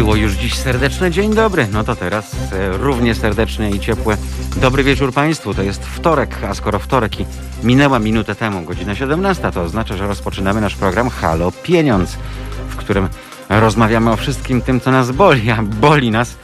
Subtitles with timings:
[0.00, 1.68] było już dziś serdeczne dzień dobry.
[1.72, 4.16] No to teraz e, równie serdeczne i ciepłe.
[4.56, 5.54] Dobry wieczór Państwu.
[5.54, 7.26] To jest wtorek, a skoro wtorek i
[7.62, 12.16] minęła minutę temu, godzina 17, to oznacza, że rozpoczynamy nasz program Halo Pieniądz,
[12.68, 13.08] w którym
[13.48, 16.36] rozmawiamy o wszystkim tym, co nas boli, a boli nas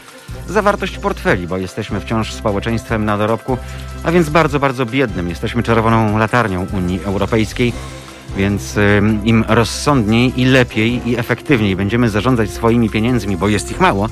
[0.49, 3.59] zawartość portfeli, bo jesteśmy wciąż społeczeństwem na dorobku,
[4.05, 5.29] a więc bardzo, bardzo biednym.
[5.29, 7.73] Jesteśmy czerwoną latarnią Unii Europejskiej
[8.37, 8.75] więc
[9.25, 14.09] im rozsądniej i lepiej i efektywniej będziemy zarządzać swoimi pieniędzmi, bo jest ich mało,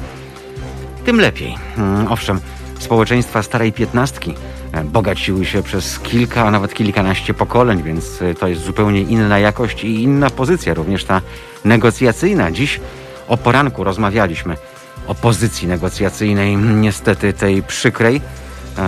[1.05, 1.55] tym lepiej.
[1.79, 2.41] Mm, owszem,
[2.79, 4.35] społeczeństwa starej piętnastki
[4.73, 9.39] e, bogaciły się przez kilka, a nawet kilkanaście pokoleń, więc e, to jest zupełnie inna
[9.39, 11.21] jakość i inna pozycja, również ta
[11.65, 12.51] negocjacyjna.
[12.51, 12.81] Dziś
[13.29, 14.57] o poranku rozmawialiśmy
[15.07, 18.21] o pozycji negocjacyjnej, niestety tej przykrej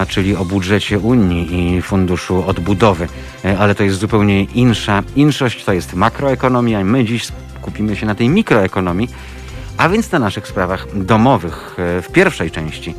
[0.08, 3.08] czyli o budżecie Unii i Funduszu Odbudowy.
[3.44, 6.84] E, ale to jest zupełnie insza inszość, to jest makroekonomia.
[6.84, 7.28] My dziś
[7.60, 9.08] skupimy się na tej mikroekonomii,
[9.76, 12.94] a więc na naszych sprawach domowych e, w pierwszej części.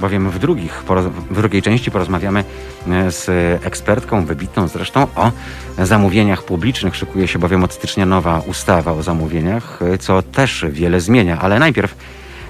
[0.00, 0.84] Bowiem w, drugich,
[1.30, 2.44] w drugiej części porozmawiamy
[2.88, 3.26] e, z
[3.66, 5.32] ekspertką, wybitną zresztą, o
[5.78, 6.96] zamówieniach publicznych.
[6.96, 11.38] Szykuje się bowiem od stycznia nowa ustawa o zamówieniach, co też wiele zmienia.
[11.40, 11.96] Ale najpierw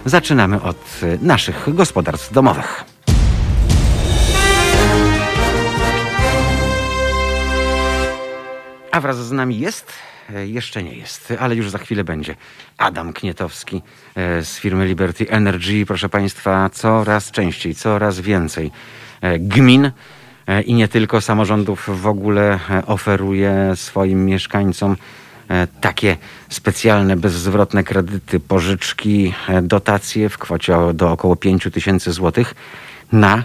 [0.04, 2.84] zaczynamy od naszych gospodarstw domowych.
[8.92, 9.92] A wraz z nami jest,
[10.34, 12.36] e, jeszcze nie jest, ale już za chwilę będzie
[12.78, 13.82] Adam Knietowski
[14.14, 15.86] e, z firmy Liberty Energy.
[15.86, 18.70] Proszę Państwa, coraz częściej, coraz więcej
[19.20, 19.90] e, gmin
[20.66, 24.96] i nie tylko samorządów w ogóle oferuje swoim mieszkańcom
[25.80, 26.16] takie
[26.48, 32.54] specjalne, bezzwrotne kredyty, pożyczki, dotacje w kwocie do około 5 tysięcy złotych
[33.12, 33.44] na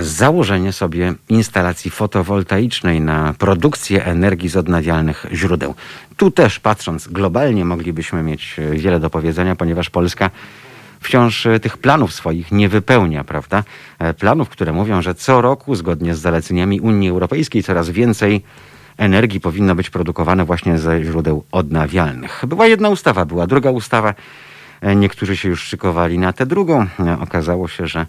[0.00, 5.74] założenie sobie instalacji fotowoltaicznej na produkcję energii z odnawialnych źródeł.
[6.16, 10.30] Tu też patrząc globalnie moglibyśmy mieć e, wiele do powiedzenia, ponieważ Polska
[11.00, 13.64] wciąż e, tych planów swoich nie wypełnia, prawda?
[13.98, 18.42] E, planów, które mówią, że co roku zgodnie z zaleceniami Unii Europejskiej coraz więcej
[18.96, 22.44] energii powinno być produkowane właśnie ze źródeł odnawialnych.
[22.46, 24.14] Była jedna ustawa, była druga ustawa.
[24.96, 26.86] Niektórzy się już szykowali na tę drugą.
[27.20, 28.06] Okazało się, że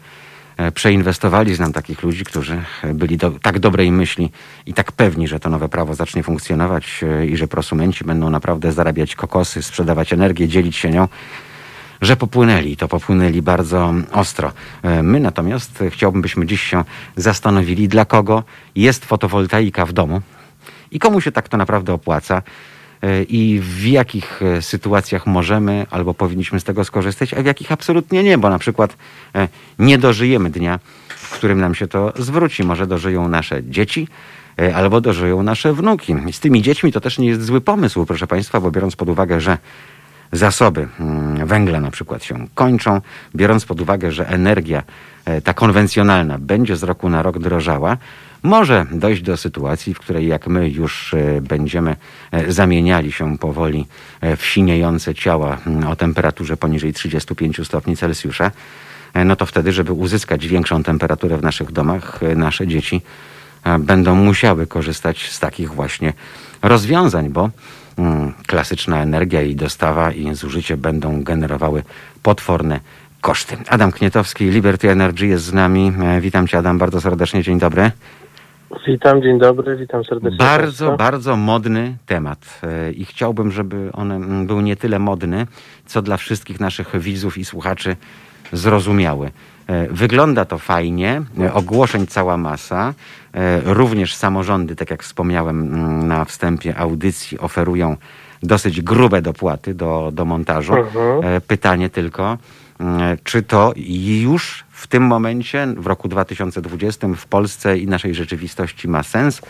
[0.74, 1.56] przeinwestowali.
[1.56, 2.64] Znam takich ludzi, którzy
[2.94, 4.32] byli do, tak dobrej myśli
[4.66, 8.72] i tak pewni, że to nowe prawo zacznie funkcjonować e, i że prosumenci będą naprawdę
[8.72, 11.08] zarabiać kokosy, sprzedawać energię, dzielić się nią
[12.02, 12.78] że popłynęli.
[12.78, 14.52] To popłynęli bardzo ostro.
[14.84, 16.84] E, my natomiast chciałbym, byśmy dziś się
[17.16, 18.44] zastanowili, dla kogo
[18.76, 20.22] jest fotowoltaika w domu
[20.92, 22.42] i komu się tak to naprawdę opłaca.
[23.02, 27.72] E, i w jakich e, sytuacjach możemy albo powinniśmy z tego skorzystać, a w jakich
[27.72, 28.98] absolutnie nie, bo na przykład
[29.36, 29.48] e,
[29.80, 32.64] nie dożyjemy dnia, w którym nam się to zwróci.
[32.64, 34.08] Może dożyją nasze dzieci,
[34.76, 36.16] albo dożyją nasze wnuki.
[36.32, 39.42] Z tymi dziećmi to też nie jest zły pomysł, proszę Państwa, bo biorąc pod uwagę,
[39.42, 39.58] że
[40.32, 43.02] zasoby mm, węgla na przykład się kończą,
[43.36, 44.84] biorąc pod uwagę, że energia
[45.44, 47.98] ta konwencjonalna będzie z roku na rok drożała,
[48.44, 51.96] może dojść do sytuacji, w której jak my już e, będziemy
[52.31, 53.88] e, zamieniali się powoli
[54.22, 58.52] e, w siniejące ciała mm, o temperaturze poniżej 35 stopni Celsjusza,
[59.25, 63.02] no to wtedy, żeby uzyskać większą temperaturę w naszych domach, nasze dzieci
[63.79, 66.13] będą musiały korzystać z takich właśnie
[66.62, 67.50] rozwiązań, bo
[67.97, 71.84] mm, klasyczna energia i dostawa i zużycie będą generowały
[72.23, 72.79] potworne
[73.22, 73.58] koszty.
[73.68, 75.94] Adam Knietowski, Liberty Energy jest z nami.
[76.22, 77.91] Witam Cię Adam bardzo serdecznie, dzień dobry.
[78.88, 80.38] Witam, dzień dobry, witam serdecznie.
[80.38, 81.06] Bardzo, Państwa.
[81.06, 85.48] bardzo modny temat e, i chciałbym, żeby on mm, był nie tyle modny,
[85.86, 87.96] co dla wszystkich naszych widzów i słuchaczy
[88.54, 89.32] zrozumiały.
[89.68, 92.94] E, wygląda to fajnie, e, ogłoszeń cała masa.
[93.66, 97.98] Również samorządy, tak jak wspomniałem mm, na wstępie audycji, oferują
[98.44, 100.76] dosyć grube dopłaty do, do montażu.
[100.76, 101.42] Mhm.
[101.48, 102.38] Pytanie tylko,
[103.24, 109.03] czy to już w tym momencie, w roku 2020 w Polsce i naszej rzeczywistości ma
[109.03, 109.42] sens?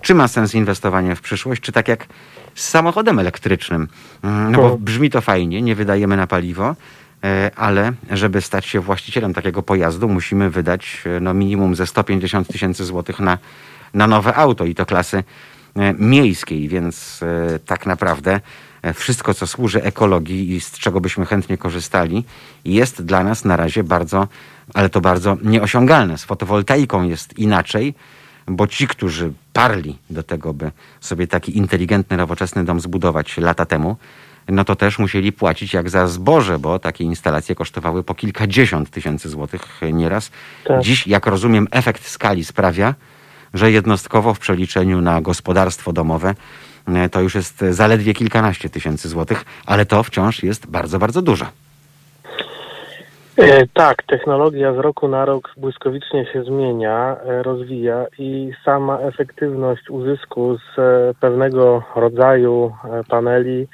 [0.00, 2.06] Czy ma sens inwestowanie w przyszłość, czy tak jak
[2.54, 3.88] z samochodem elektrycznym?
[4.22, 6.76] Mm, no bo brzmi to fajnie, nie wydajemy na paliwo,
[7.24, 12.48] e, ale żeby stać się właścicielem takiego pojazdu, musimy wydać e, no, minimum ze 150
[12.48, 13.38] tysięcy złotych na,
[13.94, 15.24] na nowe auto i to klasy
[15.76, 17.20] e, miejskiej, więc
[17.66, 18.40] tak naprawdę
[18.94, 22.24] wszystko, co służy ekologii i z czego byśmy chętnie korzystali,
[22.64, 24.28] jest dla nas na razie bardzo
[24.74, 26.18] ale to bardzo nieosiągalne.
[26.18, 27.94] Z fotowoltaiką jest inaczej,
[28.46, 30.70] bo ci, którzy parli do tego, by
[31.00, 33.96] sobie taki inteligentny, nowoczesny dom zbudować lata temu,
[34.48, 39.28] no to też musieli płacić jak za zboże, bo takie instalacje kosztowały po kilkadziesiąt tysięcy
[39.28, 40.30] złotych nieraz.
[40.64, 40.82] Tak.
[40.82, 42.94] Dziś, jak rozumiem, efekt skali sprawia,
[43.54, 46.34] że jednostkowo w przeliczeniu na gospodarstwo domowe e,
[47.10, 51.46] to już jest zaledwie kilkanaście tysięcy złotych, ale to wciąż jest bardzo, bardzo dużo.
[53.36, 59.90] E, tak, technologia z roku na rok błyskawicznie się zmienia, e, rozwija i sama efektywność
[59.90, 63.66] uzysku z e, pewnego rodzaju e, paneli,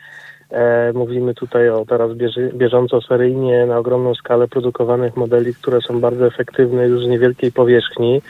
[0.50, 2.10] e, mówimy tutaj o teraz
[2.54, 8.22] bieżąco seryjnie na ogromną skalę produkowanych modeli, które są bardzo efektywne już z niewielkiej powierzchni,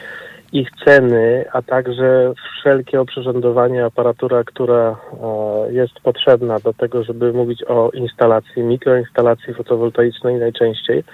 [0.53, 4.97] ich ceny, a także wszelkie oprzyrządowanie, aparatura, która
[5.69, 11.05] e, jest potrzebna do tego, żeby mówić o instalacji, mikroinstalacji fotowoltaicznej najczęściej.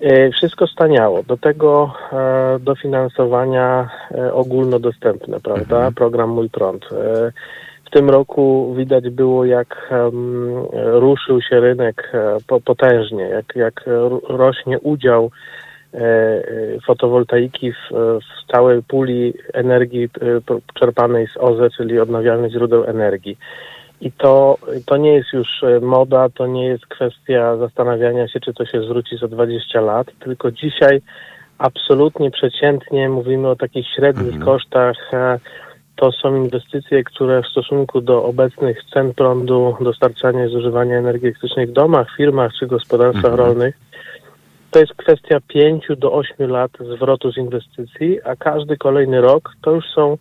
[0.00, 1.22] E, Wszystko staniało.
[1.22, 3.90] Do tego e, dofinansowania
[4.32, 5.76] ogólnodostępne, prawda?
[5.76, 5.94] Mhm.
[5.94, 6.84] Program Mój Prąd.
[7.86, 9.90] W tym roku widać było, jak
[10.92, 12.12] ruszył się rynek
[12.46, 15.30] po, potężnie, jak, jak ro- rośnie udział
[16.86, 17.90] fotowoltaiki w,
[18.20, 20.08] w całej puli energii e,
[20.74, 23.38] czerpanej z OZE, czyli odnawialnych źródeł energii.
[24.00, 28.54] I to, to nie jest już e, moda, to nie jest kwestia zastanawiania się, czy
[28.54, 31.00] to się zwróci za 20 lat, tylko dzisiaj
[31.58, 34.44] absolutnie przeciętnie mówimy o takich średnich Mhm.
[34.44, 34.96] kosztach.
[35.12, 35.38] e,
[35.96, 41.66] To są inwestycje, które w stosunku do obecnych cen prądu, dostarczania i zużywania energii elektrycznej
[41.66, 43.48] w domach, firmach czy gospodarstwach Mhm.
[43.48, 43.74] rolnych,
[44.70, 49.70] to jest kwestia 5 do 8 lat zwrotu z inwestycji, a każdy kolejny rok to
[49.70, 50.18] już są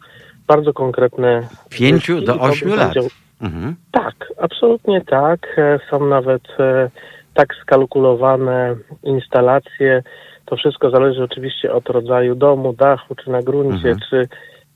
[0.48, 1.42] bardzo konkretne.
[1.70, 2.94] Pięciu zyski do i to ośmiu lat.
[2.94, 3.10] będzie-
[3.42, 3.76] Mhm.
[3.92, 5.40] tak, absolutnie tak.
[5.58, 6.90] E, Są nawet e,
[7.34, 10.04] tak skalkulowane instalacje.
[10.46, 13.98] To wszystko zależy oczywiście od rodzaju domu, dachu, czy na gruncie, Mhm.
[14.10, 14.28] czy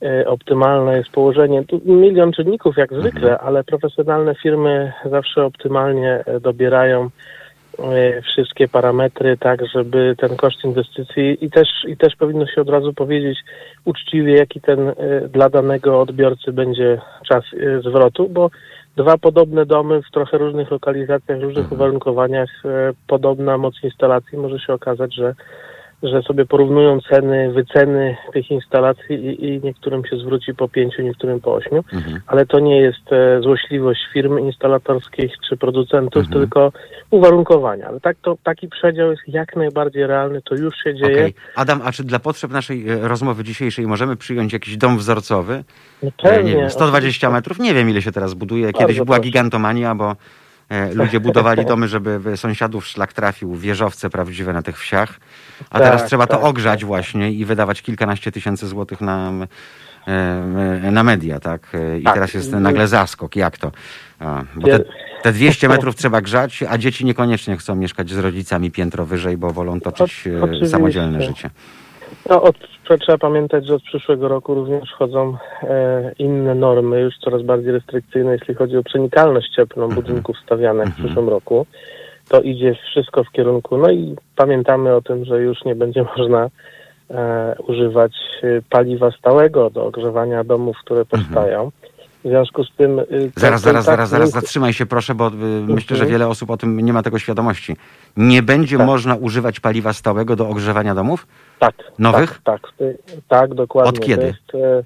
[0.06, 1.64] e, optymalne jest położenie.
[1.64, 3.48] Tu milion czynników jak zwykle, Mhm.
[3.48, 7.10] ale profesjonalne firmy zawsze optymalnie dobierają
[8.24, 12.94] wszystkie parametry, tak żeby ten koszt inwestycji i też, i też powinno się od razu
[12.94, 13.40] powiedzieć
[13.86, 14.94] uczciwie, jaki ten e,
[15.34, 18.50] dla danego odbiorcy będzie czas e, zwrotu, bo
[18.98, 21.74] dwa podobne domy w trochę różnych lokalizacjach, różnych Mhm.
[21.74, 22.50] uwarunkowaniach,
[23.08, 25.36] podobna moc instalacji może się okazać, że
[26.04, 31.40] że sobie porównują ceny, wyceny tych instalacji i, i niektórym się zwróci po pięciu, niektórym
[31.42, 32.20] po ośmiu Mhm.
[32.28, 36.40] ale to nie jest e, złośliwość firm instalatorskich czy producentów, Mhm.
[36.42, 36.72] tylko
[37.12, 37.88] uwarunkowania.
[37.88, 41.14] Ale tak to, taki przedział jest jak najbardziej realny, to już się dzieje.
[41.22, 41.34] Okej.
[41.56, 45.64] Adam, a czy dla potrzeb naszej e, rozmowy dzisiejszej możemy przyjąć jakiś dom wzorcowy?
[46.04, 47.30] No E, pewnie, nie wiem, 120 oczywiście.
[47.30, 47.60] metrów?
[47.60, 48.66] Nie wiem, ile się teraz buduje.
[48.74, 49.30] Kiedyś Bardzo była proszę.
[49.30, 50.16] gigantomania, bo e,
[50.94, 55.20] ludzie budowali domy, żeby w sąsiadów szlak trafił, wieżowce prawdziwe na tych wsiach.
[55.70, 59.32] A Tak, teraz trzeba to tak, ogrzać właśnie i wydawać kilkanaście tysięcy złotych na,
[60.08, 61.68] e, na media, tak?
[61.74, 62.14] E, I Tak.
[62.14, 63.36] teraz jest nagle zaskok.
[63.36, 63.72] Jak to?
[64.20, 64.80] A, bo te,
[65.22, 69.52] te 200 metrów trzeba grzać, a dzieci niekoniecznie chcą mieszkać z rodzicami piętro wyżej, bo
[69.54, 70.68] wolą toczyć e, oczywiście.
[70.68, 71.50] samodzielne życie.
[72.30, 72.56] No, od,
[72.98, 78.32] trzeba pamiętać, że od przyszłego roku również wchodzą e, inne normy, już coraz bardziej restrykcyjne,
[78.32, 80.02] jeśli chodzi o przenikalność cieplną Mhm.
[80.02, 81.06] budynków stawianych w Mhm.
[81.06, 81.66] przyszłym roku.
[82.30, 83.78] To idzie wszystko w kierunku.
[83.78, 86.50] No i pamiętamy o tym, że już nie będzie można
[87.10, 91.72] e, używać e, paliwa stałego do ogrzewania domów, które powstają.
[92.26, 93.00] W związku z tym.
[93.00, 93.32] Mhm.
[93.36, 95.32] Zaraz, zaraz, tak zaraz, zaraz, zatrzymaj się proszę, bo y,
[95.68, 97.76] myślę, że wiele osób o tym nie ma tego świadomości.
[98.18, 98.86] Nie będzie Tak.
[98.88, 101.28] można używać paliwa stałego do ogrzewania domów?
[101.60, 101.76] Tak.
[102.00, 102.42] Nowych?
[102.44, 102.98] Tak, tak, ty-
[103.28, 103.90] tak dokładnie.
[103.90, 104.26] Od kiedy?
[104.26, 104.84] Jest, e,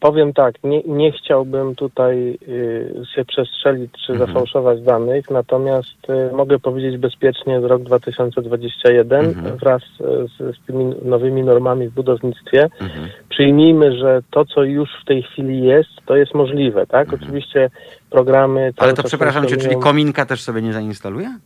[0.00, 4.28] powiem tak, nie, nie chciałbym tutaj y, się przestrzelić czy Mhm.
[4.28, 9.56] zafałszować danych, natomiast y, mogę powiedzieć bezpiecznie rok 2021 Mhm.
[9.56, 12.62] wraz e, z, z tymi nowymi normami w budownictwie.
[12.80, 13.08] Mhm.
[13.28, 17.02] Przyjmijmy, że to, co już w tej chwili jest, to jest możliwe, tak?
[17.08, 17.22] Mhm.
[17.22, 17.70] Oczywiście
[18.10, 18.72] programy...
[18.76, 21.38] Ale to przepraszam cię, czyli kominka też sobie nie zainstaluje?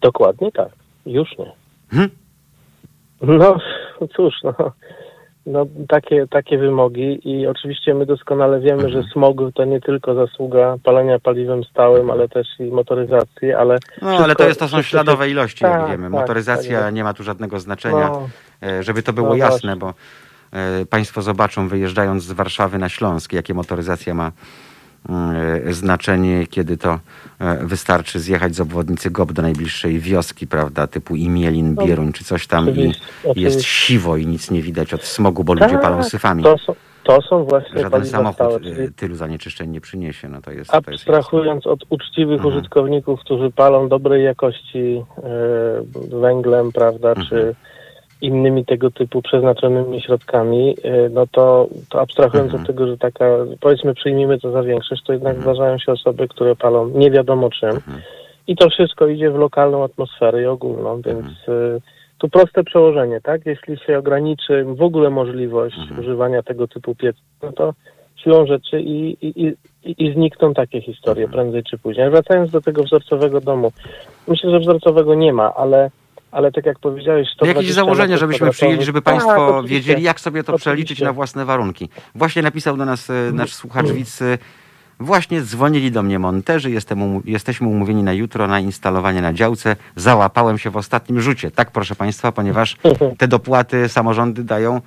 [0.00, 0.68] Dokładnie tak.
[1.06, 1.52] Już nie.
[1.90, 2.08] Hm?
[3.22, 3.58] No
[4.16, 4.72] cóż, no,
[5.46, 8.92] no takie, takie wymogi i oczywiście my doskonale wiemy, Mhm.
[9.02, 14.08] że smog to nie tylko zasługa palenia paliwem stałym, ale też i motoryzacji, ale No
[14.08, 16.02] ale Wszystko- to, jest, to są śladowe ilości, jak Tak, wiemy.
[16.04, 18.08] tak, Motoryzacja tak nie ma tu żadnego znaczenia.
[18.08, 18.28] no,
[18.62, 19.76] E, Żeby to było No jasne, właśnie.
[19.76, 19.94] bo
[20.58, 24.32] e, Państwo zobaczą, wyjeżdżając z Warszawy na Śląsk, jakie motoryzacja ma
[25.70, 26.98] znaczenie, kiedy to
[27.38, 32.24] e, wystarczy zjechać z obwodnicy GOP do najbliższej wioski, prawda, typu Imielin, No, Bieruń czy
[32.24, 33.62] coś tam i oczywiście, jest oczywiście.
[33.62, 36.42] siwo i nic nie widać od smogu, bo ludzie Tak, palą syfami.
[36.42, 40.28] To są, to są właśnie Żaden samochód stałe, e, czyli tylu zanieczyszczeń nie przyniesie.
[40.28, 42.54] No to jest, to jest abstrahując od uczciwych Mhm.
[42.56, 45.04] użytkowników, którzy palą dobrej jakości
[46.12, 47.26] e, węglem, prawda, Mhm.
[47.28, 47.54] czy
[48.24, 52.62] innymi tego typu przeznaczonymi środkami, e, no to, to abstrahując Mhm.
[52.62, 53.24] od tego, że taka,
[53.60, 55.42] powiedzmy przyjmijmy to za większość, to jednak Mhm.
[55.54, 58.00] zdarzają się osoby, które palą nie wiadomo czym Mhm.
[58.46, 61.80] i to wszystko idzie w lokalną atmosferę i ogólną, więc e,
[62.18, 63.46] tu proste przełożenie, tak?
[63.46, 66.00] Jeśli się ograniczy w ogóle możliwość Mhm.
[66.00, 67.74] używania tego typu piec, no to
[68.16, 69.46] siłą rzeczy i, i,
[69.84, 71.32] i, i znikną takie historie Mhm.
[71.32, 72.10] prędzej czy później.
[72.10, 73.72] Wracając do tego wzorcowego domu,
[74.28, 75.90] myślę, że wzorcowego nie ma, ale
[76.34, 77.28] ale tak jak powiedziałeś...
[77.38, 80.70] To jakieś założenie, żebyśmy przyjęli, żeby Państwo tak, wiedzieli, jak sobie to oczywiście.
[80.70, 81.88] przeliczyć na własne warunki.
[82.14, 84.38] Właśnie napisał do nas e, nasz słuchacz widz, e,
[85.00, 89.76] Właśnie dzwonili do mnie monterzy, jestem, jesteśmy umówieni na jutro na instalowanie na działce.
[89.96, 91.50] Załapałem się w ostatnim rzucie.
[91.50, 92.76] Tak, proszę Państwa, ponieważ
[93.18, 94.80] te dopłaty samorządy dają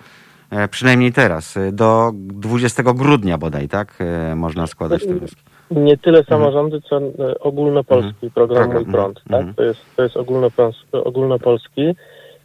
[0.50, 3.98] e, przynajmniej teraz, e, do 20 grudnia bodaj, tak?
[4.36, 5.42] Można składać te wnioski.
[5.72, 8.32] Nie tyle samorządy, co e, ogólnopolski Mhm.
[8.32, 9.22] program Mój Prąd.
[9.30, 9.46] mhm.
[9.48, 9.56] Tak?
[9.56, 10.18] To jest, to jest
[10.92, 11.96] ogólnopolski,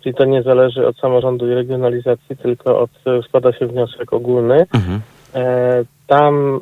[0.02, 4.67] czyli to nie zależy od samorządu i regionalizacji, tylko od, e, składa się wniosek ogólny.
[4.75, 5.00] Mhm.
[5.35, 6.61] E, tam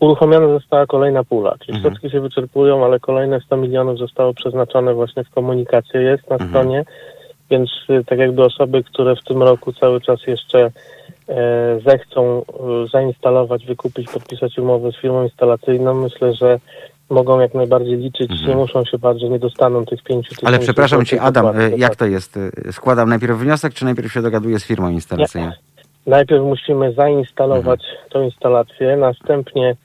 [0.00, 1.82] uruchomiona została kolejna pula, czyli Mhm.
[1.94, 6.50] środki się wyczerpują, ale kolejne 100 milionów zostało przeznaczone właśnie w komunikację, jest na Mhm.
[6.50, 6.84] stronie,
[7.50, 7.70] więc
[8.06, 10.70] tak jakby osoby, które w tym roku cały czas jeszcze
[11.86, 12.42] zechcą
[12.84, 16.58] y, zainstalować, wykupić, podpisać umowę z firmą instalacyjną, myślę, że
[17.10, 18.48] mogą jak najbardziej liczyć, Mhm.
[18.50, 20.46] nie muszą się bać, że nie dostaną tych 5 tysięcy.
[20.46, 22.36] Ale przepraszam Cię, Adam, e, jak to jest?
[22.66, 25.50] E, Składam najpierw wniosek, czy najpierw się dogaduję z firmą instalacyjną?
[26.06, 28.08] Najpierw musimy zainstalować Mhm.
[28.10, 29.76] tą instalację, następnie e,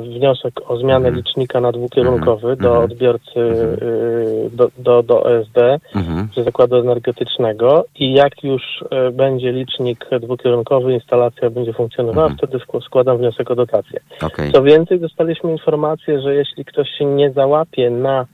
[0.00, 1.14] wniosek o zmianę Mhm.
[1.14, 2.58] licznika na dwukierunkowy Mhm.
[2.58, 2.84] do Mhm.
[2.84, 3.88] odbiorcy Mhm.
[3.88, 5.58] y, do, do, do OSD,
[5.94, 6.28] Mhm.
[6.34, 12.38] czy zakładu energetycznego i jak już e, będzie licznik dwukierunkowy, instalacja będzie funkcjonowała, Mhm.
[12.38, 14.00] wtedy sk- składam wniosek o dotację.
[14.22, 14.52] Okej.
[14.52, 18.26] Co więcej, dostaliśmy informację, że jeśli ktoś się nie załapie na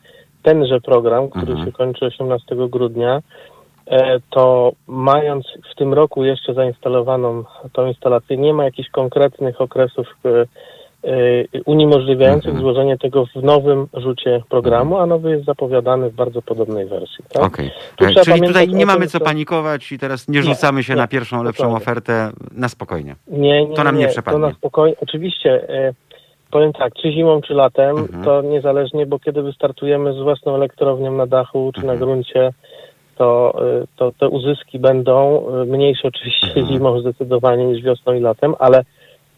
[0.42, 3.22] tenże program, który się kończy 18 grudnia,
[3.86, 10.06] e, to mając w tym roku jeszcze zainstalowaną tą instalację, nie ma jakichś konkretnych okresów
[10.24, 10.46] e, e,
[11.66, 12.62] uniemożliwiających Mhm.
[12.64, 17.24] złożenie tego w nowym rzucie programu, a nowy jest zapowiadany w bardzo podobnej wersji.
[17.32, 17.42] Tak?
[17.44, 17.70] Okej.
[17.96, 21.00] Tu E, Czyli tutaj nie mamy co panikować i teraz nie Nie, rzucamy się nie,
[21.00, 21.84] na pierwszą, lepszą dokładnie.
[21.84, 23.16] ofertę na spokojnie.
[23.28, 24.40] Nie, nie, To nam nie nie, przepadnie.
[24.40, 24.96] To na spokojnie.
[25.02, 25.92] Oczywiście, e,
[26.50, 28.24] powiem tak, czy zimą, czy latem, Mhm.
[28.24, 31.98] to niezależnie, bo kiedy wystartujemy z własną elektrownią na dachu, czy Mhm.
[32.00, 32.52] na gruncie,
[33.18, 36.66] to, e, to te uzyski będą e, mniejsze oczywiście Mhm.
[36.66, 38.84] zimą zdecydowanie niż wiosną i latem, ale,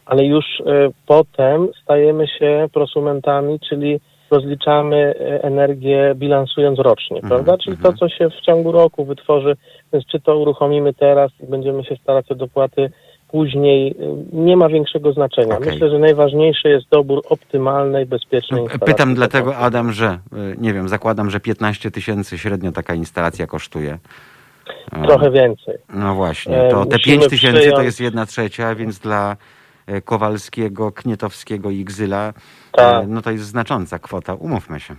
[0.09, 4.01] ale już e, potem stajemy się prosumentami, czyli
[4.31, 7.59] rozliczamy e, energię bilansując rocznie, Mhm, prawda?
[7.65, 7.97] Czyli to, mhm.
[7.97, 9.57] co się w ciągu roku wytworzy,
[9.93, 12.91] więc czy to uruchomimy teraz i będziemy się starać o dopłaty
[13.31, 13.95] później, y,
[14.33, 15.57] nie ma większego znaczenia.
[15.57, 15.73] Okej.
[15.73, 18.95] Myślę, że najważniejszy jest dobór optymalnej, bezpiecznej instalacji.
[18.95, 20.19] Pytam dlatego, Adam, że e,
[20.59, 23.99] nie wiem, zakładam, że 15 tysięcy średnio taka instalacja kosztuje.
[24.93, 25.75] E, Trochę więcej.
[25.95, 29.33] No właśnie, E, to te musimy 5 tysięcy to przyjąć- jest jedna trzecia, więc dla
[29.33, 29.37] e,
[30.05, 32.33] Kowalskiego, Knietowskiego i Gzyla,
[32.73, 33.05] Tak.
[33.05, 34.95] e, no to jest znacząca kwota, umówmy się.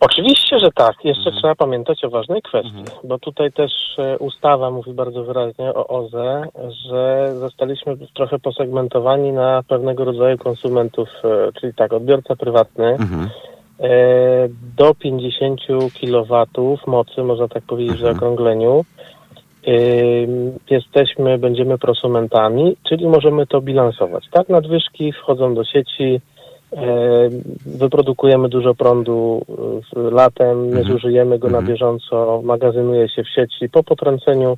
[0.00, 0.94] Oczywiście, że tak.
[1.04, 1.36] Jeszcze Mhm.
[1.36, 2.98] trzeba pamiętać o ważnej kwestii, Mhm.
[3.04, 6.48] bo tutaj też e, ustawa mówi bardzo wyraźnie o OZE,
[6.88, 13.28] że zostaliśmy trochę posegmentowani na pewnego rodzaju konsumentów, e, czyli tak, odbiorca prywatny Mhm.
[13.80, 13.88] e,
[14.76, 15.60] do 50
[16.00, 16.46] kW
[16.86, 18.14] mocy, można tak powiedzieć w Mhm.
[18.14, 18.84] zaokrągleniu.
[20.70, 24.24] Jesteśmy, będziemy prosumentami, czyli możemy to bilansować.
[24.32, 26.20] Tak, nadwyżki wchodzą do sieci,
[27.66, 29.42] wyprodukujemy dużo prądu
[29.96, 30.84] e, latem, nie Mhm.
[30.84, 31.74] zużyjemy go na Mhm.
[31.74, 33.68] bieżąco, magazynuje się w sieci.
[33.68, 34.56] Po potrąceniu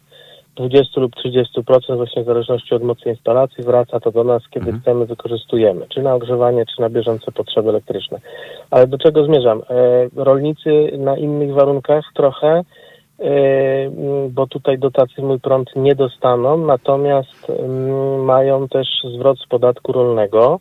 [0.56, 4.82] 20 lub 30%, właśnie w zależności od mocy instalacji, wraca to do nas, kiedy Mhm.
[4.82, 8.18] chcemy, wykorzystujemy, czy na ogrzewanie, czy na bieżące potrzeby elektryczne.
[8.70, 9.62] Ale do czego zmierzam?
[9.70, 12.64] E, rolnicy na innych warunkach trochę,
[14.30, 20.60] bo tutaj dotacji mój prąd nie dostaną, natomiast m, mają też zwrot z podatku rolnego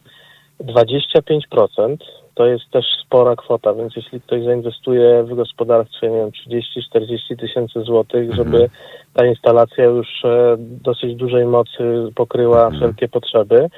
[0.61, 1.97] 25%.
[2.35, 7.81] To jest też spora kwota, więc jeśli ktoś zainwestuje w gospodarstwie, nie wiem, 30-40 tysięcy
[7.81, 8.35] złotych, Mhm.
[8.37, 8.69] żeby
[9.13, 12.75] ta instalacja już e, dosyć dużej mocy pokryła Mhm.
[12.75, 13.69] wszelkie potrzeby,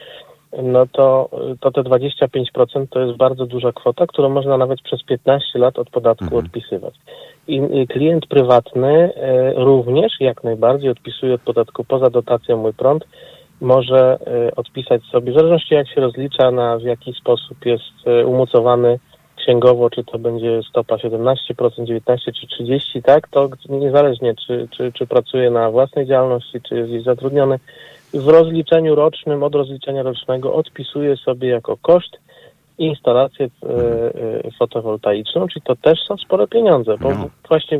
[0.63, 1.29] no to,
[1.59, 5.89] to te 25% to jest bardzo duża kwota, którą można nawet przez 15 lat od
[5.89, 6.45] podatku Mhm.
[6.45, 6.93] odpisywać.
[7.47, 13.05] I klient prywatny e, również jak najbardziej odpisuje od podatku poza dotacją mój prąd,
[13.61, 18.25] może e, odpisać sobie, w zależności jak się rozlicza, na w jaki sposób jest e,
[18.25, 18.99] umocowany
[19.35, 22.17] księgowo, czy to będzie stopa 17%, 19%
[22.57, 27.59] czy 30%, tak, to niezależnie czy, czy, czy pracuje na własnej działalności, czy jest zatrudniony,
[28.13, 32.17] w rozliczeniu rocznym, od rozliczenia rocznego odpisuje sobie jako koszt
[32.77, 37.29] instalację e, e, fotowoltaiczną, czyli to też są spore pieniądze, bo No.
[37.47, 37.79] właśnie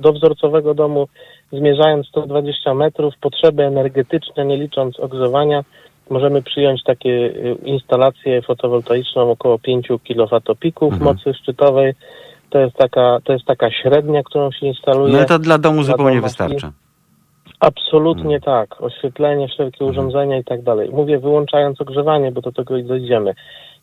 [0.00, 1.08] do wzorcowego domu
[1.52, 5.64] zmierzając 120 metrów, potrzeby energetyczne, nie licząc ogrzewania,
[6.10, 11.02] możemy przyjąć takie y, instalację fotowoltaiczną około 5 kWp Mhm.
[11.02, 11.94] mocy szczytowej.
[12.50, 15.12] To jest taka, to jest taka średnia, którą się instaluje.
[15.12, 16.22] No ale to dla domu Dla zupełnie domu.
[16.22, 16.72] wystarcza.
[17.60, 18.82] Absolutnie tak.
[18.82, 20.90] Oświetlenie, wszelkie urządzenia i tak dalej.
[20.92, 23.34] Mówię wyłączając ogrzewanie, bo do tego dojdziemy.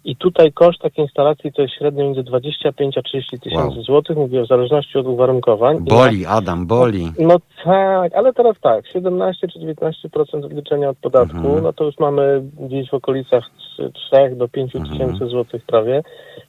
[0.05, 3.83] I tutaj koszt takiej instalacji to jest średnio między 25 a 30 tysięcy Wow.
[3.83, 5.77] złotych, mówię w zależności od uwarunkowań.
[5.81, 7.11] Boli, Adam, boli.
[7.19, 11.63] No tak, ale teraz tak, 17 czy 19% odliczenia od podatku, Mhm.
[11.63, 13.43] no to już mamy gdzieś w okolicach
[13.93, 14.93] 3 do 5 Mhm.
[14.93, 16.03] tysięcy złotych prawie.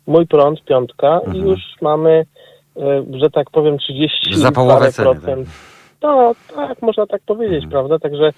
[0.07, 1.47] Mój prąd, piątka i Mhm.
[1.47, 2.27] już mamy,
[2.77, 5.39] e, że tak powiem, 30 Za połowę ceny, tak.
[6.07, 7.71] No tak, można tak powiedzieć, Mhm.
[7.71, 7.99] prawda?
[7.99, 8.31] Także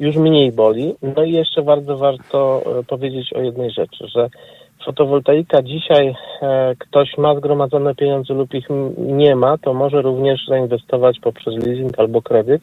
[0.00, 0.94] już mniej boli.
[1.02, 4.28] No i jeszcze bardzo warto e, powiedzieć o jednej rzeczy, że
[4.84, 8.66] fotowoltaika dzisiaj e, ktoś ma zgromadzone pieniądze lub ich
[8.98, 12.62] nie ma, to może również zainwestować poprzez leasing albo kredyt.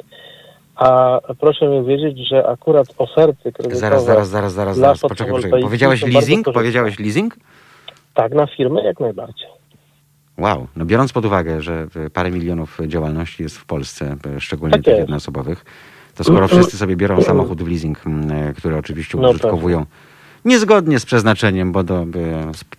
[0.75, 5.01] A proszę mi wiedzieć, że akurat oferty kredytowe Zaraz, zaraz, zaraz, zaraz, zaraz.
[5.01, 5.61] Poczekaj, poczekaj.
[5.61, 6.45] Powiedziałeś leasing?
[6.53, 7.35] Powiedziałeś leasing?
[8.13, 9.47] tak na firmy jak najbardziej.
[10.37, 14.73] Wow, no biorąc pod uwagę, że e, parę milionów działalności jest w Polsce, e, szczególnie
[14.73, 15.65] Tak tych jednoosobowych,
[16.15, 19.85] to skoro wszyscy sobie biorą samochód w leasing, m, e, który oczywiście No użytkowują
[20.45, 22.05] niezgodnie z przeznaczeniem, bo do e,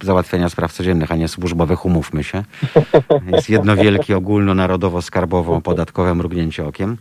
[0.02, 2.44] załatwienia spraw codziennych, a nie służbowych, umówmy się,
[3.32, 6.96] jest jedno wielkie ogólnonarodowo-skarbowo-podatkowe mrugnięcie okiem,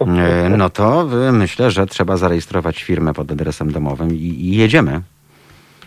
[0.00, 5.00] e, no to e, myślę, że trzeba zarejestrować firmę pod adresem domowym i, i jedziemy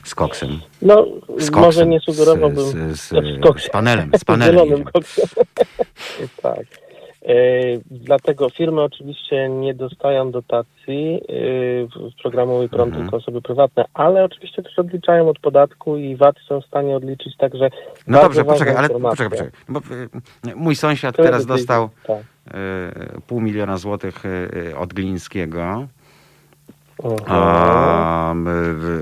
[0.04, 0.50] z koksem.
[0.82, 1.06] No,
[1.38, 2.60] Z może koksem, nie sugerowałbym...
[2.66, 3.68] z, z, z koksem.
[3.68, 4.84] z panelem, z panelem
[6.44, 6.60] tak.
[7.26, 7.34] E,
[7.92, 11.34] dlatego firmy oczywiście nie dostają dotacji e,
[11.88, 13.04] w- z programu Mój Prąd, Mhm.
[13.04, 17.38] tylko osoby prywatne, ale oczywiście też odliczają od podatku i VAT są w stanie odliczyć
[17.38, 17.70] także
[18.08, 19.52] No dobrze, poczekaj, ale poczekaj, poczekaj.
[19.70, 19.80] Bo,
[20.52, 22.18] y, mój sąsiad teraz dostał Tak.
[23.28, 24.24] pół miliona złotych
[24.78, 25.88] od Glińskiego.
[27.28, 28.36] A,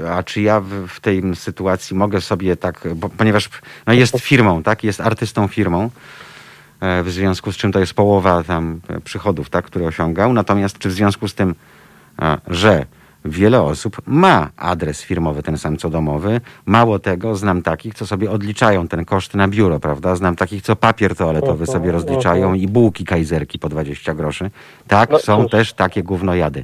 [0.10, 3.50] a czy ja w, tej sytuacji mogę sobie tak, bo, ponieważ
[3.88, 5.90] no jest firmą, tak, jest artystą firmą,
[6.80, 10.34] e, w związku z czym to jest połowa tam e, przychodów, tak, które osiągał.
[10.34, 11.56] Natomiast czy w związku z tym,
[12.22, 12.86] e, że
[13.26, 18.32] wiele osób ma adres firmowy, ten sam co domowy, mało tego, znam takich, co sobie
[18.32, 20.16] odliczają ten koszt na biuro, prawda?
[20.16, 24.52] Znam takich, co papier toaletowy sobie rozliczają i bułki kajzerki po 20 groszy.
[24.88, 26.64] Tak, No są też takie gównojady.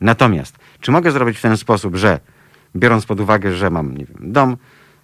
[0.00, 2.20] Natomiast, czy mogę zrobić w ten sposób, że
[2.76, 4.56] biorąc pod uwagę, że mam nie wiem, dom,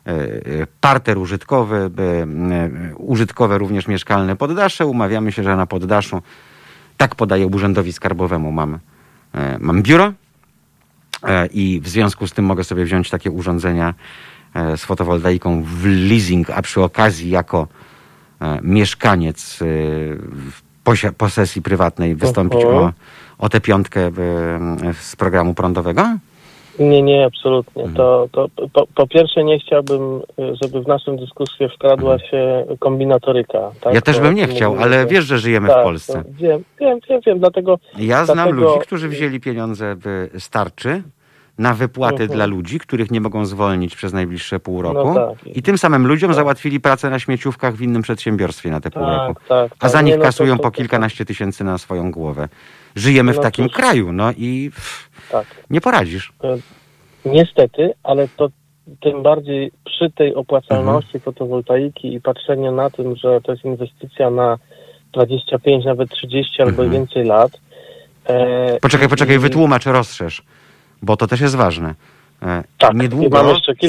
[0.07, 6.23] e, e, parter użytkowy, e, użytkowe również mieszkalne poddasze, umawiamy się, że na poddaszu,
[6.97, 8.79] tak podaję urzędowi skarbowemu, mam,
[9.59, 10.13] mam biuro
[11.53, 13.95] i w związku z tym mogę sobie wziąć takie urządzenia
[14.77, 17.69] z fotowoltaiką w leasing, a przy okazji jako
[18.63, 20.63] mieszkaniec w
[21.17, 22.93] posesji prywatnej wystąpić o,
[23.39, 24.11] o tę piątkę
[25.01, 26.03] z programu prądowego?
[26.79, 27.83] Nie, nie, absolutnie.
[27.83, 27.97] Mhm.
[27.97, 30.21] To, to po, po pierwsze nie chciałbym,
[30.63, 33.59] żeby w naszą dyskusję wkradła się kombinatoryka.
[33.59, 33.77] Tak?
[33.77, 33.95] Mhm.
[33.95, 36.25] Ja też bym nie mówimy, chciał, ale wiesz, że żyjemy tak, w Polsce.
[36.31, 41.03] Wiem, wiem, wiem, wiem, dlatego Ja znam Dlatego- ludzi, którzy wzięli pieniądze w starczy
[41.59, 42.31] na wypłaty Mhm.
[42.31, 45.15] dla ludzi, których nie mogą zwolnić przez najbliższe pół roku.
[45.15, 45.47] No tak.
[45.57, 46.37] I tym samym ludziom Tak.
[46.37, 49.35] załatwili pracę na śmieciówkach w innym przedsiębiorstwie na te pół roku.
[49.35, 49.91] tak, tak, A tak.
[49.91, 52.49] za Nie, nich no kasują to- po kilkanaście tysięcy na swoją głowę.
[52.97, 54.71] Żyjemy w No takim kraju, no i
[55.33, 55.47] Tak.
[55.71, 56.33] nie poradzisz.
[57.25, 58.49] Niestety, ale to
[59.01, 61.23] tym bardziej przy tej opłacalności Mhm.
[61.23, 64.59] fotowoltaiki i patrzeniu na tym, że to jest inwestycja na
[65.13, 66.91] 25, nawet 30 albo Mhm.
[66.91, 67.61] więcej lat.
[68.29, 70.43] E, Poczekaj, poczekaj, i- wytłumacz, rozszerz,
[71.03, 71.95] bo to też jest ważne.
[72.43, 73.39] E, Tak, Niedługo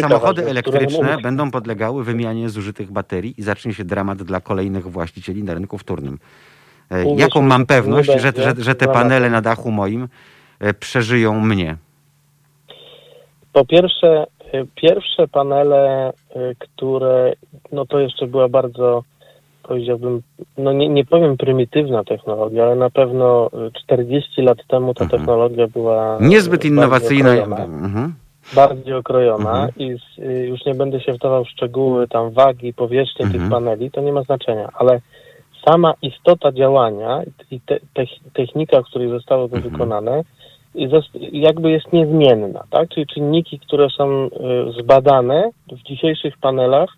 [0.02, 5.44] samochody ważnych, elektryczne będą podlegały wymianie zużytych baterii i zacznie się dramat dla kolejnych właścicieli
[5.44, 6.20] na rynku wtórnym.
[6.92, 10.08] E, Uwierz Jaką mam pewność, że, że, że te panele na dachu moim
[10.60, 11.76] e, przeżyją mnie?
[13.54, 16.14] Po pierwsze, y, pierwsze panele,
[16.60, 17.34] które,
[17.72, 19.04] no to jeszcze była bardzo,
[19.64, 20.22] powiedziałbym,
[20.58, 25.20] no nie, nie powiem prymitywna technologia, ale na pewno y, 40 lat temu ta Mhm.
[25.20, 27.30] technologia była Niezbyt innowacyjna.
[27.30, 27.64] okrojona.
[27.66, 28.14] Mhm.
[28.54, 29.72] bardziej okrojona Mhm.
[29.78, 30.18] i z,
[30.50, 33.42] już nie będę się wdawał w szczegóły tam wagi, powierzchni Mhm.
[33.44, 35.02] tych paneli, to nie ma znaczenia, ale
[35.68, 39.72] sama istota działania i te, tech- technika, w której zostało to Mhm.
[39.74, 40.22] wykonane,
[41.32, 42.90] jakby jest niezmienna, tak?
[42.90, 44.30] Czyli czynniki, które są y,
[44.82, 46.90] zbadane w dzisiejszych panelach,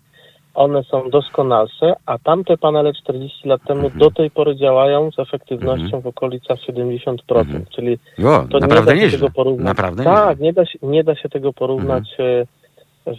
[0.54, 3.98] one są doskonalsze, a tamte panele 40 lat temu Mhm.
[3.98, 7.66] do tej pory działają z efektywnością w okolicach 70%, Mhm.
[7.70, 7.98] czyli
[8.50, 9.18] to nie da się nieźle.
[9.18, 9.66] tego porównać.
[9.66, 12.46] Naprawdę tak, nie da się, nie da się tego porównać e,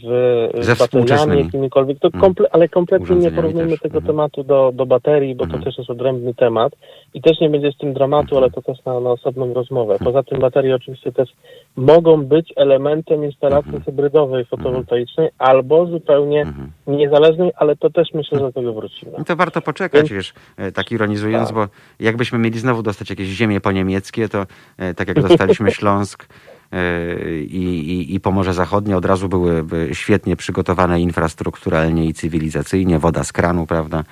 [0.03, 2.21] w Ze bateriami jakimikolwiek, to Mm.
[2.21, 4.05] komple- ale kompletnie nie porównujmy tego Mhm.
[4.05, 5.59] tematu do, do baterii, bo Mhm.
[5.59, 6.73] to też jest odrębny temat
[7.13, 9.97] i też nie będzie z tym dramatu, ale to też na, na osobną rozmowę.
[10.03, 11.29] Poza tym baterie oczywiście też
[11.75, 13.83] mogą być elementem instalacji Mhm.
[13.83, 16.71] hybrydowej fotowoltaicznej albo zupełnie Mhm.
[16.87, 19.11] niezależnej, ale to też myślę, że do tego wrócimy.
[19.17, 21.55] No to warto poczekać, Więc- wiesz, e, tak ironizując, Tak.
[21.55, 21.67] bo
[21.99, 24.45] jakbyśmy mieli znowu dostać jakieś ziemie po niemieckie, to
[24.77, 26.27] e, tak jak dostaliśmy Śląsk
[27.49, 33.31] i, i, i Pomorze Zachodnie, od razu byłyby świetnie przygotowane infrastrukturalnie i cywilizacyjnie, woda z
[33.31, 34.03] kranu, prawda?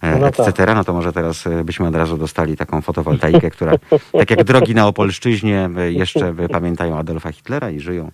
[0.00, 0.52] e, No etc.
[0.52, 0.76] tak.
[0.76, 3.72] No to może teraz e, byśmy od razu dostali taką fotowoltaikę, która,
[4.12, 8.10] tak jak drogi na Opolszczyźnie, e, jeszcze e, pamiętają Adolfa Hitlera i żyją.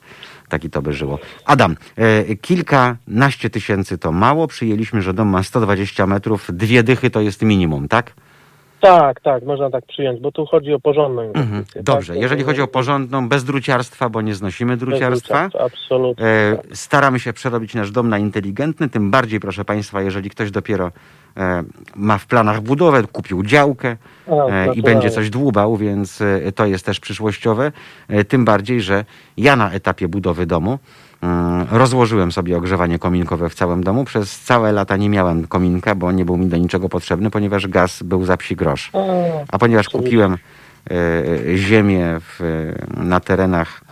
[0.48, 1.18] Tak i to by żyło.
[1.44, 4.46] Adam, e, kilkanaście tysięcy to mało.
[4.46, 6.50] Przyjęliśmy, że dom ma 120 metrów.
[6.52, 8.12] Dwie dychy to jest minimum, tak?
[8.84, 11.46] Tak, tak, można tak przyjąć, bo tu chodzi o porządną Mhm.
[11.48, 11.82] inwestycję.
[11.82, 12.22] Dobrze, tak?
[12.22, 15.48] jeżeli chodzi o porządną, bez druciarstwa, bo nie znosimy druciarstwa.
[15.48, 16.26] druciarstwa, Absolutnie.
[16.26, 16.76] E, tak.
[16.76, 20.90] staramy się przerobić nasz dom na inteligentny, tym bardziej, proszę Państwa, jeżeli ktoś dopiero
[21.36, 21.62] e,
[21.96, 24.82] ma w planach budowę, kupił działkę e, i naturalnie.
[24.82, 27.72] będzie coś dłubał, więc e, to jest też przyszłościowe.
[28.08, 29.04] E, tym bardziej, że
[29.36, 30.78] ja na etapie budowy domu
[31.70, 34.04] rozłożyłem sobie ogrzewanie kominkowe w całym domu.
[34.04, 38.02] Przez całe lata nie miałem kominka, bo nie był mi do niczego potrzebny, ponieważ gaz
[38.02, 38.90] był za psi grosz.
[39.48, 40.36] A, ponieważ kupiłem e,
[41.56, 43.83] ziemię w, na terenach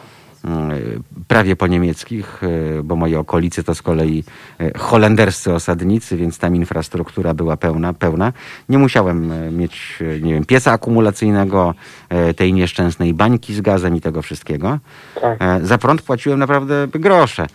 [1.28, 4.24] prawie po niemieckich, e, bo moje okolice to z kolei
[4.60, 8.32] e, holenderscy osadnicy, więc tam infrastruktura była pełna, pełna.
[8.68, 11.74] Nie musiałem e, mieć, e, nie wiem, pieca akumulacyjnego,
[12.08, 14.78] e, tej nieszczęsnej bańki z gazem i tego wszystkiego.
[15.20, 15.42] tak.
[15.42, 17.46] E, Za prąd płaciłem naprawdę grosze.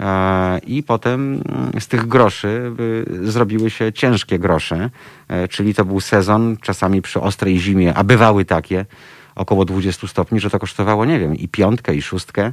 [0.00, 2.72] E, I potem mm, z tych groszy
[3.22, 4.90] zrobiły się ciężkie grosze,
[5.28, 8.86] e, czyli to był sezon, czasami przy ostrej zimie, a bywały takie,
[9.36, 12.52] około 20 stopni, że to kosztowało, nie wiem, i piątkę, i szóstkę.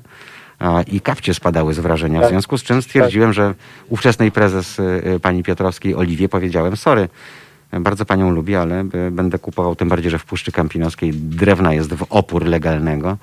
[0.88, 2.20] I kapcie spadały z wrażenia.
[2.20, 2.32] W Tak.
[2.32, 3.54] związku z czym stwierdziłem, że
[3.90, 4.84] ówczesnej prezes y,
[5.16, 7.10] y, pani Piotrowskiej, Oliwie, powiedziałem, sorry,
[7.80, 11.94] bardzo panią lubię, ale y, będę kupował, tym bardziej, że w Puszczy Kampinoskiej drewna jest
[11.94, 13.18] w opór legalnego.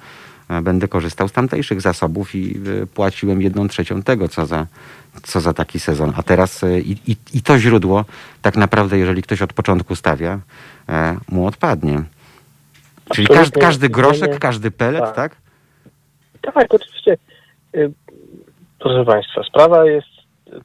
[0.62, 2.60] Będę korzystał z tamtejszych zasobów i
[2.94, 4.66] płaciłem jedną trzecią tego, co za,
[5.22, 6.12] co za taki sezon.
[6.16, 8.04] A teraz i, i, i to źródło,
[8.42, 10.38] tak naprawdę, jeżeli ktoś od początku stawia,
[10.88, 12.02] e, mu odpadnie.
[13.14, 15.14] Czyli każdy, każdy groszek, Nie, każdy pelet, tak.
[15.14, 15.36] tak?
[16.54, 17.16] Tak, oczywiście.
[17.76, 17.92] Y,
[18.78, 20.08] Proszę Państwa, sprawa jest,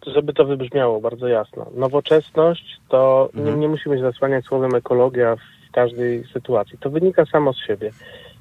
[0.08, 1.66] żeby to wybrzmiało bardzo jasno.
[1.76, 3.60] Nowoczesność to nie, Mhm.
[3.60, 6.78] nie musimy się zasłaniać słowem ekologia w każdej sytuacji.
[6.78, 7.92] To wynika samo z siebie.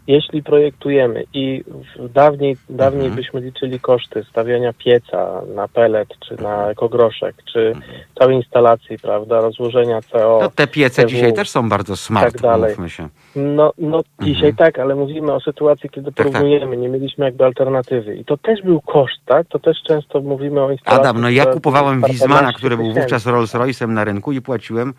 [0.06, 1.64] Jeśli projektujemy i
[1.98, 3.16] w dawniej, dawniej Mhm.
[3.16, 7.72] byśmy liczyli koszty stawiania pieca na pelet, czy na ekogroszek, czy
[8.18, 12.42] całej instalacji, prawda, rozłożenia CO, No, te piece TW, dzisiaj też są bardzo smart, tak
[12.42, 12.74] dalej.
[12.88, 13.08] się.
[13.36, 16.14] No, no dzisiaj tak, ale mówimy o sytuacji, kiedy Mhm.
[16.14, 16.26] tak.
[16.26, 18.16] porównujemy, nie mieliśmy jakby alternatywy.
[18.16, 19.46] I to też był koszt, tak?
[19.48, 21.00] To też często mówimy o instalacji.
[21.00, 24.94] Adam, no ja kupowałem 12 który był wówczas Rolls Royce'em na rynku i płaciłem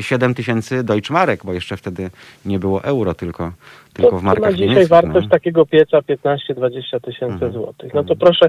[0.00, 2.10] 7 tysięcy Deutschmarek, bo jeszcze wtedy
[2.44, 3.52] nie było euro, tylko,
[3.94, 4.88] tylko To, w to ma markach dzisiaj niemieckich.
[4.88, 5.30] wartość No.
[5.30, 7.52] takiego pieca 15-20 tysięcy Mhm.
[7.52, 7.94] złotych.
[7.94, 8.46] No to proszę...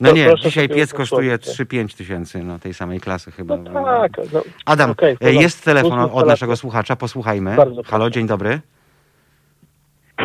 [0.00, 1.70] no to nie, proszę dzisiaj piec kosztuje uzmysłowić.
[1.70, 3.56] 3-5 tysięcy, no tej samej klasy chyba.
[3.56, 4.12] No tak.
[4.32, 7.56] No, Adam, Okej, e, jest telefon od naszego słuchacza, posłuchajmy.
[7.56, 7.90] Bardzo proszę.
[7.90, 8.60] Halo, dzień dobry.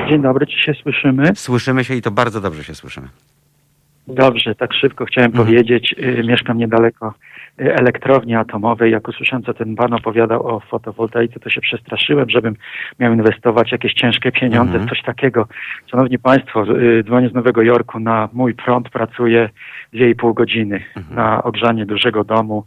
[0.10, 1.36] Dzień dobry, czy się słyszymy?
[1.36, 3.08] Słyszymy się i to bardzo dobrze się słyszymy.
[4.08, 5.46] Dobrze, tak szybko chciałem Mhm.
[5.48, 5.96] powiedzieć.
[6.00, 7.14] Y, mieszkam niedaleko y,
[7.62, 8.92] elektrowni atomowej.
[8.92, 12.56] Jak usłyszałem, co ten pan opowiadał o fotowoltaice, to się przestraszyłem, żebym
[13.00, 14.90] miał inwestować jakieś ciężkie pieniądze, Mhm.
[14.90, 15.48] coś takiego.
[15.92, 18.00] Szanowni Państwo, y, dzwonię z Nowego Jorku.
[18.00, 19.50] Na mój prąd pracuję
[19.94, 21.16] 2,5 godziny Mhm.
[21.16, 22.64] na ogrzanie dużego domu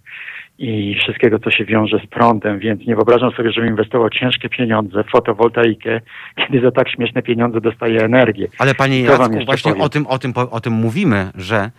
[0.59, 5.05] i wszystkiego, co się wiąże z prądem, więc nie wyobrażam sobie, żebym inwestował ciężkie pieniądze
[5.05, 6.01] w fotowoltaikę,
[6.37, 8.47] kiedy za tak śmieszne pieniądze dostaję energię.
[8.59, 9.85] Ale panie Jacku, właśnie powiem?
[9.85, 11.71] o tym, o, tym, o tym mówimy, że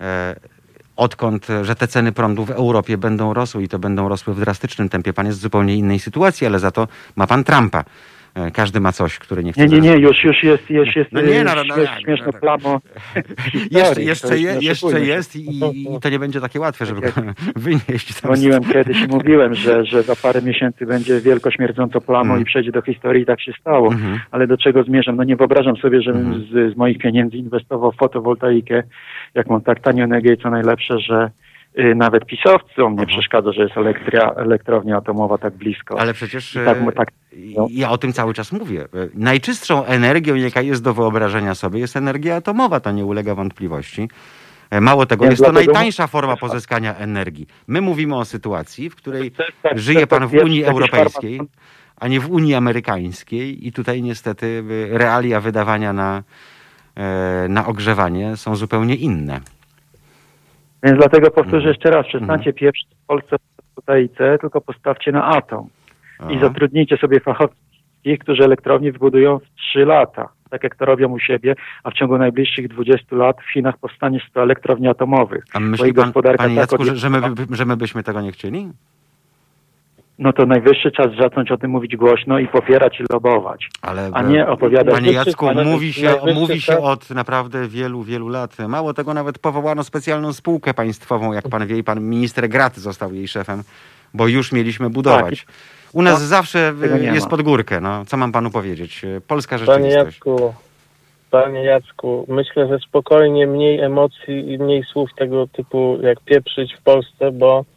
[0.00, 0.34] e,
[0.96, 4.40] odkąd, e, że te ceny prądu w Europie będą rosły i to będą rosły w
[4.40, 5.12] drastycznym tempie.
[5.12, 7.84] Pan jest w zupełnie innej sytuacji, ale za to ma pan Trumpa.
[8.36, 9.66] E, każdy ma coś, który nie chce...
[9.66, 12.00] Nie, nie, nie, już, już jest, już jest No nie, no, no, no, śmiesz, no,
[12.00, 12.40] śmieszne no, no.
[12.40, 12.80] plamo.
[13.70, 17.32] Jeszcze, jeszcze, je, jeszcze jest i, i to nie będzie takie łatwe, żeby Tak go
[17.56, 18.14] wynieść.
[18.14, 22.42] Dzwoniłem kiedyś i mówiłem, że, że za parę miesięcy będzie wielko śmierdząco plamą Mm.
[22.42, 23.92] i przejdzie do historii i tak się stało.
[23.92, 24.20] Mhm.
[24.30, 25.16] Ale do czego zmierzam?
[25.16, 26.70] No nie wyobrażam sobie, żebym Mhm.
[26.70, 28.82] z, z moich pieniędzy inwestował w fotowoltaikę,
[29.34, 31.30] jak mam tak tanią energię i co najlepsze, że
[31.78, 33.08] y, nawet pisowcom nie Mhm.
[33.08, 36.00] przeszkadza, że jest elektria, elektrownia atomowa tak blisko.
[36.00, 37.08] Ale przecież tak, mu- tak,
[37.56, 37.66] no.
[37.70, 38.82] ja o tym cały czas mówię.
[38.82, 44.08] E, Najczystszą energią, jaka jest do wyobrażenia sobie, jest energia atomowa, to nie ulega wątpliwości.
[44.80, 47.46] Mało tego, Więc jest to najtańsza forma pozyskania energii.
[47.68, 49.30] My mówimy o sytuacji, w której
[49.62, 51.40] Tak, żyje pan w Unii Europejskiej,
[52.00, 56.22] a nie w Unii Amerykańskiej i tutaj niestety y, realia wydawania na,
[57.48, 59.40] na ogrzewanie są zupełnie inne.
[60.82, 61.68] Więc dlatego powtórzę Mhm.
[61.74, 65.68] jeszcze raz, przestańcie pieprzyć w Polsce fotowoltaice, tylko postawcie na atom.
[66.30, 66.40] I A.
[66.40, 67.58] zatrudnijcie sobie fachowców,
[68.20, 72.18] którzy elektrownie wybudują w 3 lata, tak jak to robią u siebie, a w ciągu
[72.18, 75.44] najbliższych 20 lat w Chinach powstanie 100 elektrowni atomowych.
[75.52, 78.32] A myśli pan, gospodarka panie tak Jacku, odje- że, my, że my byśmy tego nie
[78.32, 78.68] chcieli?
[80.18, 83.68] No to najwyższy czas zacząć o tym mówić głośno i popierać i lobować.
[83.82, 88.58] Ale, A nie opowiadać- Panie Jacku, mówi się, mówi się od naprawdę wielu, wielu lat.
[88.68, 93.12] Mało tego, nawet powołano specjalną spółkę państwową, jak pan wie, i pan minister Grat został
[93.14, 93.62] jej szefem,
[94.14, 95.46] bo już mieliśmy budować.
[95.92, 97.30] U nas No, zawsze nie jest ma.
[97.30, 97.80] pod górkę.
[97.80, 99.02] No, co mam panu powiedzieć?
[99.28, 100.06] Polska Panie rzeczywistość.
[100.16, 100.54] Jacku,
[101.30, 106.82] panie Jacku, myślę, że spokojnie mniej emocji i mniej słów tego typu jak pieprzyć w
[106.82, 107.75] Polsce, bo e,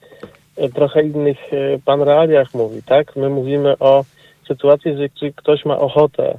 [0.76, 3.16] trochę innych e, pan realiach mówi, tak?
[3.16, 4.04] My mówimy o
[4.48, 6.38] sytuacji, czy ktoś ma ochotę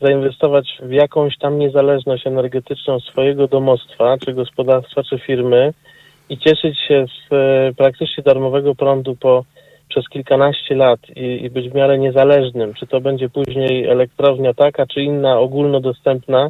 [0.00, 5.72] zainwestować w jakąś tam niezależność energetyczną swojego domostwa, czy gospodarstwa, czy firmy
[6.28, 9.44] i cieszyć się z e, praktycznie darmowego prądu po
[9.88, 14.86] przez kilkanaście lat i, i być w miarę niezależnym, czy to będzie później elektrownia taka,
[14.86, 16.48] czy inna ogólnodostępna,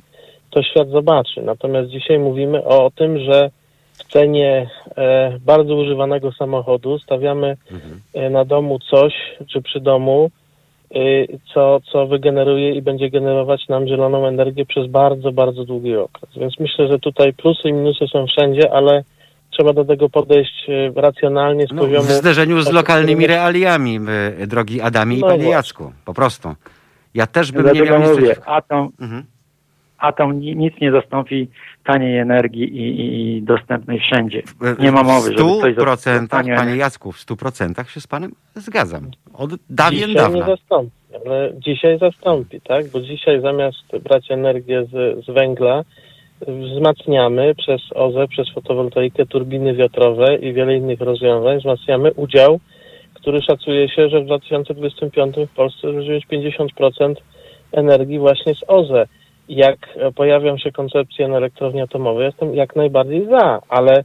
[0.51, 1.43] to świat zobaczy.
[1.43, 3.51] Natomiast dzisiaj mówimy o, tym, że
[3.93, 8.01] w cenie e, bardzo używanego samochodu stawiamy Mhm.
[8.15, 9.13] e, na domu coś,
[9.53, 10.31] czy przy domu,
[10.97, 16.31] y, co, co wygeneruje i będzie generować nam zieloną energię przez bardzo, bardzo długi okres.
[16.37, 19.05] Więc myślę, że tutaj plusy i minusy są wszędzie, ale
[19.51, 22.03] trzeba do tego podejść e, racjonalnie z No, poziomu...
[22.05, 23.31] w zderzeniu z tak, lokalnymi tak.
[23.31, 23.99] realiami,
[24.47, 25.53] drogi Adamie i No panie właśnie.
[25.53, 25.93] Jacku.
[26.05, 26.55] Po prostu.
[27.15, 28.51] Ja też bym nie Dlatego miał nic mówię, przeciwko.
[28.53, 29.25] atom, Mhm.
[30.03, 31.49] Atom ni- nic nie zastąpi
[31.85, 34.43] taniej energii i, i, i dostępnej wszędzie.
[34.79, 38.33] Nie ma mowy, W żeby coś procentach, panie Jacku, w stu procentach się z panem
[38.55, 39.11] zgadzam.
[39.35, 40.39] Od dawien Dzisiaj dawna.
[40.39, 40.91] nie zastąpi,
[41.27, 42.87] ale dzisiaj zastąpi, tak?
[42.89, 45.83] Bo dzisiaj zamiast brać energię z, z węgla,
[46.49, 52.61] wzmacniamy przez OZE, przez fotowoltaikę, turbiny wiatrowe i wiele innych rozwiązań, wzmacniamy udział,
[53.15, 57.15] który szacuje się, że w 2025 w Polsce będzie mieć 50%
[57.73, 59.07] energii właśnie z OZE.
[59.49, 64.05] Jak e, pojawią się koncepcje na elektrowni atomowej, jestem jak najbardziej za, ale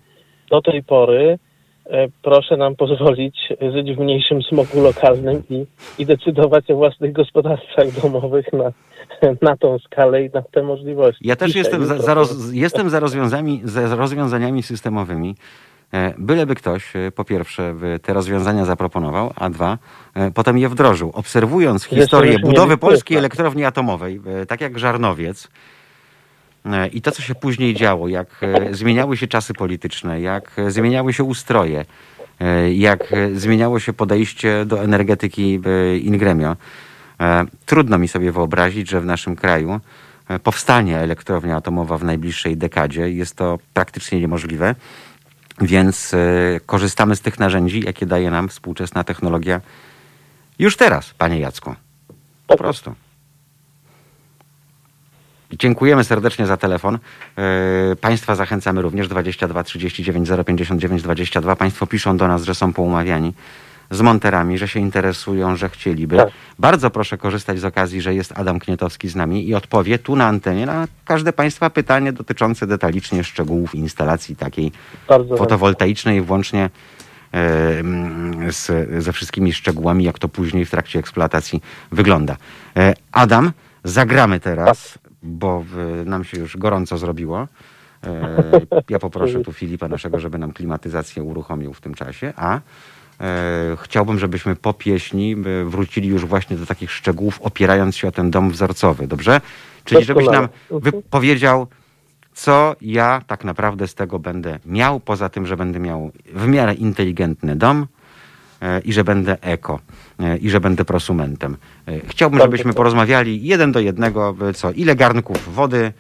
[0.50, 1.40] do tej pory
[1.86, 5.66] e, proszę nam pozwolić żyć w mniejszym smogu lokalnym i,
[6.00, 8.72] i decydować o własnych gospodarstwach domowych na,
[9.42, 11.28] na tą skalę i na te możliwości.
[11.28, 15.36] Ja też Dzisiaj, jestem za, za, roz, jestem za, rozwiązami, za rozwiązaniami systemowymi.
[15.94, 19.78] E, Byleby ktoś, e, po pierwsze, te rozwiązania zaproponował, a dwa,
[20.14, 21.12] e, potem je wdrożył.
[21.14, 25.48] Obserwując historię budowy polskiej elektrowni atomowej, tak jak Żarnowiec,
[26.94, 28.28] i to, co się później działo, jak
[28.72, 31.86] zmieniały się czasy polityczne, jak zmieniały się ustroje,
[32.74, 35.62] jak zmieniało się podejście do energetyki
[36.02, 36.56] in gremio,
[37.20, 39.80] e, trudno mi sobie wyobrazić, że w naszym kraju
[40.44, 43.12] powstanie elektrownia atomowa w najbliższej dekadzie.
[43.12, 44.76] Jest to praktycznie niemożliwe,
[45.62, 46.18] więc e,
[46.66, 49.62] korzystamy z tych narzędzi, jakie daje nam współczesna technologia
[50.60, 51.76] już teraz, panie Jacku.
[52.48, 52.96] Po prostu.
[55.52, 57.00] Dziękujemy serdecznie za telefon.
[57.38, 61.56] E, Państwa zachęcamy również 22 39 059 22.
[61.56, 63.34] Państwo piszą do nas, że są poumawiani
[63.92, 66.18] z monterami, że się interesują, że chcieliby.
[66.18, 66.30] Tak.
[66.60, 70.28] Bardzo proszę korzystać z okazji, że jest Adam Knietowski z nami i odpowie tu na
[70.28, 74.72] antenie na każde Państwa pytanie dotyczące detalicznie szczegółów instalacji takiej
[75.08, 76.70] Bardzo fotowoltaicznej, włącznie
[77.34, 78.72] e, mm, z,
[79.04, 82.38] ze wszystkimi szczegółami, jak to później w trakcie eksploatacji wygląda.
[82.78, 83.52] E, Adam,
[83.84, 87.48] zagramy teraz, bo w, nam się już gorąco zrobiło.
[88.04, 88.44] E,
[88.90, 92.60] ja poproszę tu Filipa naszego, żeby nam klimatyzację uruchomił w tym czasie, a
[93.84, 98.32] chciałbym, żebyśmy po pieśni e, wrócili już właśnie do takich szczegółów, opierając się o ten
[98.32, 99.42] dom wzorcowy, dobrze?
[99.86, 100.92] Czyli żebyś nam Doskonale.
[100.92, 101.68] wypowiedział,
[102.34, 106.74] co ja tak naprawdę z tego będę miał, poza tym, że będę miał w miarę
[106.74, 107.88] inteligentny dom
[108.62, 109.80] e, i że będę eko
[110.20, 111.58] e, i że będę prosumentem.
[111.88, 115.94] E, Chciałbym, żebyśmy porozmawiali jeden do jednego, e, co ile garnków wody e,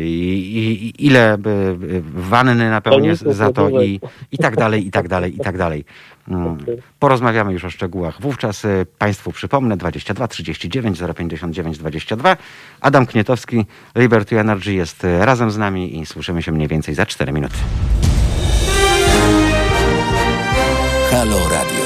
[0.00, 1.38] i, i, ile e,
[2.14, 4.00] wanny napełnię za to i,
[4.32, 5.84] i tak dalej, i tak dalej, i tak dalej.
[6.28, 6.58] Mm.
[6.98, 8.20] Porozmawiamy już o szczegółach.
[8.20, 12.36] Wówczas e, Państwu przypomnę 22 39 059 22.
[12.80, 17.06] Adam Knietowski, Liberty Energy jest e, razem z nami i słyszymy się mniej więcej za
[17.06, 17.56] 4 minuty.
[21.10, 21.84] Halo Radio.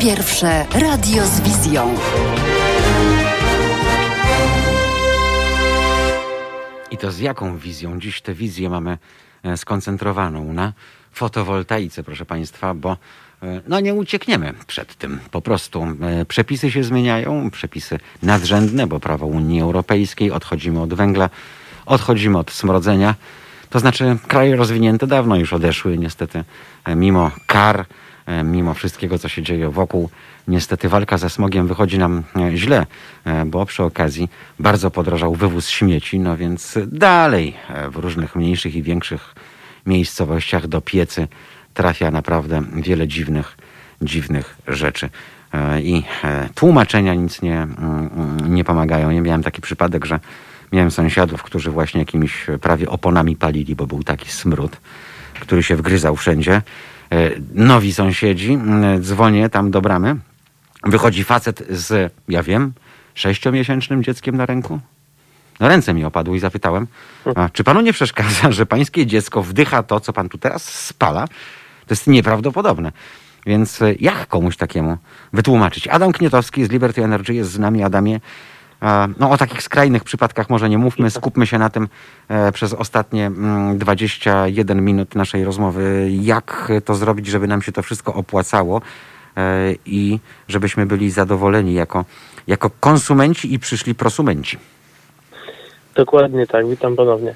[0.00, 1.94] Pierwsze radio z wizją.
[6.90, 8.00] I to z jaką wizją?
[8.00, 8.98] Dziś tę wizję mamy
[9.42, 10.72] e, skoncentrowaną na
[11.12, 12.96] fotowoltaice, proszę Państwa, bo
[13.42, 15.20] e, no nie uciekniemy przed tym.
[15.30, 21.30] Po prostu e, przepisy się zmieniają, przepisy nadrzędne, bo prawo Unii Europejskiej, odchodzimy od węgla,
[21.86, 23.14] odchodzimy od smrodzenia.
[23.70, 26.44] To znaczy kraje rozwinięte dawno już odeszły niestety
[26.96, 27.86] mimo kar,
[28.44, 30.10] mimo wszystkiego, co się dzieje wokół.
[30.48, 32.86] Niestety walka ze smogiem wychodzi nam e, źle,
[33.24, 34.28] e, bo przy okazji
[34.58, 39.34] bardzo podrożał wywóz śmieci, no więc dalej e, w różnych mniejszych i większych
[39.86, 41.28] miejscowościach do piecy
[41.74, 43.56] trafia naprawdę wiele dziwnych,
[44.02, 45.10] dziwnych rzeczy.
[45.52, 49.10] E, I e, tłumaczenia nic nie, mm, mm, nie pomagają.
[49.10, 50.20] Ja miałem taki przypadek, że
[50.72, 54.76] miałem sąsiadów, którzy właśnie jakimiś prawie oponami palili, bo był taki smród,
[55.40, 56.62] który się wgryzał wszędzie.
[57.12, 60.16] E, Nowi sąsiedzi, mm, dzwonię tam do bramy,
[60.84, 62.72] wychodzi facet z, ja wiem,
[63.14, 64.80] sześciomiesięcznym dzieckiem na ręku.
[65.60, 66.86] No ręce mi opadły i zapytałem,
[67.52, 71.26] czy panu nie przeszkadza, że pańskie dziecko wdycha to, co pan tu teraz spala?
[71.86, 72.92] To jest nieprawdopodobne.
[73.46, 74.98] Więc e, jak komuś takiemu
[75.32, 75.88] wytłumaczyć?
[75.88, 77.82] Adam Knietowski z Liberty Energy jest z nami.
[77.82, 78.20] Adamie, e,
[79.18, 81.88] no o takich skrajnych przypadkach może nie mówmy, skupmy się na tym
[82.28, 86.08] e, przez ostatnie mm, 21 minut naszej rozmowy.
[86.10, 88.80] Jak to zrobić, żeby nam się to wszystko opłacało
[89.36, 92.04] e, i żebyśmy byli zadowoleni jako,
[92.46, 94.58] jako konsumenci i przyszli prosumenci?
[95.94, 97.34] Dokładnie tak, witam ponownie.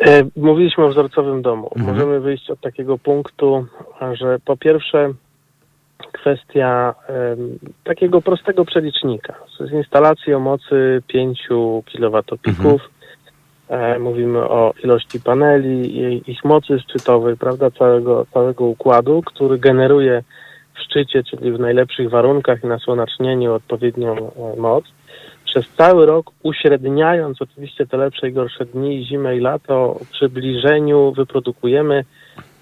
[0.00, 1.70] E, Mówiliśmy o wzorcowym domu.
[1.76, 1.94] Mhm.
[1.94, 3.66] Możemy wyjść od takiego punktu,
[4.12, 5.12] że po pierwsze
[6.20, 6.94] kwestia
[7.84, 9.34] takiego prostego przelicznika.
[9.68, 11.48] Z instalacji o mocy 5
[11.86, 12.90] kWpików.
[13.68, 20.22] E, mówimy o ilości paneli, ich mocy szczytowej, prawda, całego, całego układu, który generuje
[20.74, 24.84] w szczycie, czyli w najlepszych warunkach i na słonecznieniu odpowiednią e, moc
[25.44, 31.12] przez cały rok uśredniając oczywiście te lepsze i gorsze dni, zimę i lato, w przybliżeniu
[31.12, 32.04] wyprodukujemy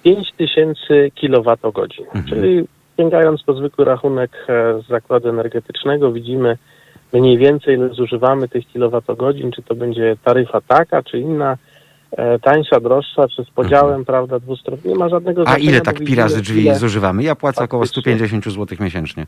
[0.03, 1.89] 5000 kWh.
[2.29, 2.65] Czyli
[2.99, 6.57] sięgając po zwykły rachunek e, z zakładu energetycznego, widzimy
[7.13, 11.57] mniej więcej ile zużywamy tych kilowatogodzin, czy to będzie taryfa taka, czy inna,
[12.43, 14.85] tańsza, droższa, czy z podziałem, prawda, dwustronnym.
[14.85, 17.23] Nie ma żadnego A ile tak pi widzimy, razy drzwi ile- zużywamy?
[17.23, 18.03] Ja płacę około faktycznie.
[18.03, 19.27] 150 zł miesięcznie.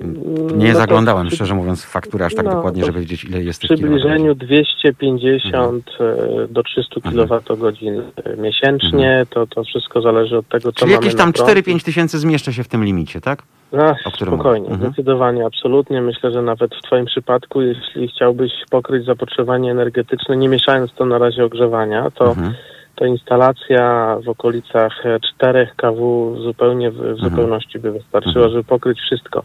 [0.00, 3.24] Mm, Nie no zaglądałem, przy- szczerze mówiąc, w fakturę aż tak no, dokładnie, żeby wiedzieć,
[3.24, 4.00] ile jest W tych kilowatogodzin.
[4.10, 7.28] przybliżeniu 250 e, do 300 Mhm.
[7.28, 11.50] kWh miesięcznie, to, to wszystko zależy od tego, co Czyli mamy jakieś tam prąd.
[11.50, 13.42] 4-5 tysięcy zmieszczę się w tym limicie, tak?
[13.72, 14.68] No, o którym spokojnie.
[14.68, 14.92] Mhm.
[14.92, 16.02] zdecydowanie, absolutnie.
[16.02, 21.18] Myślę, że nawet w Twoim przypadku, jeśli chciałbyś pokryć zapotrzebowanie energetyczne, nie mieszając to na
[21.18, 22.54] razie ogrzewania, to, Mhm.
[22.94, 27.16] to instalacja w okolicach e, 4 kW zupełnie w, w Mhm.
[27.18, 29.42] zupełności by wystarczyła, żeby pokryć wszystko.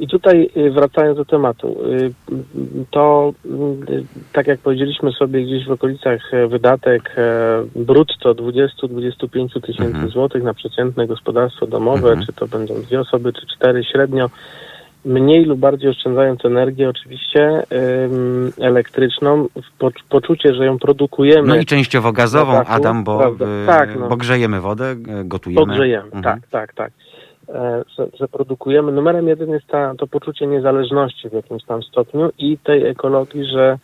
[0.00, 2.12] I tutaj y, wracając do tematu, y,
[2.90, 3.32] to
[3.90, 10.08] y, tak jak powiedzieliśmy sobie gdzieś w okolicach e, wydatek e, brutto 20-25 tysięcy Mhm.
[10.08, 12.26] złotych na przeciętne gospodarstwo domowe, Mhm.
[12.26, 14.30] czy to będą dwie osoby, czy cztery średnio,
[15.04, 17.62] mniej lub bardziej oszczędzając energię oczywiście
[18.60, 19.48] elektryczną,
[20.08, 23.34] poczucie, że ją produkujemy, No i częściowo gazową, dachu, Adam, bo,
[23.66, 24.08] Tak, no.
[24.08, 25.66] bo grzejemy wodę, y, gotujemy.
[25.66, 26.04] pogrzejemy.
[26.12, 26.22] Mhm.
[26.22, 26.92] Tak, tak, tak.
[27.48, 28.92] E, że, że produkujemy.
[28.92, 33.78] Numerem jeden jest ta, to poczucie niezależności w jakimś tam stopniu i tej ekologii, że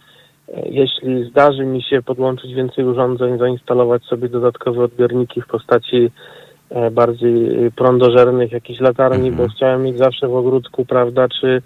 [0.48, 6.11] e, jeśli zdarzy mi się podłączyć więcej urządzeń, zainstalować sobie dodatkowe odbiorniki w postaci
[6.70, 9.37] e, bardziej prądożernych, jakichś latarni, Mhm.
[9.37, 11.62] bo chciałem mieć zawsze w ogródku, prawda, czy,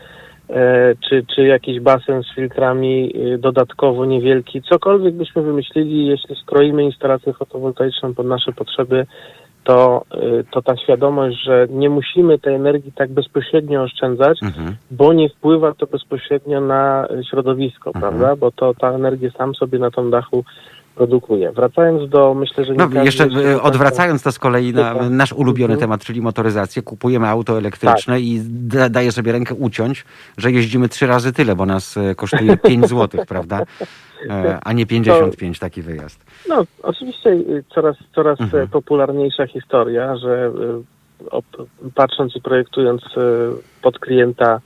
[1.09, 8.15] czy, czy jakiś basen z filtrami dodatkowo niewielki, cokolwiek byśmy wymyślili, jeśli skroimy instalację fotowoltaiczną
[8.15, 9.07] pod nasze potrzeby,
[9.67, 14.77] to, y, to ta świadomość, że nie musimy tej energii tak bezpośrednio oszczędzać, Mhm.
[14.91, 18.01] bo nie wpływa to bezpośrednio na y, środowisko, Mhm.
[18.03, 18.37] prawda?
[18.37, 20.45] Bo to ta energia sam sobie na tym dachu
[21.01, 21.53] produkuje.
[21.53, 25.73] Wracając do, myślę, że nie No jeszcze taka- odwracając to z kolei na nasz ulubiony
[25.75, 25.81] Mhm.
[25.81, 30.05] temat, czyli motoryzację, kupujemy auto elektryczne i da, daję sobie rękę uciąć,
[30.39, 33.63] że jeździmy trzy razy tyle, bo nas y, kosztuje 5 zł, prawda?
[34.31, 36.25] E, A nie 55 taki wyjazd.
[36.49, 37.37] No, oczywiście
[37.75, 38.63] coraz, coraz Mhm.
[38.65, 40.53] e, popularniejsza historia, że
[41.95, 43.03] patrząc i projektując
[43.83, 44.61] pod klienta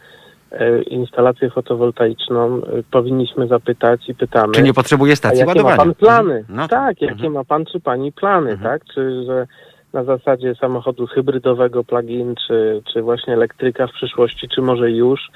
[0.91, 5.77] instalację fotowoltaiczną, y, powinniśmy zapytać i pytamy, Czy nie potrzebuje stacji jakie ładowania?
[5.77, 6.45] ma pan plany?
[6.49, 7.33] No tak, jakie Mhm.
[7.33, 8.71] ma pan czy pani plany, Mhm.
[8.73, 8.85] tak?
[8.95, 9.47] Czy że
[9.93, 15.31] na zasadzie samochodu hybrydowego plug-in, czy, czy właśnie elektryka w przyszłości, czy może już.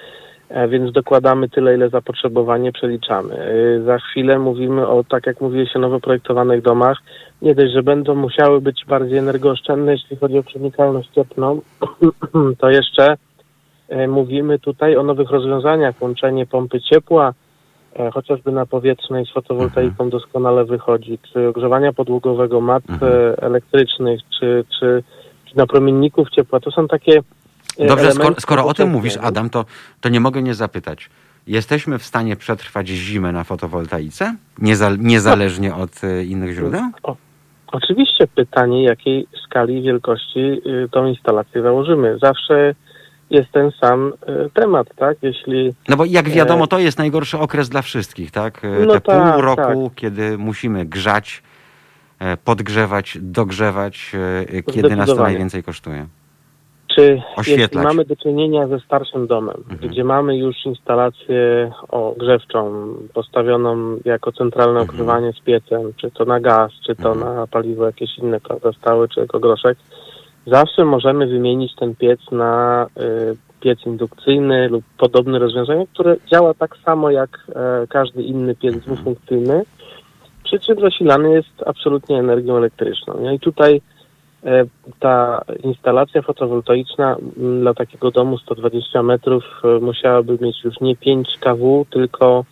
[0.48, 3.34] E, Więc dokładamy tyle, ile zapotrzebowanie przeliczamy.
[3.38, 6.98] E, Za chwilę mówimy o, tak jak mówiłeś, o nowo projektowanych domach.
[7.42, 11.60] Nie dość, że będą musiały być bardziej energooszczędne, jeśli chodzi o przenikalność cieplną,
[12.60, 13.16] to jeszcze e,
[14.08, 17.32] mówimy tutaj o nowych rozwiązaniach, łączenie pompy ciepła,
[17.96, 23.12] e, chociażby na powietrznej z fotowoltaiką doskonale wychodzi, czy ogrzewania podłogowego, mat Mhm.
[23.12, 25.02] e, elektrycznych, czy, czy,
[25.44, 26.60] czy napromienników ciepła.
[26.60, 27.20] To są takie
[27.78, 29.16] e, Dobrze, skoro, skoro o tym mówisz?
[29.22, 29.64] Adam, to,
[30.00, 31.10] to nie mogę nie zapytać.
[31.46, 36.80] Jesteśmy w stanie przetrwać zimę na fotowoltaice, nieza- niezależnie od e, innych źródeł?
[37.02, 37.16] O,
[37.72, 42.18] oczywiście pytanie, jakiej skali i wielkości y, tą instalację założymy.
[42.22, 42.74] Zawsze
[43.30, 44.12] jest ten sam
[44.46, 45.16] y, temat, tak?
[45.22, 48.64] Jeśli No bo jak wiadomo, to jest najgorszy okres dla wszystkich, tak?
[48.64, 51.42] E, No Te tak, pół roku, kiedy musimy grzać,
[52.18, 54.12] e, podgrzewać, dogrzewać,
[54.58, 56.06] e, kiedy nas to najwięcej kosztuje.
[56.96, 57.22] Czy
[57.74, 59.90] mamy do czynienia ze starszym domem, Mhm.
[59.90, 64.90] gdzie mamy już instalację ogrzewczą postawioną jako centralne Mhm.
[64.90, 67.36] ogrzewanie z piecem, czy to na gaz, czy to Mhm.
[67.36, 69.78] na paliwo jakieś inne, prawda, stałe, czy jako groszek,
[70.46, 76.76] zawsze możemy wymienić ten piec na y, piec indukcyjny lub podobne rozwiązanie, które działa tak
[76.84, 79.62] samo jak e, każdy inny piec dwufunkcyjny,
[80.44, 83.20] przy czym zasilany jest absolutnie energią elektryczną.
[83.20, 83.34] nie?
[83.34, 83.80] I tutaj
[84.44, 84.64] e,
[85.00, 91.28] ta instalacja fotowoltaiczna m, dla takiego domu 120 metrów e, musiałaby mieć już nie 5
[91.40, 92.44] kW, tylko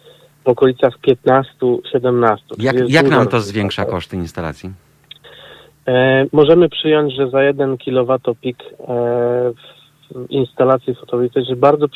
[0.44, 2.36] w okolicach 15-17.
[2.58, 4.70] Jak, jak nam to zwiększa koszty instalacji?
[5.88, 8.52] E, możemy przyjąć, że za 1 kWp e,
[10.14, 11.86] w instalacji fotowoltaicznej bardzo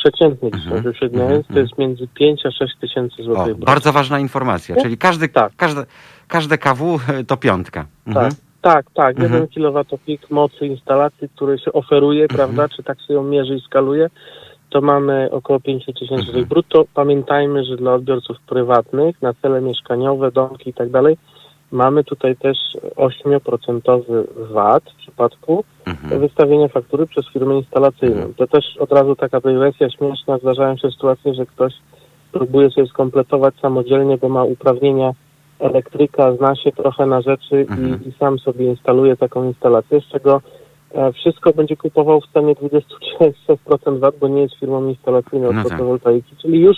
[0.83, 3.57] wyśredniając, mhm, to jest między 5 a 6 tysięcy O, złotych.
[3.57, 5.53] bardzo ważna informacja, czyli każdy, Tak.
[5.57, 5.85] każde,
[6.29, 7.87] każde KW e, to piątka.
[8.07, 8.31] Mhm.
[8.31, 8.35] Tak,
[8.75, 9.21] tak, tak.
[9.21, 9.33] Mhm.
[9.33, 9.99] 1 kWp
[10.31, 12.37] mocy instalacji, który się oferuje, Mhm.
[12.39, 14.11] prawda, czy tak się ją mierzy i skaluje,
[14.71, 16.45] to mamy około 5 tysięcy Mhm.
[16.45, 16.85] brutto.
[16.95, 21.17] Pamiętajmy, że dla odbiorców prywatnych, na cele mieszkaniowe, domki i tak dalej,
[21.73, 22.59] mamy tutaj też
[22.97, 23.81] 8%
[24.37, 26.21] VAT w przypadku Mhm.
[26.21, 28.33] wystawienia faktury przez firmę instalacyjną.
[28.37, 30.39] To też od razu taka dygresja śmieszna.
[30.39, 31.73] Zdarzają się sytuacje, że ktoś
[32.33, 35.13] próbuje sobie skompletować samodzielnie, bo ma uprawnienia
[35.59, 38.03] elektryka, zna się trochę na rzeczy Mhm.
[38.05, 40.43] i, i sam sobie instaluje taką instalację, z czego
[40.95, 45.73] e, wszystko będzie kupował w cenie 23% VAT, bo nie jest firmą instalacyjną No tak.
[45.73, 46.77] fotowoltaiki, czyli już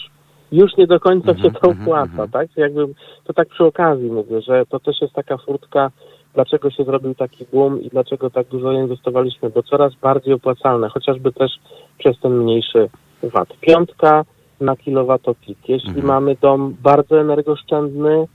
[0.53, 2.31] już nie do końca Mhm, się to mhm, opłaca, mhm.
[2.31, 2.49] tak?
[2.57, 2.87] Jakby
[3.25, 5.91] to tak przy okazji mówię, że to też jest taka furtka,
[6.35, 11.33] dlaczego się zrobił taki boom i dlaczego tak dużo inwestowaliśmy, bo coraz bardziej opłacalne, chociażby
[11.33, 11.51] też
[11.99, 12.89] przez ten mniejszy
[13.23, 13.49] VAT.
[13.61, 14.25] Piątka
[14.61, 15.59] na kilowatopik.
[15.69, 16.07] Jeśli Mhm.
[16.07, 18.27] mamy dom bardzo energooszczędny,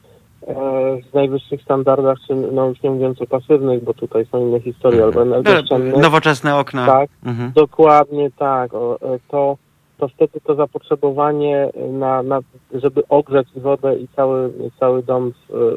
[0.48, 0.54] e,
[1.12, 5.04] w najwyższych standardach, czy no już nie mówiąc o pasywnych, bo tutaj są inne historie,
[5.04, 6.86] albo energooszczędny, Nowoczesne okna.
[6.86, 7.52] tak, Mhm.
[7.56, 8.74] Dokładnie tak.
[8.74, 9.58] O, e, to,
[9.98, 12.40] to wtedy to zapotrzebowanie na, na
[12.74, 15.32] żeby ogrzać wodę i cały, cały dom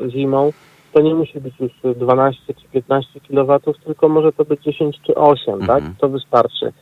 [0.05, 0.53] e, zimą,
[0.93, 5.15] to nie musi być już 12 czy 15 kW, tylko może to być 10 czy
[5.15, 5.77] 8, tak?
[5.77, 5.95] Mhm.
[6.01, 6.73] To wystarczy.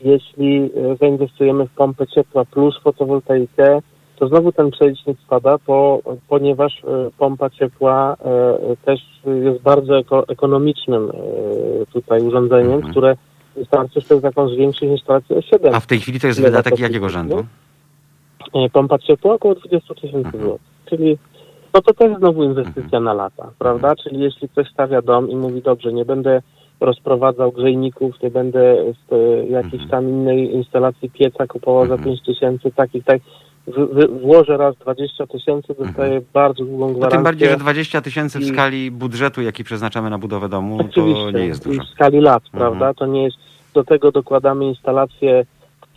[0.00, 3.80] Jeśli e, zainwestujemy w pompę ciepła plus fotowoltaikę,
[4.16, 6.82] to znowu ten przelicznik spada, bo, ponieważ
[7.18, 8.16] pompa ciepła
[8.84, 11.12] też jest bardzo eko, ekonomicznym
[11.92, 12.90] tutaj urządzeniem, Mhm.
[12.90, 13.16] które
[13.64, 15.74] wystarczy wtedy taką zwiększyć instalację o 7.
[15.74, 17.44] A w tej chwili to jest wydatek to jakiego rzędu?
[18.54, 20.44] E, Pompa ciepła około 20 tysięcy Mhm.
[20.44, 20.66] złotych.
[20.90, 21.18] Czyli
[21.74, 23.96] no to też znowu inwestycja na lata, prawda?
[23.96, 26.42] Czyli jeśli ktoś stawia dom i mówi, dobrze, nie będę
[26.80, 28.76] rozprowadzał grzejników, nie będę
[29.08, 29.90] z e, jakiejś Mhm.
[29.90, 32.04] tam innej instalacji pieca kupował za Mhm.
[32.16, 33.20] 5 tysięcy, takich, tak,
[33.66, 37.16] w, w, włożę raz 20 tysięcy, dostaję bardzo długą No gwarancję.
[37.16, 41.30] tym bardziej, że 20 tysięcy w I- skali budżetu, jaki przeznaczamy na budowę domu, to
[41.32, 41.82] nie jest dużo.
[41.82, 42.60] w skali lat, Mhm.
[42.60, 42.94] prawda?
[42.94, 43.36] To nie jest,
[43.74, 45.44] do tego dokładamy instalację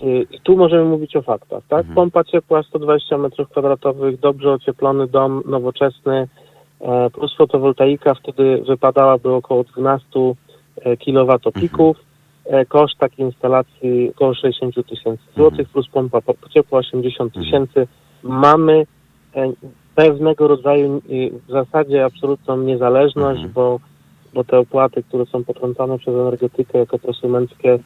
[0.03, 1.79] y, i tu możemy mówić o faktach, tak?
[1.79, 1.95] Mhm.
[1.95, 6.27] Pompa ciepła 120 m2, dobrze ocieplony dom, nowoczesny,
[6.81, 10.35] e, plus fotowoltaika, wtedy wypadałaby około 12
[10.99, 11.97] kWpików.
[12.45, 17.87] E, Koszt takiej instalacji około 60 tysięcy złotych, plus pompa po- ciepła 80 tysięcy.
[18.23, 18.85] Mamy
[19.35, 19.51] e,
[19.95, 21.01] pewnego rodzaju
[21.47, 23.53] w zasadzie absolutną niezależność, Mhm.
[23.53, 23.79] bo,
[24.33, 27.79] bo te opłaty, które są potrącane przez energetykę jako prosumenckie,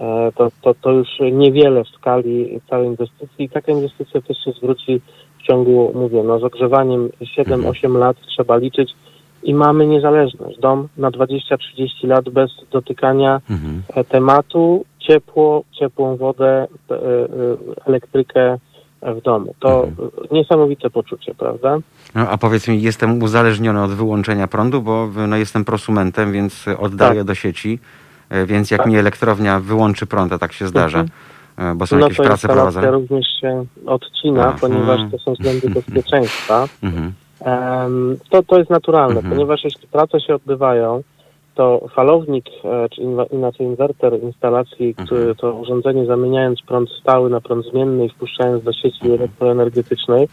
[0.00, 4.52] e, to, to, to już niewiele w skali całej inwestycji i taka inwestycja też się
[4.52, 5.00] zwróci
[5.38, 8.94] w ciągu, mówię, no z ogrzewaniem 7-8 lat trzeba liczyć
[9.42, 10.58] i mamy niezależność.
[10.58, 13.82] Dom na 20-30 lat bez dotykania Mhm.
[13.94, 16.96] e, tematu, ciepło, ciepłą wodę, e,
[17.86, 18.58] elektrykę
[19.02, 19.54] w domu.
[19.60, 20.10] To Mhm.
[20.30, 21.78] niesamowite poczucie, prawda?
[22.14, 27.18] No, a powiedz mi, jestem uzależniony od wyłączenia prądu, bo no, jestem prosumentem, więc oddaję
[27.20, 27.26] Tak.
[27.26, 27.78] do sieci,
[28.30, 28.86] e, więc jak Tak.
[28.90, 31.04] mi elektrownia wyłączy prąd, a tak się zdarza,
[31.58, 32.90] e, bo są no jakieś to prace prowadzone.
[32.90, 36.68] również się odcina, A, ponieważ to są względy bezpieczeństwa.
[36.82, 37.12] Mhm.
[38.30, 39.34] To, to jest naturalne, Mhm.
[39.34, 41.02] ponieważ jeśli prace się odbywają,
[41.54, 45.06] to falownik, e, czy inaczej inwerter instalacji, Mhm.
[45.06, 49.14] który to urządzenie zamieniając prąd stały na prąd zmienny i wpuszczając do sieci Mhm.
[49.20, 50.28] elektroenergetycznej,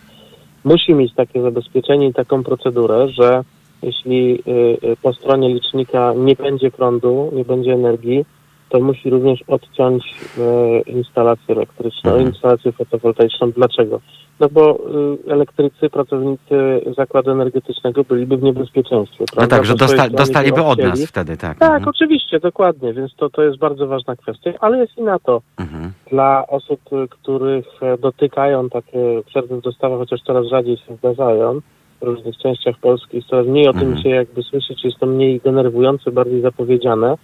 [0.64, 3.44] musi mieć takie zabezpieczenie i taką procedurę, że
[3.82, 4.52] jeśli y,
[4.84, 8.26] y, po stronie licznika nie będzie prądu, nie będzie energii,
[8.70, 10.04] to musi również odciąć
[10.38, 12.28] e, instalację elektryczną, Mhm.
[12.30, 13.52] instalację fotowoltaiczną.
[13.52, 14.00] Dlaczego?
[14.40, 14.80] No bo
[15.28, 19.20] y, elektrycy, pracownicy zakładu energetycznego byliby w niebezpieczeństwie.
[19.20, 19.56] No prawda?
[19.56, 21.58] tak, że dosta, dostaliby by od nas wtedy, tak.
[21.60, 21.90] Tak, Mhm.
[21.90, 25.92] oczywiście, dokładnie, więc to, to jest bardzo ważna kwestia, ale jest i na to Mhm.
[26.12, 31.60] dla osób, y, których e, dotykają takie przerwy w dostawach, chociaż coraz rzadziej się zdarzają
[32.02, 33.94] w różnych częściach Polski, coraz mniej o Mhm.
[33.94, 37.16] tym się jakby słyszy, czy jest to mniej denerwujące, bardziej zapowiedziane,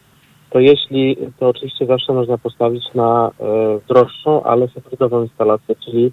[0.55, 3.43] to jeśli, to oczywiście zawsze można postawić na e,
[3.87, 6.11] droższą, ale hybrydową instalację, czyli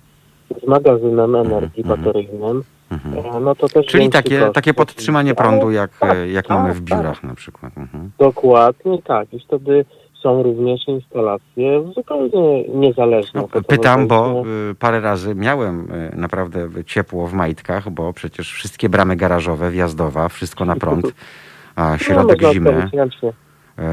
[0.64, 2.00] z magazynem energii Mhm.
[2.00, 3.36] bateryjnym, Mhm.
[3.36, 4.52] e, no to też Czyli takie, koszt.
[4.54, 6.98] takie podtrzymanie Ale- prądu, jak, tak, jak tak, mamy w tak.
[6.98, 7.78] biurach na przykład.
[7.78, 8.10] Mhm.
[8.18, 9.34] Dokładnie tak.
[9.34, 9.84] I wtedy
[10.22, 13.40] są również instalacje zupełnie niezależne.
[13.40, 18.88] No, pytam, bo y, parę razy miałem y, naprawdę ciepło w majtkach, bo przecież wszystkie
[18.88, 21.12] bramy garażowe, wjazdowa, wszystko na prąd,
[21.76, 22.90] a środek no, zimy,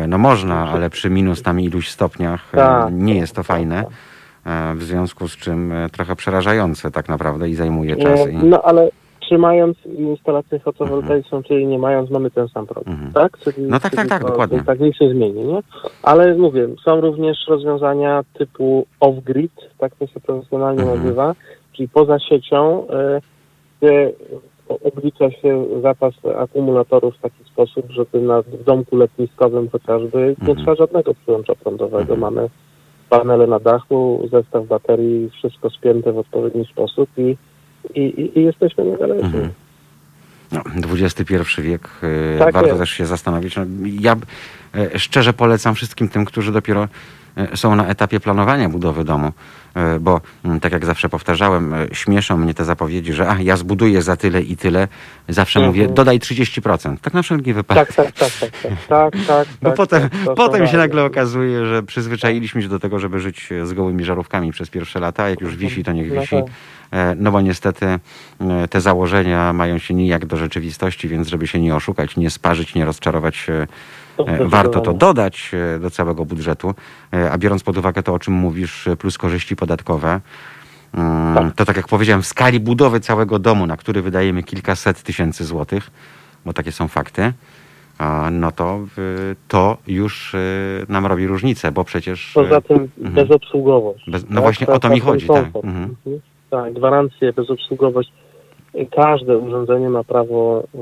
[0.07, 3.83] no można, ale przy minus tam iluś stopniach y, Tak, nie jest to tak, fajne,
[4.43, 4.73] tak.
[4.73, 8.19] y, w związku z czym trochę przerażające tak naprawdę i zajmuje czas.
[8.19, 8.35] E, I...
[8.37, 13.13] No ale trzymając instalację fotowoltaiczną, czyli nie mając, mamy ten sam problem, Mhm.
[13.13, 13.37] tak?
[13.37, 14.63] Czyli, No tak, tak, czyli tak, to- dokładnie.
[14.63, 15.59] Tak nic się zmieni, nie?
[16.03, 20.99] Ale mówię, są również rozwiązania typu off-grid, tak to się profesjonalnie Mhm.
[20.99, 21.35] nazywa,
[21.73, 23.21] czyli poza siecią, e,
[23.81, 24.11] gdzie
[24.83, 30.57] oblicza się zapas akumulatorów w taki sposób, żeby na w domku letniskowym chociażby nie Mhm.
[30.57, 32.13] trzeba żadnego przyłącza prądowego.
[32.13, 32.19] Mhm.
[32.19, 32.49] Mamy
[33.09, 37.37] panele na dachu, zestaw baterii, wszystko spięte w odpowiedni sposób i,
[37.95, 39.25] i, i, jesteśmy niezależni.
[39.25, 39.49] Mhm.
[40.51, 40.61] No,
[40.93, 42.79] XXI wiek, y, Tak warto jest.
[42.79, 43.55] też się zastanowić.
[43.55, 43.63] No,
[43.99, 44.15] ja
[44.95, 46.87] y, szczerze polecam wszystkim tym, którzy dopiero
[47.53, 49.31] y, są na etapie planowania budowy domu,
[49.99, 54.17] bo mm, tak jak zawsze powtarzałem, śmieszą mnie te zapowiedzi, że a, ja zbuduję za
[54.17, 54.87] tyle i tyle.
[55.29, 55.75] Zawsze Mhm.
[55.75, 56.99] mówię, dodaj 30%.
[57.01, 57.93] Tak na wszelki wypadek.
[57.93, 59.47] Tak, tak, tak, tak, tak, tak, tak.
[59.61, 63.49] Bo tak, potem, tak, potem się nagle okazuje, że przyzwyczailiśmy się do tego, żeby żyć
[63.63, 66.35] z gołymi żarówkami przez pierwsze lata, jak już wisi, to niech No wisi.
[66.91, 67.99] E, No bo niestety e,
[68.69, 72.85] te założenia mają się nijak do rzeczywistości, więc żeby się nie oszukać, nie sparzyć, nie
[72.85, 73.67] rozczarować, e,
[74.45, 76.75] warto to dodać do całego budżetu.
[77.31, 80.19] A biorąc pod uwagę to, o czym mówisz, plus korzyści podatkowe,
[81.35, 81.55] Tak.
[81.55, 85.91] to tak jak powiedziałem, w skali budowy całego domu, na który wydajemy kilkaset tysięcy złotych,
[86.45, 87.33] bo takie są fakty,
[88.31, 88.79] no to
[89.47, 90.35] to już
[90.89, 92.31] nam robi różnicę, bo przecież...
[92.33, 93.15] Poza tym Mhm.
[93.15, 94.03] bezobsługowość.
[94.09, 94.43] Bez- no tak?
[94.43, 95.45] właśnie o to mi chodzi, tak.
[95.45, 95.65] Mhm.
[95.65, 95.95] Mhm.
[96.49, 98.11] Tak, gwarancje, bezobsługowość.
[98.91, 100.77] Każde urządzenie ma prawo y,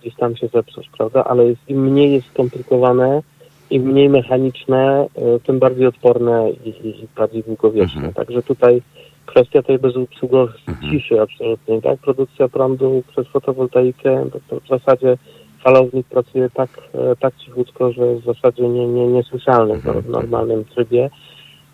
[0.00, 1.24] gdzieś tam się zepsuć, prawda?
[1.24, 3.22] Ale jest, im mniej jest skomplikowane,
[3.70, 5.06] im mniej mechaniczne,
[5.36, 7.96] y, tym bardziej odporne i, i, bardziej długowieczne.
[7.96, 8.14] Mhm.
[8.14, 8.82] Także tutaj
[9.26, 10.92] kwestia tej bezobsługowości Mhm.
[10.92, 12.00] ciszy absolutnie, tak?
[12.00, 15.16] Produkcja prądu przez fotowoltaikę, to, to w zasadzie
[15.64, 20.10] falownik pracuje tak, e, tak cichutko, że w zasadzie nie, nie, niesłyszalny w Mhm.
[20.10, 21.10] normalnym trybie.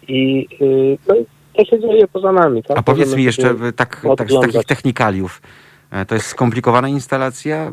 [0.09, 1.25] I, y, no i
[1.59, 2.79] to się dzieje poza nami, tak?
[2.79, 5.43] A powiedz mi jeszcze tak, tak, z takich technikaliów.
[5.91, 7.71] e, To jest skomplikowana instalacja.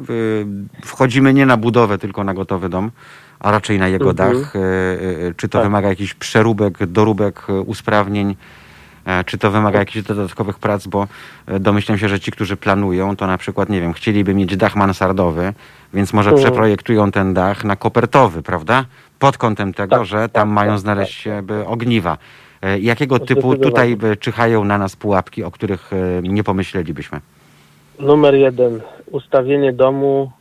[0.85, 2.91] Wchodzimy nie na budowę, tylko na gotowy dom,
[3.39, 4.33] a raczej na jego Mhm.
[4.33, 4.55] dach.
[4.55, 5.67] y, y, Czy to Tak.
[5.67, 8.35] wymaga jakichś przeróbek, doróbek, usprawnień?
[9.05, 10.87] E, Czy to wymaga jakichś dodatkowych prac?
[10.87, 11.07] Bo
[11.47, 14.75] e, domyślam się, że ci, którzy planują, to na przykład, nie wiem, chcieliby mieć dach
[14.75, 15.53] mansardowy,
[15.93, 16.45] więc może Mhm.
[16.47, 18.85] przeprojektują ten dach na kopertowy, prawda?
[19.19, 22.17] Pod kątem tego, Tak, że tak, tam mają tak, znaleźć tak, się ogniwa.
[22.65, 27.19] E, Jakiego typu tutaj by czyhają na nas pułapki, o których e, nie pomyślelibyśmy?
[27.99, 30.31] Numer jeden, ustawienie domu,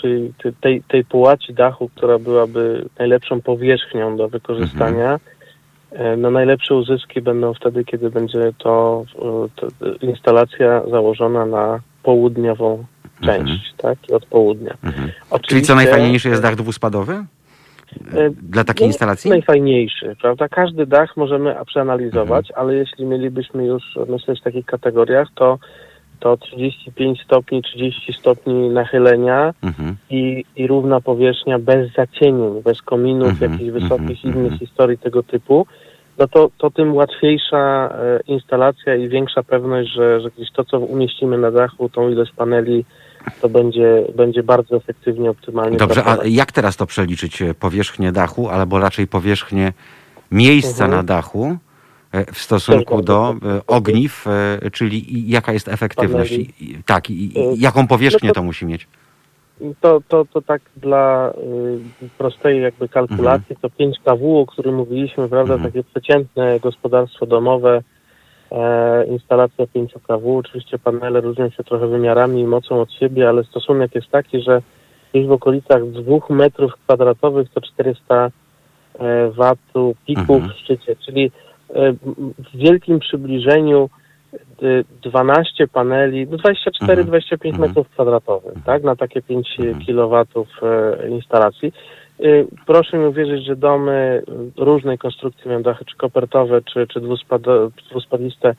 [0.00, 5.20] czyli tej, tej połaci dachu, która byłaby najlepszą powierzchnią do wykorzystania.
[5.92, 9.04] E, No najlepsze uzyski będą wtedy, kiedy będzie to,
[9.56, 9.66] to
[10.00, 12.84] instalacja założona na południową
[13.22, 13.46] Mhm.
[13.46, 14.08] część, tak?
[14.08, 14.74] I od południa.
[14.84, 15.10] Mhm.
[15.42, 17.24] Czyli co najfajniejsze jest dach dwuspadowy?
[18.14, 19.30] E, Dla takiej no, instalacji?
[19.30, 20.48] Najfajniejszy, prawda?
[20.48, 22.66] Każdy dach możemy przeanalizować, Mhm.
[22.66, 25.58] ale jeśli mielibyśmy już myśleć w takich kategoriach, to,
[26.20, 29.96] to 35 stopni, 30 stopni nachylenia Mhm.
[30.10, 34.46] i, i równa powierzchnia bez zacienień, bez kominów, Mhm, jakichś mhm, wysokich mhm.
[34.46, 35.66] innych historii tego typu,
[36.18, 40.78] no to, to tym łatwiejsza e, instalacja i większa pewność, że, że gdzieś to, co
[40.78, 42.84] umieścimy na dachu, tą ilość paneli,
[43.40, 46.32] to będzie, będzie bardzo efektywnie, optymalnie Dobrze, a pracować.
[46.32, 47.42] jak teraz to przeliczyć?
[47.42, 49.72] E, Powierzchnię dachu, albo raczej powierzchnię
[50.30, 50.90] miejsca Mhm.
[50.90, 51.56] na dachu
[52.12, 54.24] e, w stosunku do e, ogniw,
[54.72, 56.30] czyli jaka jest efektywność?
[56.32, 56.54] Paneli.
[56.86, 58.86] tak, i, i jaką powierzchnię no to- to musi mieć?
[59.80, 61.32] To, to, to tak dla
[62.02, 65.72] y, prostej jakby kalkulacji, to 5 kW, o którym mówiliśmy, prawda, Mhm.
[65.72, 67.82] takie przeciętne gospodarstwo domowe,
[69.08, 73.94] instalacja 5 kW, oczywiście panele różnią się trochę wymiarami i mocą od siebie, ale stosunek
[73.94, 74.62] jest taki, że
[75.12, 78.30] gdzieś w okolicach 2 metrów kwadratowych to 400
[78.98, 80.52] e, watu pików Mhm.
[80.52, 81.30] w szczycie, czyli
[81.74, 81.92] e,
[82.38, 83.88] w wielkim przybliżeniu
[84.62, 84.66] e,
[85.02, 87.60] 12 paneli, no 24-25 Mhm.
[87.60, 89.84] metrów kwadratowych, tak, na takie 5 Mhm.
[89.86, 90.24] kW
[90.62, 91.72] e, instalacji.
[92.20, 94.22] Y, Proszę mi uwierzyć, że domy
[94.58, 97.00] y, różnej konstrukcji, mają dachy czy kopertowe, czy, czy
[97.90, 98.54] dwuspadliste,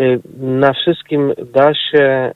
[0.00, 2.32] y, na wszystkim da się,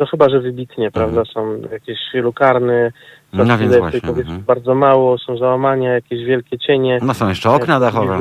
[0.00, 2.92] no chyba, że wybitnie, prawda, są jakieś lukarny,
[3.32, 3.48] Mhm.
[3.48, 4.08] No więc chwilę właśnie.
[4.22, 4.42] Mhm.
[4.46, 6.98] bardzo mało, są załamania, jakieś wielkie cienie.
[7.02, 8.18] No są jeszcze okna dachowe.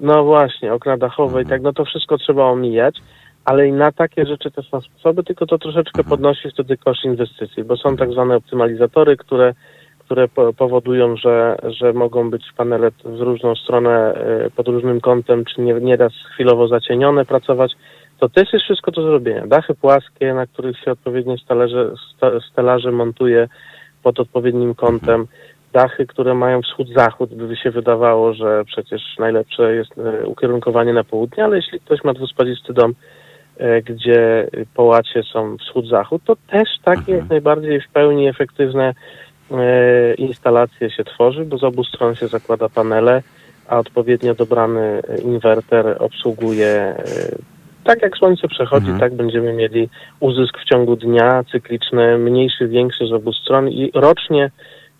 [0.00, 1.48] No właśnie, okna dachowe i Mhm.
[1.48, 2.98] tak, no to wszystko trzeba omijać,
[3.44, 6.08] ale i na takie rzeczy też są sposoby, tylko to troszeczkę Mhm.
[6.10, 9.54] podnosi wtedy koszt inwestycji, bo są tak zwane optymalizatory, które,
[10.06, 15.44] które po, powodują, że, że mogą być panele w różną stronę, e, pod różnym kątem,
[15.44, 17.72] czy nie, nieraz chwilowo zacienione pracować.
[18.18, 19.46] To też jest wszystko do zrobienia.
[19.46, 23.48] Dachy płaskie, na których się odpowiednie stelaże, sta- stelaże montuje
[24.02, 25.26] pod odpowiednim kątem
[25.72, 31.44] dachy, które mają wschód-zachód, by się wydawało, że przecież najlepsze jest e, ukierunkowanie na południe,
[31.44, 32.94] ale jeśli ktoś ma dwuspadzisty dom,
[33.58, 37.18] e, gdzie połacie są wschód-zachód, to też takie Mhm.
[37.18, 38.94] jak najbardziej w pełni efektywne
[39.50, 43.22] e, instalacje się tworzy, bo z obu stron się zakłada panele,
[43.68, 47.04] a odpowiednio dobrany inwerter obsługuje e,
[47.84, 49.00] tak jak słońce przechodzi, Mhm.
[49.00, 49.88] tak będziemy mieli
[50.20, 54.50] uzysk w ciągu dnia cykliczny, mniejszy, większy z obu stron i rocznie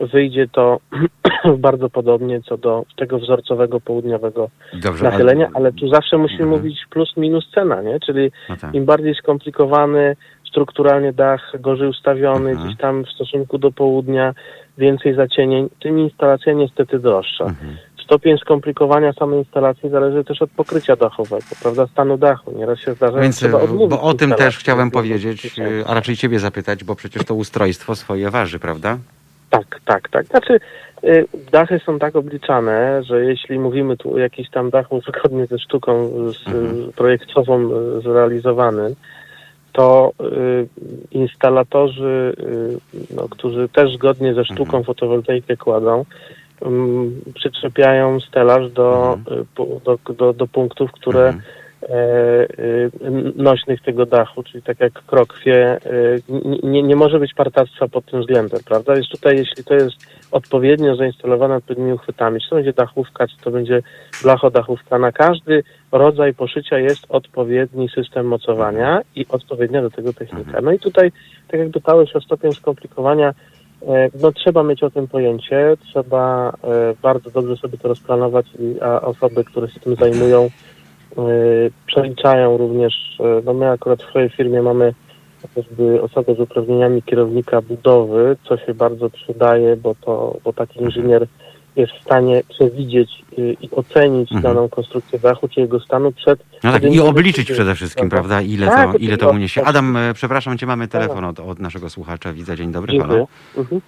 [0.01, 0.79] wyjdzie to
[1.59, 5.05] bardzo podobnie co do tego wzorcowego południowego Dobrze.
[5.05, 6.61] nachylenia, ale tu zawsze musimy Mhm.
[6.61, 8.01] mówić plus minus cena, nie?
[8.01, 8.75] Czyli No tak.
[8.75, 10.17] im bardziej skomplikowany
[10.57, 12.67] strukturalnie dach, gorzej ustawiony, Mhm.
[12.69, 14.35] gdzieś tam w stosunku do południa,
[14.79, 17.45] więcej zacienień, tym instalacja niestety droższa.
[17.45, 17.77] Mhm.
[18.05, 22.53] Stopień skomplikowania samej instalacji zależy też od pokrycia dachowego, prawda, stanu dachu.
[22.59, 25.95] Nieraz się zdarza, że Więc, trzeba odmówić bo o tym też chciałem powiedzieć, y, a
[25.95, 28.99] raczej ciebie zapytać, bo przecież to ustrojstwo swoje waży, prawda?
[29.51, 30.27] Tak, tak, tak.
[30.27, 30.61] Znaczy,
[31.05, 35.59] y, dachy są tak obliczane, że jeśli mówimy tu o jakichś tam dachu zgodnie ze
[35.59, 36.93] sztuką z, Mhm.
[36.93, 38.95] projektową y, zrealizowanym,
[39.77, 40.69] to y,
[41.11, 44.85] instalatorzy, y, no, którzy też zgodnie ze sztuką Mhm.
[44.85, 46.05] fotowoltaikę kładą,
[46.67, 49.39] ym, przyczepiają stelaż do, Mhm.
[49.41, 49.45] y,
[49.85, 51.43] do, do, do punktów, które Mhm.
[51.83, 51.89] E,
[52.61, 52.91] y,
[53.37, 55.79] nośnych tego dachu, czyli tak jak krokwie,
[56.31, 58.97] n- nie, nie może być partactwa pod tym względem, prawda?
[58.97, 59.97] Jest tutaj, jeśli to jest
[60.33, 63.83] odpowiednio zainstalowane odpowiednimi uchwytami, czy to będzie dachówka, czy to będzie
[64.23, 65.63] blachodachówka, na każdy
[65.93, 70.61] rodzaj poszycia jest odpowiedni system mocowania i odpowiednia do tego technika.
[70.61, 71.13] No i tutaj,
[71.49, 73.35] tak jak pytałeś o stopień skomplikowania,
[73.89, 78.81] e, no trzeba mieć o tym pojęcie, trzeba e, bardzo dobrze sobie to rozplanować, i-
[78.81, 80.49] a osoby, które się tym zajmują,
[81.87, 84.95] przeliczają również, y, no my akurat w swojej firmie mamy
[85.43, 91.27] chociażby osobę z uprawnieniami kierownika budowy, co się bardzo przydaje, bo to, bo taki inżynier
[91.77, 94.55] jest w stanie przewidzieć y, i ocenić Mhm.
[94.55, 98.67] daną konstrukcję dachu czy jego stanu przed No tak, i obliczyć przede wszystkim, prawda, ile
[98.67, 99.65] Tak, to, ile to uniesie.
[99.65, 102.33] Adam, e, przepraszam cię, mamy telefon od, od naszego słuchacza.
[102.33, 103.13] Widzę, dzień dobry, Dziękuję.
[103.13, 103.29] halo.
[103.57, 103.81] Mhm.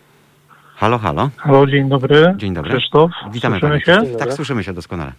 [0.76, 1.30] Halo, halo.
[1.36, 2.34] Halo, dzień dobry.
[2.36, 2.70] Dzień dobry.
[2.76, 4.16] Krzysztof, Witamy słyszymy się?
[4.18, 5.12] Tak, słyszymy się doskonale.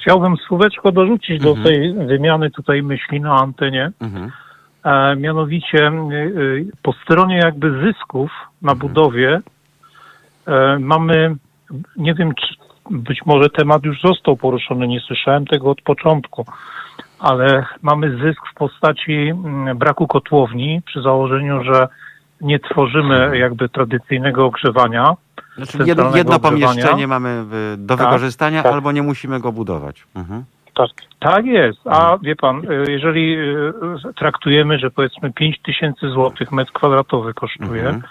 [0.00, 1.54] Chciałbym słóweczko dorzucić Mhm.
[1.56, 3.90] do tej wymiany tutaj myśli na antenie.
[4.00, 4.30] Mhm.
[4.84, 8.30] E, mianowicie y, po stronie jakby zysków
[8.62, 8.78] na Mhm.
[8.78, 9.40] budowie
[10.46, 11.36] e, mamy,
[11.96, 12.54] nie wiem, czy
[12.90, 16.46] być może temat już został poruszony, nie słyszałem tego od początku,
[17.18, 21.88] ale mamy zysk w postaci mm, braku kotłowni przy założeniu, że
[22.40, 23.34] nie tworzymy Mhm.
[23.34, 25.14] jakby tradycyjnego ogrzewania.
[25.66, 25.78] Znaczy,
[26.14, 27.44] jedno, pomieszczenie mamy
[27.78, 28.72] do Tak, wykorzystania, tak.
[28.72, 30.06] albo nie musimy go budować.
[30.14, 30.44] Mhm.
[30.74, 30.90] Tak.
[31.18, 32.20] Tak jest, a Mhm.
[32.22, 38.02] wie pan, y, jeżeli y, traktujemy, że powiedzmy 5 tysięcy złotych metr kwadratowy kosztuje, Mhm.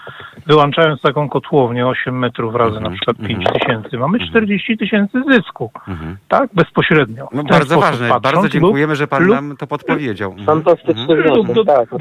[0.46, 2.84] wyłączając taką kotłownię 8 metrów razy Mhm.
[2.92, 3.58] na przykład 5 Mhm.
[3.60, 4.30] tysięcy, mamy Mhm.
[4.30, 6.16] 40 tysięcy zysku, Mhm.
[6.28, 7.28] tak, bezpośrednio.
[7.32, 10.30] No bardzo ważne, patrząc bardzo dziękujemy, że pan lub- nam to podpowiedział.
[10.30, 10.46] Mhm.
[10.46, 11.34] Fantastyczny Mhm.
[11.36, 11.98] Lub do- tak, do-.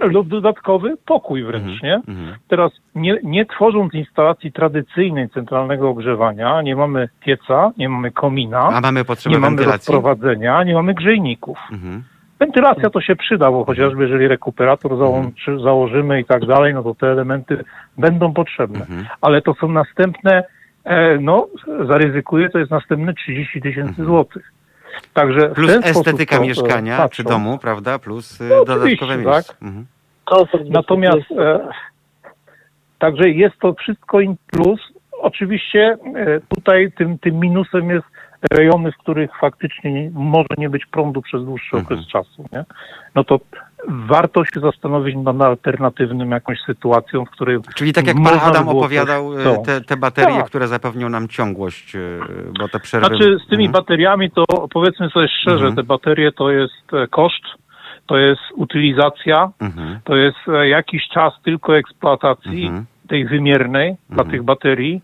[0.00, 1.80] Lub, lub dodatkowy pokój wręcz, Mhm.
[1.82, 1.94] nie?
[2.14, 2.36] Mhm.
[2.48, 8.80] Teraz nie, nie tworząc instalacji tradycyjnej centralnego ogrzewania, nie mamy pieca, nie mamy komina, A
[8.80, 9.81] mamy potrzebę wentylacji?
[9.88, 11.58] Rozprowadzenia, nie mamy grzejników.
[11.72, 12.02] Mhm.
[12.40, 16.94] Wentylacja to się przyda, bo chociażby jeżeli rekuperator załączy, założymy i tak dalej, no to
[16.94, 17.64] te elementy
[17.98, 18.80] będą potrzebne.
[18.80, 19.06] Mhm.
[19.20, 20.44] Ale to są następne,
[20.84, 21.46] e, no
[21.86, 24.08] zaryzykuję, to jest następne 30 tysięcy Mhm.
[24.08, 24.52] złotych.
[25.14, 27.16] Także Plus estetyka to, e, mieszkania patrzą.
[27.16, 27.98] czy domu, prawda?
[27.98, 29.24] Plus y, No, dodatkowe tak.
[29.26, 29.54] miejsce.
[29.62, 29.86] Mhm.
[30.24, 31.68] Komfort Natomiast e,
[32.98, 34.80] także jest to wszystko in plus.
[35.20, 38.06] Oczywiście e, tutaj tym, tym minusem jest
[38.50, 41.84] rejony, w których faktycznie nie, może nie być prądu przez dłuższy Mhm.
[41.84, 42.44] okres czasu.
[42.52, 42.64] Nie?
[43.14, 43.40] No to
[43.88, 49.34] warto się zastanowić nad alternatywnym jakąś sytuacją, w której Czyli tak jak pan Adam opowiadał,
[49.34, 50.46] coś- e, te, te baterie, Tak.
[50.46, 51.98] które zapewnią nam ciągłość, e,
[52.58, 53.06] bo te przerwy...
[53.06, 53.72] Znaczy z tymi Mhm.
[53.84, 55.74] bateriami to powiedzmy sobie szczerze, Mhm.
[55.76, 57.44] te baterie to jest e, koszt,
[58.06, 59.98] to jest utylizacja, Mhm.
[60.04, 62.84] to jest jakiś czas tylko eksploatacji Mhm.
[63.08, 65.02] tej wymiernej dla tych baterii,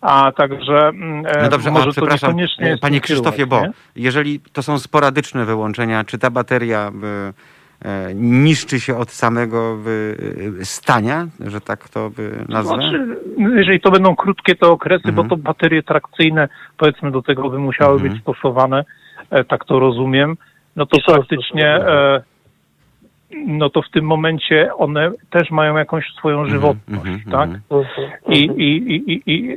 [0.00, 3.60] a także mm, e, No dobrze, może a to przepraszam, niekoniecznie e, panie Krzysztofie, bo
[3.60, 3.70] nie?
[3.96, 6.90] jeżeli to są sporadyczne wyłączenia, czy ta bateria
[7.82, 9.78] e, e, niszczy się od samego
[10.62, 12.10] stania, że tak to
[12.48, 12.74] nazwę?
[12.74, 15.28] Znaczy, jeżeli to będą krótkie te okresy, Mhm.
[15.28, 18.12] bo to baterie trakcyjne powiedzmy do tego by musiały Mhm.
[18.12, 18.84] być stosowane,
[19.30, 20.36] e, tak to rozumiem,
[20.76, 22.16] no to I są faktycznie stosowane.
[22.16, 22.22] e,
[23.46, 27.50] no to w tym momencie one też mają jakąś swoją żywotność, mhm, tak?
[27.50, 27.60] mhm.
[27.70, 28.10] Mhm.
[28.28, 29.56] I, i, i, i,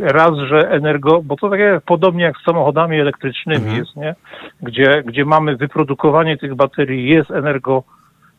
[0.00, 3.76] raz, że energo, bo to tak jak podobnie jak z samochodami elektrycznymi Mhm.
[3.78, 4.14] jest, nie?
[4.62, 7.82] Gdzie, gdzie mamy wyprodukowanie tych baterii jest energo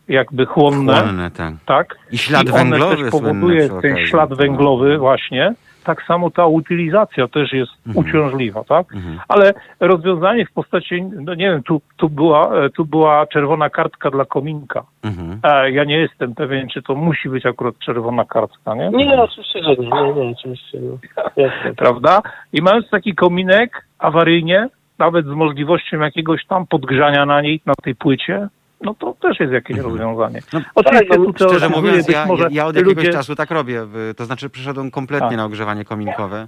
[0.08, 1.54] jakby chłonne, Chłonne, tak.
[1.66, 1.96] tak?
[2.12, 4.36] I ślad I węglowy też powoduje ten ślad No.
[4.36, 5.54] węglowy właśnie.
[5.86, 8.06] Tak samo ta utylizacja też jest Mhm.
[8.06, 8.94] uciążliwa, tak?
[8.94, 9.20] Mhm.
[9.28, 14.12] Ale rozwiązanie w postaci, no nie wiem, tu, tu, była, e, tu była czerwona kartka
[14.12, 14.84] dla kominka.
[15.04, 15.40] Mhm.
[15.44, 18.90] E, Ja nie jestem pewien, czy to musi być akurat czerwona kartka, nie?
[18.90, 19.90] Nie, oczywiście, że nie.
[19.90, 20.80] Nie, nie, oczywiście.
[20.82, 20.98] No.
[21.38, 21.74] Jasne.
[21.84, 22.22] Prawda?
[22.54, 24.68] I mając taki kominek awaryjnie,
[25.00, 28.48] nawet z możliwością jakiegoś tam podgrzania na niej, na tej płycie,
[28.82, 30.42] no to też jest jakieś rozwiązanie.
[30.54, 33.52] No, Oczywiście tak, no, tu Szczerze mówiąc, ja, może ja, od jakiegoś ludzie- czasu tak
[33.52, 33.82] robię.
[34.18, 35.38] To znaczy przyszedłem kompletnie Tak.
[35.38, 36.48] na ogrzewanie kominkowe.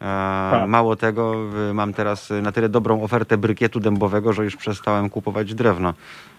[0.00, 0.04] E,
[0.50, 0.68] Tak.
[0.68, 1.34] Mało tego,
[1.74, 5.94] mam teraz na tyle dobrą ofertę brykietu dębowego, że już przestałem kupować drewno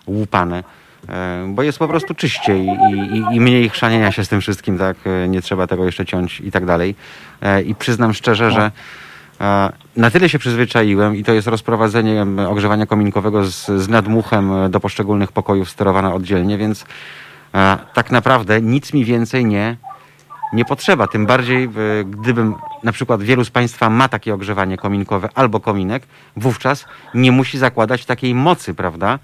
[0.08, 0.64] łupane.
[1.10, 4.78] e, Bo jest po prostu czyściej i, i, i mniej chrzanienia się z tym wszystkim,
[4.78, 4.98] tak?
[5.06, 6.96] e, Nie trzeba tego jeszcze ciąć i tak dalej.
[7.42, 8.72] E, I przyznam szczerze, że e,
[9.98, 14.80] na tyle się przyzwyczaiłem i to jest rozprowadzenie ogrzewania kominkowego z, z nadmuchem e, do
[14.80, 16.86] poszczególnych pokojów sterowane oddzielnie, więc
[17.56, 19.78] e, tak naprawdę nic mi więcej nie,
[20.54, 21.08] nie potrzeba.
[21.08, 21.70] Tym bardziej,
[22.06, 26.04] gdybym na przykład wielu z Państwa ma takie ogrzewanie kominkowe albo kominek,
[26.38, 29.20] wówczas nie musi zakładać takiej mocy, prawda?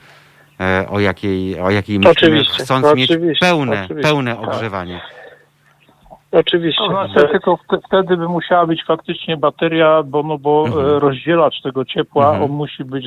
[0.59, 5.18] E, O jakiej, o jakiej myślimy, chcąc oczywiście, mieć pełne, oczywiście, pełne tak.
[6.31, 6.83] Oczywiście.
[6.83, 10.85] To znaczy, tylko wte- wtedy by musiała być faktycznie bateria, bo, no, bo Mhm.
[10.85, 12.43] e, rozdzielacz tego ciepła, Mhm.
[12.43, 13.05] on musi być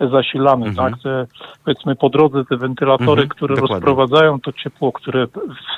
[0.00, 0.74] zasilany, Mhm.
[0.92, 1.02] tak?
[1.02, 1.26] Te,
[1.64, 3.74] powiedzmy po drodze te wentylatory, Mhm, które dokładnie.
[3.74, 5.26] rozprowadzają to ciepło, które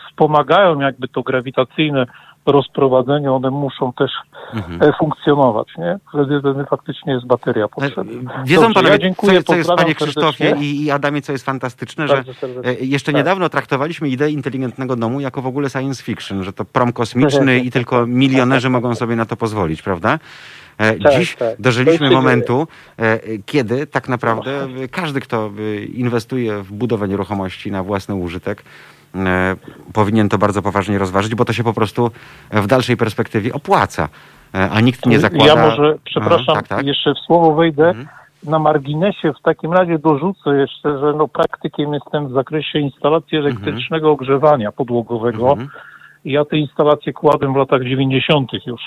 [0.09, 2.07] wspomagają jakby to grawitacyjne
[2.53, 4.11] rozprowadzenie, one muszą też
[4.55, 4.82] Mhm.
[4.82, 5.98] e, funkcjonować, nie?
[6.09, 8.34] Wtedy, wtedy faktycznie jest bateria potrzebna.
[8.34, 11.32] E, Wiedzą Dobrze, panowie, ja dziękuję, co, co jest, panie Krzysztofie i, i Adamie, co
[11.32, 12.70] jest fantastyczne, że Bardzo serdecznie.
[12.70, 13.18] e, jeszcze Tak.
[13.18, 17.70] niedawno traktowaliśmy ideę inteligentnego domu jako w ogóle science fiction, że to prom kosmiczny i
[17.70, 20.18] tylko milionerzy mogą sobie na to pozwolić, prawda?
[20.78, 21.61] E, Tak, Dziś tak.
[21.61, 22.66] dożyliśmy momentu,
[23.46, 25.51] kiedy tak naprawdę każdy, kto
[25.94, 28.62] inwestuje w budowę nieruchomości na własny użytek,
[29.92, 32.11] powinien to bardzo poważnie rozważyć, bo to się po prostu
[32.50, 34.08] w dalszej perspektywie opłaca.
[34.54, 35.46] E, A nikt nie zakłada...
[35.46, 36.86] Ja może, przepraszam, tak, tak.
[36.86, 37.88] jeszcze w słowo wejdę.
[37.88, 38.08] Mhm.
[38.46, 44.11] Na marginesie w takim razie dorzucę jeszcze, że no praktykiem jestem w zakresie instalacji elektrycznego
[44.11, 45.50] ogrzewania podłogowego.
[45.50, 45.68] Mhm.
[46.24, 48.50] Ja te instalacje kładłem w latach 90.
[48.66, 48.80] już.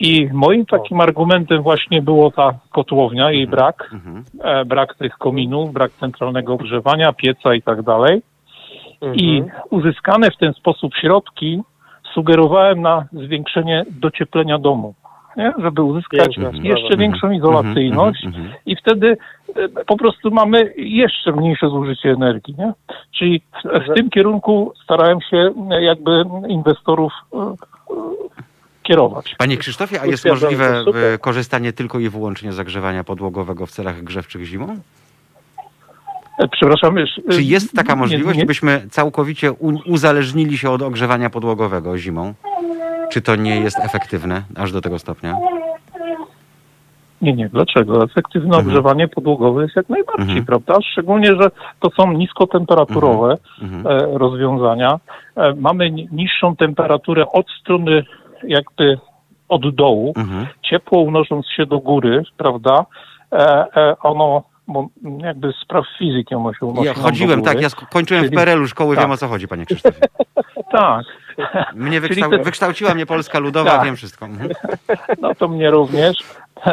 [0.00, 4.24] I moim takim argumentem właśnie było ta kotłownia, jej brak, Mhm.
[4.40, 8.22] e, brak tych kominów, brak centralnego ogrzewania, pieca i tak dalej.
[9.14, 9.60] I Mhm.
[9.70, 11.62] uzyskane w ten sposób środki
[12.14, 14.94] sugerowałem na zwiększenie docieplenia domu,
[15.36, 15.52] nie?
[15.58, 16.68] żeby uzyskać Piękna sprawa.
[16.68, 19.16] jeszcze większą izolacyjność Mhm, mhm, i wtedy
[19.56, 22.54] e, po prostu mamy jeszcze mniejsze zużycie energii.
[22.58, 22.72] Nie?
[23.18, 27.54] Czyli w, w tym kierunku starałem się e, jakby inwestorów e,
[28.82, 29.34] kierować.
[29.38, 30.84] Panie Krzysztofie, a jest możliwe
[31.20, 34.76] korzystanie tylko i wyłącznie z zagrzewania podłogowego w celach grzewczych zimą?
[36.38, 39.52] E, Przepraszam, już, e, Czy jest taka nie- możliwość, nie- byśmy całkowicie
[39.86, 42.34] uzależnili się od ogrzewania podłogowego zimą?
[43.12, 45.36] Czy to nie jest efektywne aż do tego stopnia?
[47.22, 48.04] Nie, nie, dlaczego?
[48.04, 48.66] Efektywne Mhm.
[48.66, 50.46] ogrzewanie podłogowe jest jak najbardziej, Mhm.
[50.46, 50.74] prawda?
[50.92, 53.86] Szczególnie, że to są niskotemperaturowe Mhm.
[53.86, 55.00] e, rozwiązania.
[55.36, 58.04] E, mamy ni- niższą temperaturę od strony
[58.42, 58.98] jakby
[59.48, 60.46] od dołu, Mhm.
[60.62, 62.84] ciepło unosząc się do góry, prawda?
[63.32, 63.36] E,
[63.76, 64.42] e, ono,
[65.18, 68.96] jakby z spraw fizyki ono się Ja chodziłem, tak, ja kończyłem w Czyli- PRL-u szkoły,
[68.96, 69.04] tak.
[69.04, 70.00] wiem o co chodzi, panie Krzysztofie.
[70.72, 71.04] Tak,
[71.74, 73.84] Mnie wykształ- te- wykształciła mnie Polska Ludowa, Tak.
[73.84, 74.26] wiem wszystko.
[74.26, 74.50] Mhm.
[75.22, 76.16] no to mnie również.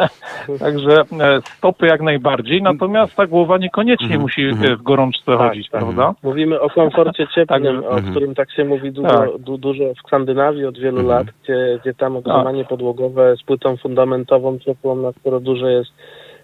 [0.60, 4.72] Także e, stopy jak najbardziej, natomiast ta głowa niekoniecznie Mhm, musi mhm.
[4.72, 5.80] e, w gorączce Tak, chodzić, tak.
[5.80, 6.14] prawda?
[6.22, 9.38] Mówimy o komforcie cieplnym, Tak, o którym tak się mówi dużo, Tak.
[9.38, 14.58] du, dużo w Skandynawii od wielu lat, gdzie, gdzie tam ogrzewanie podłogowe z płytą fundamentową
[14.58, 15.90] ciepłą, na które duże jest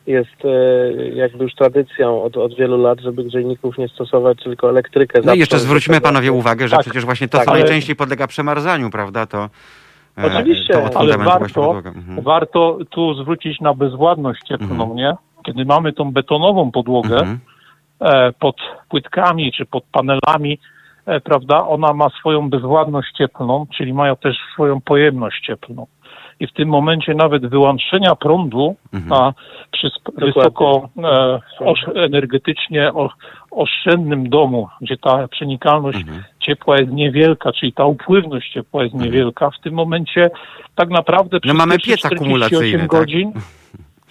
[0.09, 5.21] jest e, jakby już tradycją od, od wielu lat, żeby grzejników nie stosować, tylko elektrykę.
[5.25, 6.05] No i jeszcze zwróćmy tego.
[6.07, 9.51] panowie uwagę, że Tak, przecież właśnie to, tak, co ale- najczęściej podlega przemarzaniu, prawda, to...
[10.19, 11.79] e, Oczywiście, to ale warto-.
[11.79, 12.21] Mhm.
[12.23, 14.97] Warto tu zwrócić na bezwładność cieplną, Mhm.
[14.97, 15.15] nie?
[15.47, 17.39] Kiedy mamy tą betonową podłogę Mhm.
[18.01, 18.57] e, pod
[18.89, 20.59] płytkami czy pod panelami,
[21.25, 25.87] prawda, ona ma swoją bezwładność cieplną, czyli ma też swoją pojemność cieplną.
[26.41, 29.09] I w tym momencie nawet wyłączenia prądu Mhm.
[29.11, 29.35] na
[29.73, 33.11] przy wysoko e, osz, energetycznie o,
[33.51, 36.23] oszczędnym domu, gdzie ta przenikalność Mhm.
[36.41, 40.31] ciepła jest niewielka, czyli ta upływność ciepła jest niewielka, w tym momencie
[40.75, 42.89] tak naprawdę przez No mamy pierwsze piec 48 akumulacyjny, tak?
[42.89, 43.33] godzin,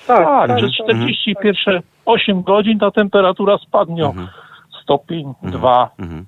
[0.08, 0.86] Tak, tak, tak, przez tak.
[0.86, 4.28] 41 8 godzin ta temperatura spadnie o Mhm.
[4.84, 6.26] stopień, dwa, Mhm.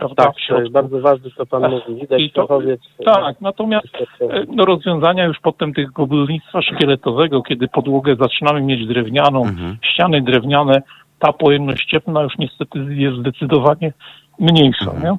[0.00, 2.00] Prawda, Tak, to jest bardzo ważne, co pan mówi.
[2.00, 2.80] Widać I to- fachowiec.
[3.04, 3.86] Tak, natomiast
[4.20, 9.76] e, no, rozwiązania już potem tego budownictwa szkieletowego, kiedy podłogę zaczynamy mieć drewnianą, Mhm.
[9.82, 10.82] ściany drewniane,
[11.18, 13.92] ta pojemność cieplna już niestety jest zdecydowanie
[14.38, 15.02] mniejsza, Mhm.
[15.02, 15.18] nie?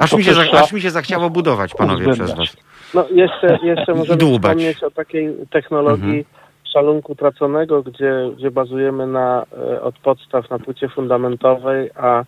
[0.00, 2.48] Aż, mi się, aż mi się zachciało budować, panowie, przez uwzględniać.
[2.56, 2.94] was.
[2.94, 4.52] No jeszcze, jeszcze możemy dłubać.
[4.52, 6.24] wspomnieć o takiej technologii
[6.72, 12.24] szalunku traconego, gdzie, gdzie bazujemy na, e, od podstaw na płycie fundamentowej, a,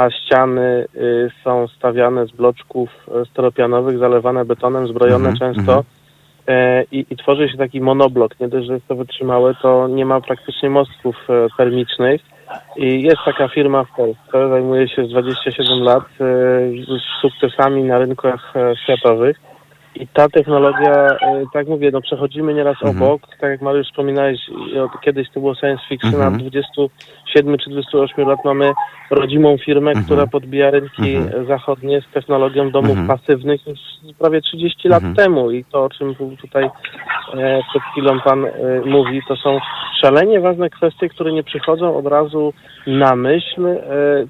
[0.00, 5.72] a ściany y, są stawiane z bloczków e, steropianowych, zalewane betonem, zbrojone Mhm, często.
[5.72, 5.84] mhm.
[6.46, 8.40] E, I, I tworzy się taki monoblok.
[8.40, 12.20] Nie dość, że jest to wytrzymałe, to nie ma praktycznie mostków e, termicznych.
[12.76, 18.52] I jest taka firma w Polsce, zajmuje się już 27 lat z sukcesami na rynkach
[18.84, 19.40] światowych.
[19.94, 22.96] I ta technologia, e, tak mówię, no przechodzimy nieraz Mhm.
[23.02, 24.38] obok, tak jak Mariusz wspominałeś,
[25.00, 26.34] kiedyś to było science fiction, Mhm.
[26.34, 28.72] a 27 czy 28 lat mamy
[29.10, 30.06] rodzimą firmę, Mhm.
[30.06, 31.46] która podbija rynki Mhm.
[31.46, 33.06] zachodnie z technologią domów Mhm.
[33.08, 33.78] pasywnych już
[34.18, 35.14] prawie 30 lat Mhm.
[35.14, 38.50] temu i to, o czym tu- tutaj e, przed chwilą Pan e,
[38.84, 39.58] mówi, to są
[40.02, 42.52] szalenie ważne kwestie, które nie przychodzą od razu
[42.86, 43.66] na myśl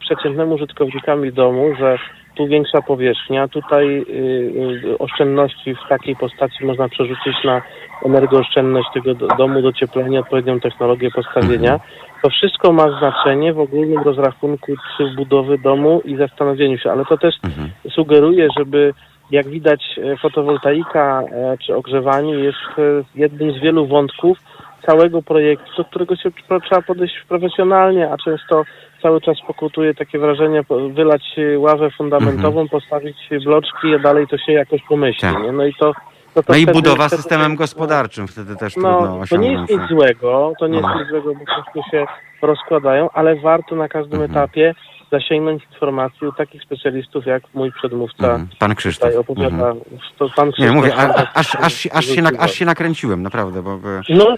[0.00, 1.98] przeciętnemu użytkownikowi domu, że
[2.34, 7.62] tu większa powierzchnia, tutaj y, y, oszczędności w takiej postaci można przerzucić na
[8.04, 11.80] energooszczędność tego do, domu, docieplenie, odpowiednią technologię postawienia.
[12.22, 17.18] To wszystko ma znaczenie w ogólnym rozrachunku czy budowy domu i zastanowieniu się, ale to
[17.18, 17.70] też Mhm.
[17.90, 18.94] sugeruje, żeby
[19.30, 22.82] jak widać e, fotowoltaika e, czy ogrzewanie jest e,
[23.14, 24.38] jednym z wielu wątków
[24.86, 26.30] całego projektu, do którego się
[26.68, 28.64] trzeba podejść profesjonalnie, a często
[29.02, 31.22] cały czas pokutuje takie wrażenie wylać
[31.56, 35.28] ławę fundamentową, postawić bloczki, a dalej to się jakoś pomyśli.
[35.28, 35.44] Mhm.
[35.44, 35.52] Tak.
[35.52, 35.58] Nie?
[35.58, 35.92] No i to,
[36.36, 39.80] no No i budowa wtedy- systemem gospodarczym, wtedy też trudno no, to nie jest nic
[39.88, 40.98] złego, to nie jest No.
[41.00, 42.06] nic złego, bo po prostu się
[42.42, 44.30] rozkładają, ale warto na każdym Mhm.
[44.30, 44.74] etapie
[45.12, 48.48] zasięgnąć informacji u takich specjalistów jak mój przedmówca Mhm.
[48.58, 49.16] Pan Krzysztof.
[49.16, 49.56] opowiada.
[49.70, 49.80] Mhm.
[50.18, 53.22] To pan Nie, Krzysztof mówię, a, aż, aż, się- aż, się, na, aż się nakręciłem,
[53.22, 53.78] naprawdę, bo...
[54.08, 54.26] No,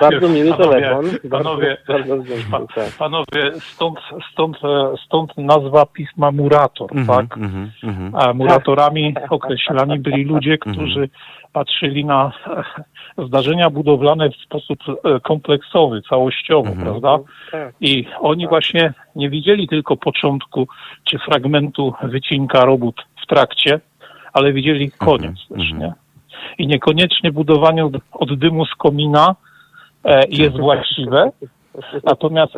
[0.00, 1.04] bardzo miły Panowie, telefon.
[1.30, 2.16] Panowie, bardzo,
[2.50, 2.84] bardzo tak.
[2.98, 3.98] panowie stąd,
[4.32, 7.38] stąd, e, stąd nazwa pisma Murator, Mhm, tak?
[7.38, 8.14] mhm, mhm.
[8.14, 11.08] A muratorami określani byli ludzie, którzy
[11.52, 12.32] patrzyli na
[13.18, 16.86] e, zdarzenia budowlane w sposób e, kompleksowy, całościowo, Mhm.
[16.86, 17.18] prawda?
[17.52, 17.74] Tak.
[17.80, 18.81] I oni właśnie
[19.16, 20.68] nie widzieli tylko początku
[21.04, 23.80] czy fragmentu wycinka robót w trakcie,
[24.32, 25.78] ale widzieli koniec Mhm, też, mhm.
[25.80, 25.92] nie?
[26.58, 29.34] I niekoniecznie budowanie od, od dymu z komina
[30.04, 31.30] e, jest właściwe,
[32.04, 32.52] natomiast,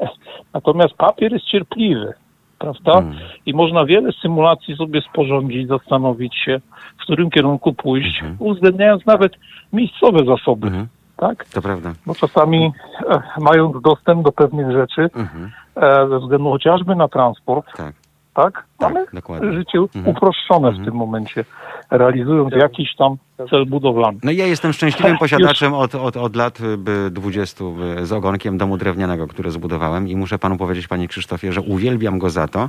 [0.54, 2.12] natomiast papier jest cierpliwy,
[2.58, 2.92] prawda?
[2.92, 3.16] Mhm.
[3.46, 6.60] I można wiele symulacji sobie sporządzić, zastanowić się,
[6.98, 8.36] w którym kierunku pójść, Mhm.
[8.38, 9.32] uwzględniając nawet
[9.72, 10.86] miejscowe zasoby, Mhm.
[11.22, 11.44] Tak?
[11.44, 11.92] To prawda.
[12.06, 12.72] Bo czasami
[13.10, 15.50] e, mając dostęp do pewnych rzeczy, Mhm.
[15.76, 17.94] e, ze względu chociażby na transport, Tak,
[18.34, 18.54] tak?
[18.54, 19.52] tak, Mamy dokładnie.
[19.52, 20.08] życie Mhm.
[20.08, 20.82] uproszczone Mhm.
[20.84, 21.44] w tym momencie,
[21.90, 23.16] realizując jakiś tam
[23.50, 24.18] cel budowlany.
[24.22, 28.58] No i ja jestem szczęśliwym posiadaczem od, od, od lat by 20 by z ogonkiem
[28.58, 32.68] domu drewnianego, który zbudowałem i muszę panu powiedzieć, panie Krzysztofie, że uwielbiam go za to,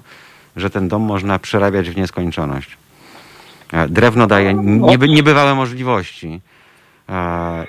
[0.56, 2.78] że ten dom można przerabiać w nieskończoność.
[3.74, 6.42] E, Drewno daje nieby, niebywałe możliwości.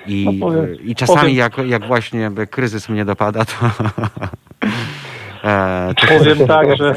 [0.07, 3.53] I, No powiem- I czasami powiem- jak, jak właśnie jakby kryzys mnie dopada, to...
[5.45, 6.95] e, to Powiem tak, że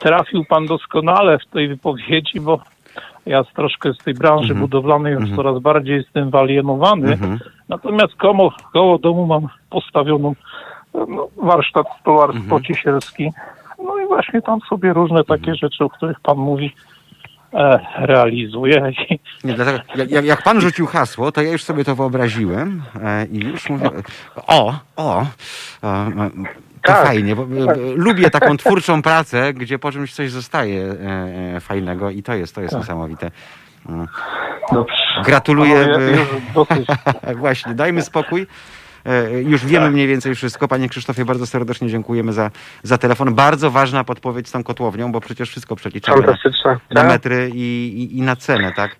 [0.00, 2.60] trafił pan doskonale w tej wypowiedzi, bo
[3.26, 4.60] ja troszkę z tej branży Mhm.
[4.60, 5.36] budowlanej już Mhm.
[5.36, 7.12] coraz bardziej jestem wyalienowany.
[7.12, 7.38] Mhm.
[7.68, 10.34] Natomiast koło, koło domu mam postawioną
[10.94, 12.62] no, warsztat stolarstwo Mhm.
[12.62, 13.30] ciesielski.
[13.84, 16.74] No i właśnie tam sobie różne takie rzeczy, o których pan mówi,
[17.54, 18.92] e, realizuję.
[19.10, 19.78] I, Nie, dlatego,
[20.10, 23.90] jak, jak, pan rzucił hasło, to ja już sobie to wyobraziłem e, i już mówię,
[24.46, 25.26] o, o, e,
[26.82, 27.06] to Tak.
[27.06, 27.46] fajnie, bo e,
[27.94, 30.94] lubię taką twórczą pracę, gdzie po czymś coś zostaje
[31.60, 32.80] fajnego i to jest, to jest Tak.
[32.82, 33.30] niesamowite.
[34.72, 34.94] Dobrze.
[35.24, 35.86] Gratuluję.
[36.54, 36.66] No,
[37.24, 37.34] ja-.
[37.42, 38.46] Właśnie, dajmy spokój.
[39.04, 40.68] E, Już wiemy mniej więcej wszystko.
[40.68, 42.50] Panie Krzysztofie, bardzo serdecznie dziękujemy za,
[42.82, 43.34] za telefon.
[43.34, 46.18] Bardzo ważna podpowiedź z tą kotłownią, bo przecież wszystko przeliczamy
[46.90, 47.06] na, Tak?
[47.08, 48.96] metry i, i, i na cenę, tak?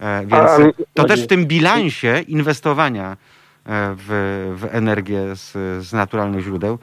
[0.00, 3.16] E, Więc to też w tym bilansie inwestowania e,
[3.98, 4.06] w,
[4.60, 5.52] w energię z,
[5.86, 6.78] z naturalnych źródeł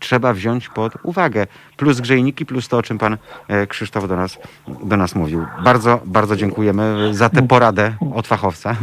[0.00, 1.46] trzeba wziąć pod uwagę.
[1.76, 3.16] Plus grzejniki, plus to, o czym pan
[3.68, 4.38] Krzysztof do nas,
[4.84, 5.46] do nas mówił.
[5.64, 8.76] Bardzo, bardzo dziękujemy za tę poradę od fachowca.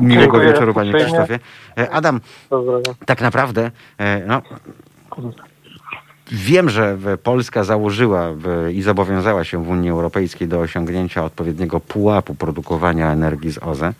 [0.00, 1.12] Miłego Dziękuję wieczoru, panie uprzejmie.
[1.12, 1.38] Krzysztofie.
[1.78, 2.82] E, Adam, Pozdrawiam.
[3.06, 4.42] tak naprawdę, e, no,
[6.32, 8.28] wiem, że Polska założyła
[8.72, 13.92] i zobowiązała się w Unii Europejskiej do osiągnięcia odpowiedniego pułapu produkowania energii z OZE,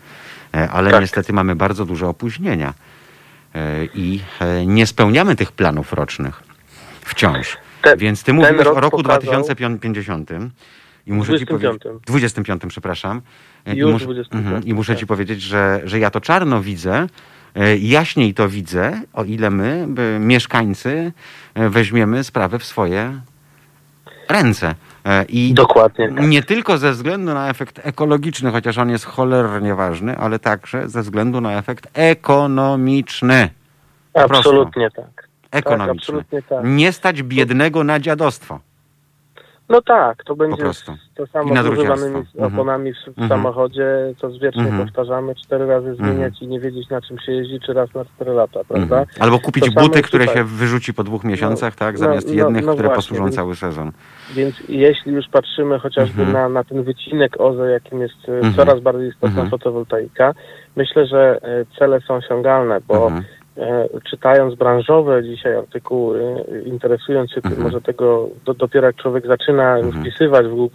[0.55, 1.01] e, ale Tak.
[1.01, 2.75] niestety mamy bardzo duże opóźnienia
[3.95, 4.21] i
[4.67, 6.43] nie spełniamy tych planów rocznych
[7.01, 7.57] wciąż.
[7.83, 10.31] Te- Więc ty rok o roku pokazał- 2050
[11.09, 11.83] i muszę ci powiedzieć...
[12.07, 12.07] 25.
[12.07, 13.21] 25, przepraszam.
[13.67, 15.01] E, I, Już mus- 25, mhm, I muszę tak.
[15.01, 17.07] ci powiedzieć, że, że ja to czarno widzę,
[17.55, 19.87] e, jaśniej to widzę, o ile my,
[20.21, 21.13] mieszkańcy,
[21.55, 23.21] e, weźmiemy sprawę w swoje
[24.29, 24.75] ręce.
[25.29, 26.09] I Dokładnie.
[26.09, 26.29] tak.
[26.29, 31.03] nie tylko ze względu na efekt ekologiczny, chociaż on jest cholernie ważny, ale także ze
[31.03, 33.51] względu na efekt ekonomiczny.
[34.15, 35.29] Absolutnie tak.
[35.51, 36.01] Ekonomiczny.
[36.01, 36.65] absolutnie tak.
[36.65, 38.61] Nie stać biednego na dziadostwo.
[39.69, 40.63] No tak, to będzie
[41.17, 42.17] to samo z używanymi.
[42.17, 42.55] Mhm.
[42.55, 43.29] oponami w, Mhm.
[43.29, 44.85] samochodzie, co wiecznie Mhm.
[44.87, 48.33] powtarzamy, cztery razy zmieniać i nie wiedzieć na czym się jeździ, czy raz na cztery
[48.33, 48.99] lata, prawda?
[49.01, 49.07] Mhm.
[49.21, 50.37] Albo kupić To buty, które tutaj.
[50.39, 51.93] się wyrzuci po dwóch miesiącach, tak?
[51.95, 53.93] no, Zamiast no, jednych, no które właśnie, posłużą więc- cały sezon.
[54.35, 56.33] Więc jeśli już patrzymy chociażby Mhm.
[56.33, 58.55] na, na ten wycinek OZE, jakim jest e, Mhm.
[58.55, 59.51] coraz bardziej istotna Mhm.
[59.51, 60.35] fotowoltaika,
[60.77, 63.25] myślę, że e, cele są osiągalne, bo Mhm.
[64.11, 67.63] Czytając branżowe dzisiaj artykuły, e, interesując się tym, Mhm.
[67.63, 70.03] może tego do, dopiero jak człowiek zaczyna Mhm.
[70.05, 70.71] wpisywać w,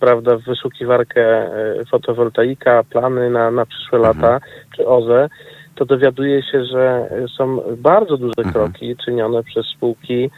[0.00, 4.16] prawda, w wyszukiwarkę e, fotowoltaika, plany na, na przyszłe Mhm.
[4.16, 5.28] lata, czy OZE,
[5.74, 8.52] to dowiaduje się, że e, są bardzo duże Mhm.
[8.52, 10.30] kroki czynione przez spółki,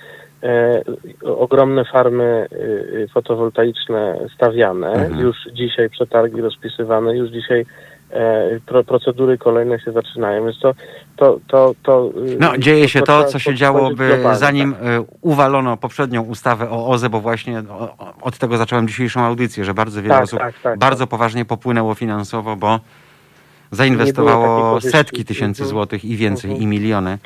[0.42, 0.82] e,
[1.24, 5.20] ogromne farmy e, e, fotowoltaiczne stawiane, Mhm.
[5.20, 7.66] już dzisiaj przetargi rozpisywane, już dzisiaj e,
[8.86, 10.72] procedury kolejne się zaczynają, więc to,
[11.16, 14.82] to, to, to e, No, dzieje się to, co się działoby globalnie, zanim tak.
[14.82, 17.62] e, uwalono poprzednią ustawę o OZE, bo właśnie
[18.22, 21.10] od tego zacząłem dzisiejszą audycję, że bardzo wiele Tak, osób tak, tak, bardzo tak.
[21.10, 22.80] poważnie popłynęło finansowo, bo
[23.70, 25.70] zainwestowało setki tysięcy Mhm.
[25.70, 26.62] złotych i więcej, Mhm.
[26.62, 27.18] i miliony.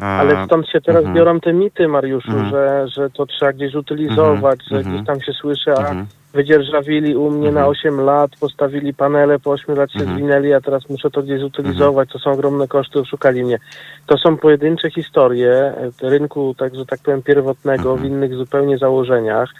[0.00, 1.16] E, Ale stąd się teraz mhm.
[1.16, 2.50] biorą te mity, Mariuszu, Mhm.
[2.50, 4.94] że, że to trzeba gdzieś utylizować, że Mhm.
[4.94, 6.06] gdzieś tam się słyszy, a Mhm.
[6.34, 7.54] Wydzierżawili u mnie Mhm.
[7.54, 10.18] na 8 lat, postawili panele, po 8 lat się Mhm.
[10.18, 13.58] zwinęli, a teraz muszę to gdzieś utylizować, to są ogromne koszty, oszukali mnie.
[14.06, 17.98] To są pojedyncze historie e, rynku, tak, że tak powiem, pierwotnego, Mhm.
[18.00, 19.50] w innych zupełnie założeniach.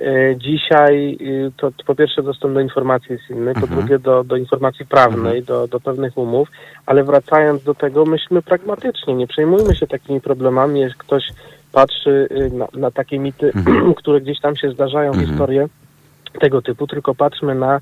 [0.00, 3.78] E, Dzisiaj y, to, to po pierwsze dostęp do informacji jest inny, po Mhm.
[3.80, 6.48] drugie do, do informacji prawnej, do, do pewnych umów,
[6.86, 11.22] ale wracając do tego, myślmy pragmatycznie, nie przejmujmy się takimi problemami, jeśli ktoś
[11.72, 13.94] patrzy na, na takie mity, Mhm.
[14.00, 15.28] które gdzieś tam się zdarzają, Mhm.
[15.28, 15.66] historie
[16.40, 17.80] tego typu, tylko patrzmy na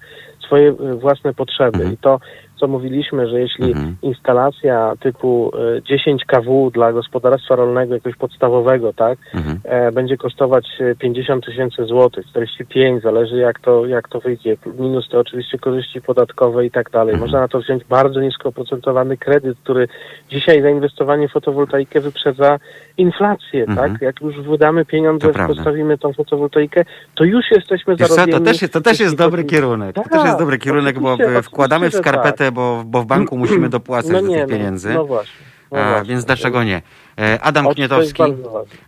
[0.51, 1.76] swoje y, własne potrzeby.
[1.78, 1.92] Mhm.
[1.94, 2.20] I to,
[2.61, 3.96] co mówiliśmy, że jeśli Mhm.
[4.03, 9.61] instalacja typu y, 10 kW dla gospodarstwa rolnego, jakiegoś podstawowego, tak, Mhm.
[9.64, 15.09] e, będzie kosztować e, 50 tysięcy złotych, 45, zależy jak to, jak to wyjdzie, minus
[15.09, 17.12] te oczywiście korzyści podatkowe i tak dalej.
[17.14, 17.20] Mhm.
[17.20, 19.88] Można na to wziąć bardzo nisko oprocentowany kredyt, który
[20.30, 22.59] dzisiaj zainwestowanie w fotowoltaikę wyprzedza
[22.98, 23.92] inflację, Mhm.
[23.92, 24.03] tak?
[24.03, 26.84] Jak już wydamy pieniądze, To postawimy tą fotowoltaikę,
[27.14, 28.32] to już jesteśmy zarobieni.
[28.38, 29.94] to też, to też jest dobry kierunek.
[29.96, 33.68] To Tak, też jest dobry kierunek, bo wkładamy w skarpetę, bo, bo w banku musimy
[33.68, 34.95] dopłacać No do tych no, pieniędzy.
[34.95, 35.47] No właśnie.
[35.72, 36.09] No A, właśnie.
[36.09, 36.82] więc dlaczego nie?
[37.18, 38.22] E, Adam O, Knietowski.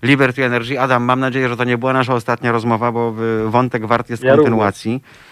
[0.03, 0.80] Liberty Energy.
[0.80, 3.14] Adam, mam nadzieję, że to nie była nasza ostatnia rozmowa, bo
[3.46, 5.03] wątek wart jest Ja kontynuacji.
[5.05, 5.32] E,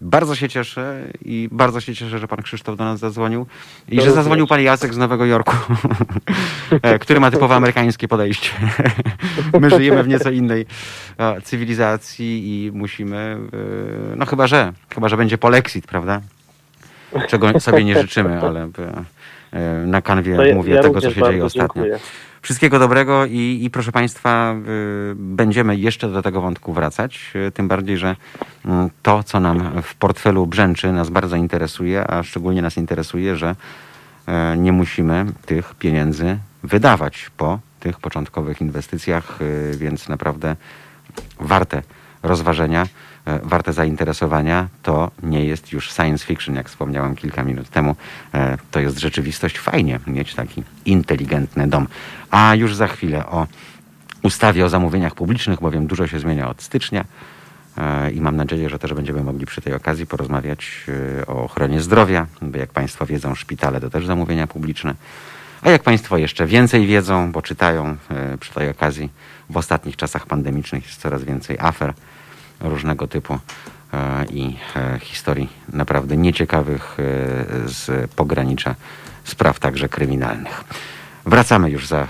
[0.00, 3.46] Bardzo się cieszę i bardzo się cieszę, że pan Krzysztof do nas zadzwonił
[3.88, 5.56] i To że zadzwonił pan Jacek z Nowego Jorku,
[6.82, 8.50] e, który ma typowo amerykańskie podejście.
[9.60, 10.66] My żyjemy w nieco innej
[11.18, 13.16] e, cywilizacji i musimy,
[14.12, 16.20] e, no chyba, że, chyba, że będzie polexit, prawda?
[17.28, 18.70] Czego sobie nie życzymy, ale
[19.86, 21.82] na kanwie ja- mówię ja tego, co się dzieje ostatnio.
[21.82, 22.00] dziękuję.
[22.42, 27.32] Wszystkiego dobrego i, i proszę Państwa, y, będziemy jeszcze do tego wątku wracać.
[27.48, 28.16] Y, tym bardziej, że
[28.64, 28.68] y,
[29.02, 33.54] to, co nam w portfelu brzęczy, nas bardzo interesuje, a szczególnie nas interesuje, że
[34.54, 40.56] y, nie musimy tych pieniędzy wydawać po tych początkowych inwestycjach, y, więc naprawdę
[41.40, 41.82] warte
[42.22, 42.86] rozważenia, e,
[43.42, 44.68] warte zainteresowania.
[44.82, 47.96] To nie jest już science fiction, jak wspomniałem kilka minut temu.
[48.34, 49.58] E, To jest rzeczywistość.
[49.58, 51.86] Fajnie mieć taki inteligentny dom.
[52.30, 53.46] A już za chwilę o
[54.22, 57.04] ustawie o zamówieniach publicznych, bowiem dużo się zmienia od stycznia.
[57.78, 60.86] E, I mam nadzieję, że też będziemy mogli przy tej okazji porozmawiać
[61.20, 64.94] e, o ochronie zdrowia, bo jak Państwo wiedzą, szpitale to też zamówienia publiczne.
[65.62, 69.10] A jak Państwo jeszcze więcej wiedzą, bo czytają e, przy tej okazji,
[69.50, 71.94] w ostatnich czasach pandemicznych jest coraz więcej afer
[72.60, 73.38] różnego typu
[74.30, 74.56] i
[75.00, 76.96] historii naprawdę nieciekawych
[77.66, 78.74] z pogranicza
[79.24, 80.64] spraw także kryminalnych.
[81.26, 82.06] Wracamy już za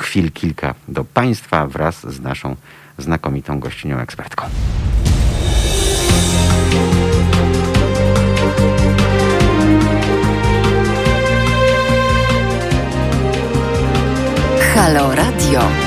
[0.00, 2.56] chwil kilka do Państwa wraz z naszą
[2.98, 4.46] znakomitą gościnią ekspertką.
[14.74, 15.77] Halo Radio.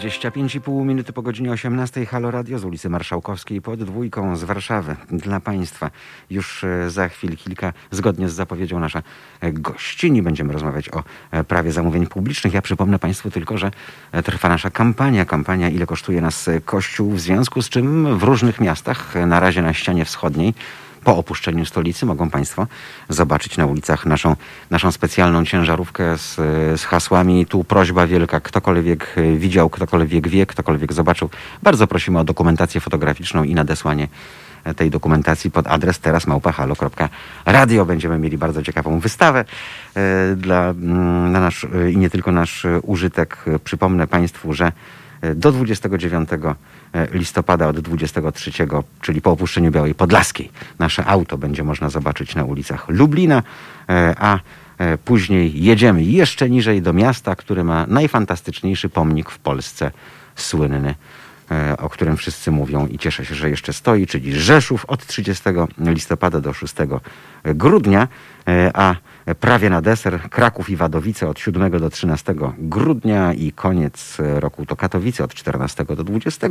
[0.00, 4.96] 25,5 minuty po godzinie 18 Halo Radio z ulicy Marszałkowskiej pod dwójką z Warszawy.
[5.10, 5.90] Dla Państwa
[6.30, 9.02] już e, za chwil kilka, zgodnie z zapowiedzią nasza
[9.40, 12.54] e, gościni, będziemy rozmawiać o e, prawie zamówień publicznych.
[12.54, 13.70] Ja przypomnę Państwu tylko, że
[14.24, 15.24] trwa nasza kampania.
[15.24, 19.74] Kampania Ile kosztuje nas Kościół, w związku z czym w różnych miastach, na razie na
[19.74, 20.54] ścianie wschodniej,
[21.04, 22.66] po opuszczeniu stolicy mogą Państwo
[23.08, 24.36] zobaczyć na ulicach naszą,
[24.70, 26.34] naszą specjalną ciężarówkę z,
[26.80, 31.30] z hasłami tu prośba wielka, ktokolwiek widział, ktokolwiek wie, ktokolwiek zobaczył.
[31.62, 34.08] Bardzo prosimy o dokumentację fotograficzną i nadesłanie
[34.76, 37.86] tej dokumentacji pod adres teraz małpahalo.radio.
[37.86, 39.44] Będziemy mieli bardzo ciekawą wystawę
[39.94, 43.44] e, dla, mm, na nasz, i nie tylko nasz użytek.
[43.64, 44.72] Przypomnę Państwu, że
[45.34, 48.50] do 29 e, listopada od 23,
[49.00, 50.50] czyli po opuszczeniu Białej Podlaskiej.
[50.78, 53.42] Nasze auto będzie można zobaczyć na ulicach Lublina,
[53.88, 54.38] e, a
[54.78, 59.90] e, później jedziemy jeszcze niżej do miasta, które ma najfantastyczniejszy pomnik w Polsce,
[60.36, 60.94] słynny
[61.78, 65.44] o którym wszyscy mówią i cieszę się, że jeszcze stoi, czyli Rzeszów od 30
[65.78, 66.74] listopada do 6
[67.44, 68.08] grudnia,
[68.74, 68.94] a
[69.40, 74.76] prawie na deser Kraków i Wadowice od 7 do 13 grudnia i koniec roku to
[74.76, 76.48] Katowice od 14 do 20.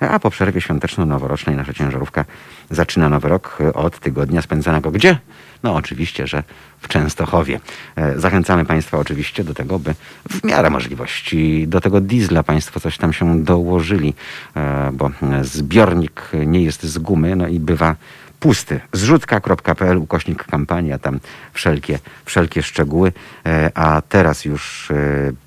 [0.00, 2.24] A po przerwie świąteczno-noworocznej nasza ciężarówka
[2.70, 5.18] zaczyna nowy rok od tygodnia spędzonego gdzie?
[5.62, 6.42] No oczywiście, że
[6.80, 7.60] w Częstochowie.
[7.96, 9.94] E, zachęcamy Państwa oczywiście do tego, by
[10.30, 14.14] w miarę możliwości do tego diesla Państwo coś tam się dołożyli,
[14.56, 15.10] e, bo
[15.42, 17.96] zbiornik nie jest z gumy, no i bywa
[18.40, 18.80] pusty.
[18.92, 21.20] Zrzutka.pl, ukośnik kampania, tam
[21.52, 23.12] wszelkie, wszelkie szczegóły.
[23.46, 24.88] E, a teraz już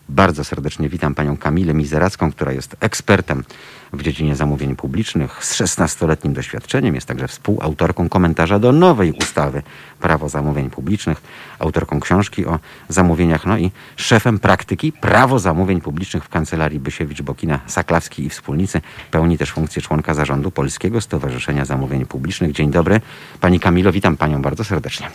[0.09, 3.43] bardzo serdecznie witam panią Kamilę Mizeracką, która jest ekspertem
[3.93, 6.95] w dziedzinie zamówień publicznych z 16-letnim doświadczeniem.
[6.95, 9.61] Jest także współautorką komentarza do nowej ustawy
[9.99, 11.21] Prawo zamówień publicznych,
[11.59, 18.25] autorką książki o zamówieniach, no i szefem praktyki Prawo zamówień publicznych w kancelarii Bysiewicz-Bokina, Saklawski
[18.25, 18.81] i Wspólnicy.
[19.11, 22.51] Pełni też funkcję członka zarządu Polskiego Stowarzyszenia Zamówień Publicznych.
[22.51, 23.01] Dzień dobry.
[23.41, 25.07] Pani Kamilo, witam panią bardzo serdecznie.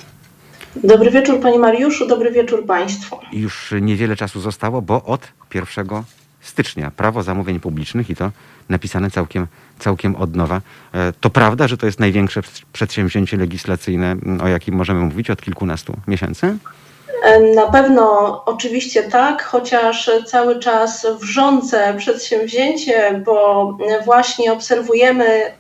[0.85, 3.19] Dobry wieczór Panie Mariuszu, dobry wieczór Państwu.
[3.33, 5.87] Już niewiele czasu zostało, bo od 1
[6.49, 8.31] stycznia prawo zamówień publicznych i to
[8.69, 9.47] napisane całkiem,
[9.79, 10.61] całkiem od nowa.
[10.95, 12.41] E, to prawda, że to jest największe
[12.73, 16.57] przedsięwzięcie legislacyjne, o jakim możemy mówić od kilkunastu miesięcy?
[17.23, 18.05] E, na pewno
[18.45, 25.53] oczywiście tak, chociaż cały czas wrzące przedsięwzięcie, bo właśnie obserwujemy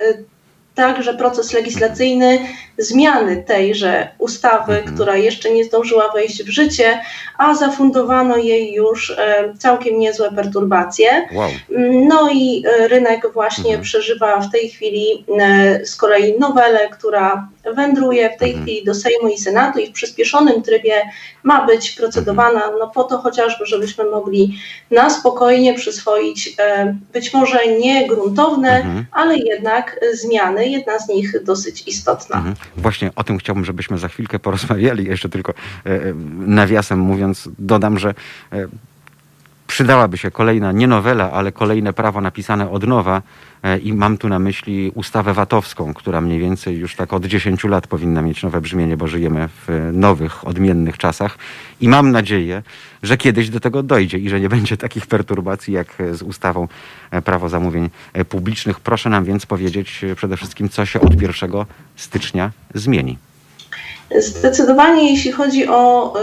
[0.79, 2.39] e, także proces legislacyjny
[2.79, 4.95] zmiany tejże ustawy, mhm.
[4.95, 7.01] która jeszcze nie zdążyła wejść w życie,
[7.39, 11.29] a zafundowano jej już e, całkiem niezłe perturbacje.
[11.33, 11.51] Wow.
[12.09, 13.83] No i e, rynek właśnie mhm.
[13.83, 18.67] przeżywa w tej chwili e, z kolei nowelę, która wędruje w tej mhm.
[18.67, 21.03] chwili do Sejmu i Senatu i w przyspieszonym trybie
[21.43, 24.59] ma być procedowana, no po to chociażby, żebyśmy mogli
[24.91, 26.57] na spokojnie przyswoić
[27.13, 32.55] być może nie gruntowne, ale jednak zmiany, jedna z nich dosyć istotna.
[32.77, 35.05] Właśnie o tym chciałbym, żebyśmy za chwilkę porozmawiali.
[35.05, 38.15] Jeszcze tylko e, e, nawiasem mówiąc, dodam, że
[38.53, 38.69] e,
[39.69, 43.23] przydałaby się kolejna, nie nowela, ale kolejne prawo napisane od nowa.
[43.83, 47.87] I mam tu na myśli ustawę VAT-owską, która mniej więcej już tak od 10 lat
[47.87, 51.39] powinna mieć nowe brzmienie, bo żyjemy w nowych, odmiennych czasach.
[51.81, 52.63] I mam nadzieję,
[53.03, 56.69] że kiedyś do tego dojdzie i że nie będzie takich perturbacji jak z ustawą
[57.25, 57.91] prawo zamówień
[58.29, 58.81] publicznych.
[58.81, 61.51] Proszę nam więc powiedzieć przede wszystkim, co się od 1
[61.97, 63.19] stycznia zmieni.
[64.17, 66.15] Zdecydowanie, jeśli chodzi o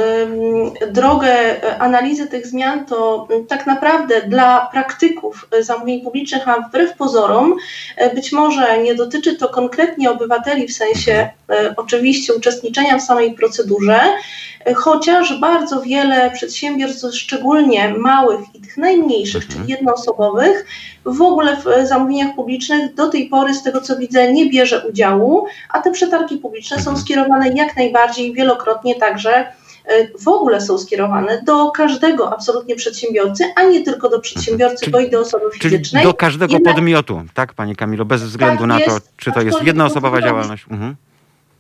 [0.91, 1.31] drogę
[1.79, 7.55] analizy tych zmian, to tak naprawdę dla praktyków zamówień publicznych, a wbrew pozorom,
[7.97, 13.33] e, być może nie dotyczy to konkretnie obywateli w sensie e, oczywiście uczestniczenia w samej
[13.33, 13.99] procedurze,
[14.75, 19.61] chociaż bardzo wiele przedsiębiorstw, szczególnie małych i tych najmniejszych, mhm.
[19.61, 20.65] czyli jednoosobowych,
[21.05, 25.45] w ogóle w zamówieniach publicznych do tej pory, z tego co widzę, nie bierze udziału,
[25.69, 26.97] a te przetargi publiczne są mhm.
[26.97, 29.45] skierowane jak najbardziej wielokrotnie także
[30.19, 34.99] w ogóle są skierowane do każdego absolutnie przedsiębiorcy, a nie tylko do przedsiębiorcy, Czyli- bo
[34.99, 36.03] i do osoby Czyli fizycznej.
[36.03, 39.41] do każdego Jednak- podmiotu, tak, Pani Kamilo, bez względu Tak na to, jest, czy to
[39.41, 40.65] jest jednoosobowa działalność.
[40.71, 40.95] Mhm.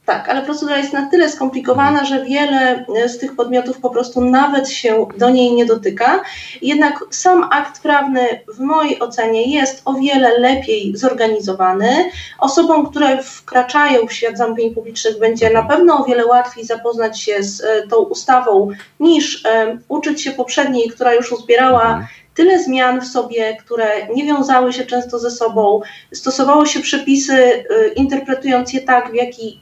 [0.05, 4.21] Tak, ale procedura jest na tyle skomplikowana, że wiele e, z tych podmiotów po prostu
[4.21, 6.23] nawet się do niej nie dotyka.
[6.61, 12.11] Jednak sam akt prawny w mojej ocenie jest o wiele lepiej zorganizowany.
[12.39, 17.43] Osobom, które wkraczają w świat zamówień publicznych będzie na pewno o wiele łatwiej zapoznać się
[17.43, 18.69] z e, tą ustawą
[18.99, 22.07] niż e, uczyć się poprzedniej, która już uzbierała Mhm.
[22.35, 25.81] Tyle zmian w sobie, które nie wiązały się często ze sobą.
[26.13, 29.59] Stosowało się przepisy, y, interpretując je tak, w jaki,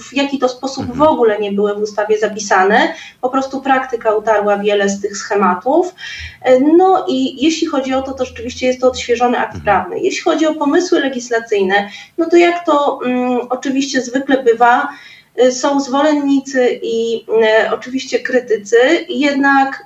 [0.00, 0.98] w jaki to sposób Mhm.
[0.98, 2.94] w ogóle nie były w ustawie zapisane.
[3.20, 5.94] Po prostu praktyka utarła wiele z tych schematów.
[6.48, 9.64] Y, No i jeśli chodzi o to, to rzeczywiście jest to odświeżony akt Mhm.
[9.64, 10.00] prawny.
[10.00, 11.88] Jeśli chodzi o pomysły legislacyjne,
[12.18, 14.88] no to jak to mm, oczywiście zwykle bywa,
[15.42, 17.24] y, są zwolennicy i
[17.64, 18.76] y, oczywiście krytycy,
[19.08, 19.84] jednak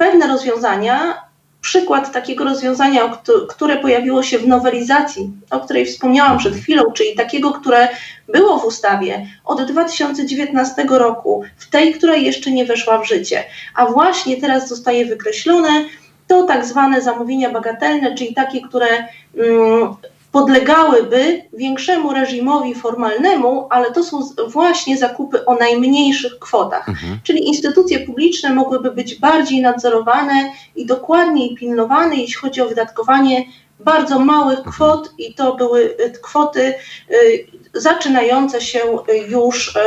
[0.00, 1.22] pewne rozwiązania,
[1.60, 3.18] przykład takiego rozwiązania,
[3.48, 7.88] które pojawiło się w nowelizacji, o której wspomniałam przed chwilą, czyli takiego, które
[8.28, 13.44] było w ustawie od 2019 roku, w tej, która jeszcze nie weszła w życie,
[13.74, 15.84] a właśnie teraz zostaje wykreślone,
[16.26, 18.88] to tak zwane zamówienia bagatelne, czyli takie, które
[19.36, 19.94] mm,
[20.32, 26.88] podlegałyby większemu reżimowi formalnemu, ale to są właśnie zakupy o najmniejszych kwotach.
[26.88, 27.18] Mhm.
[27.22, 33.44] Czyli instytucje publiczne mogłyby być bardziej nadzorowane i dokładniej pilnowane, jeśli chodzi o wydatkowanie
[33.84, 36.74] bardzo małych kwot i to były y, kwoty
[37.10, 38.80] y, zaczynające się
[39.28, 39.78] już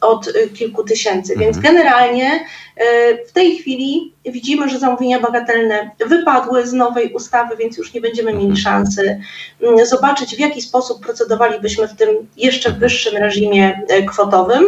[0.00, 1.36] od kilku tysięcy.
[1.36, 1.74] Więc Mhm.
[1.74, 7.94] generalnie y, w tej chwili widzimy, że zamówienia bagatelne wypadły z nowej ustawy, więc już
[7.94, 8.56] nie będziemy mieli Mhm.
[8.56, 9.20] szansy
[9.62, 14.64] mm, zobaczyć, w jaki sposób procedowalibyśmy w tym jeszcze wyższym reżimie kwotowym.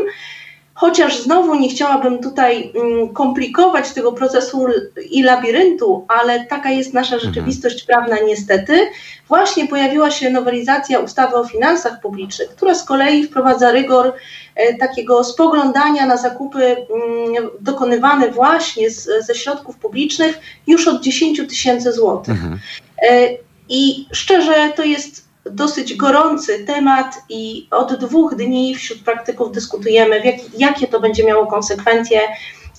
[0.74, 4.66] Chociaż znowu nie chciałabym tutaj mm, komplikować tego procesu
[5.11, 7.35] i labiryntu, ale taka jest nasza Mhm.
[7.35, 8.89] rzeczywistość prawna niestety.
[9.28, 14.12] Właśnie pojawiła się nowelizacja ustawy o finansach publicznych, która z kolei wprowadza rygor
[14.55, 21.40] e, takiego spoglądania na zakupy mm, dokonywane właśnie z, ze środków publicznych już od 10
[21.49, 22.35] tysięcy złotych.
[22.35, 22.59] Mhm.
[23.03, 23.28] E,
[23.69, 30.36] I szczerze to jest dosyć gorący temat i od dwóch dni wśród praktyków dyskutujemy, jak,
[30.59, 32.20] jakie to będzie miało konsekwencje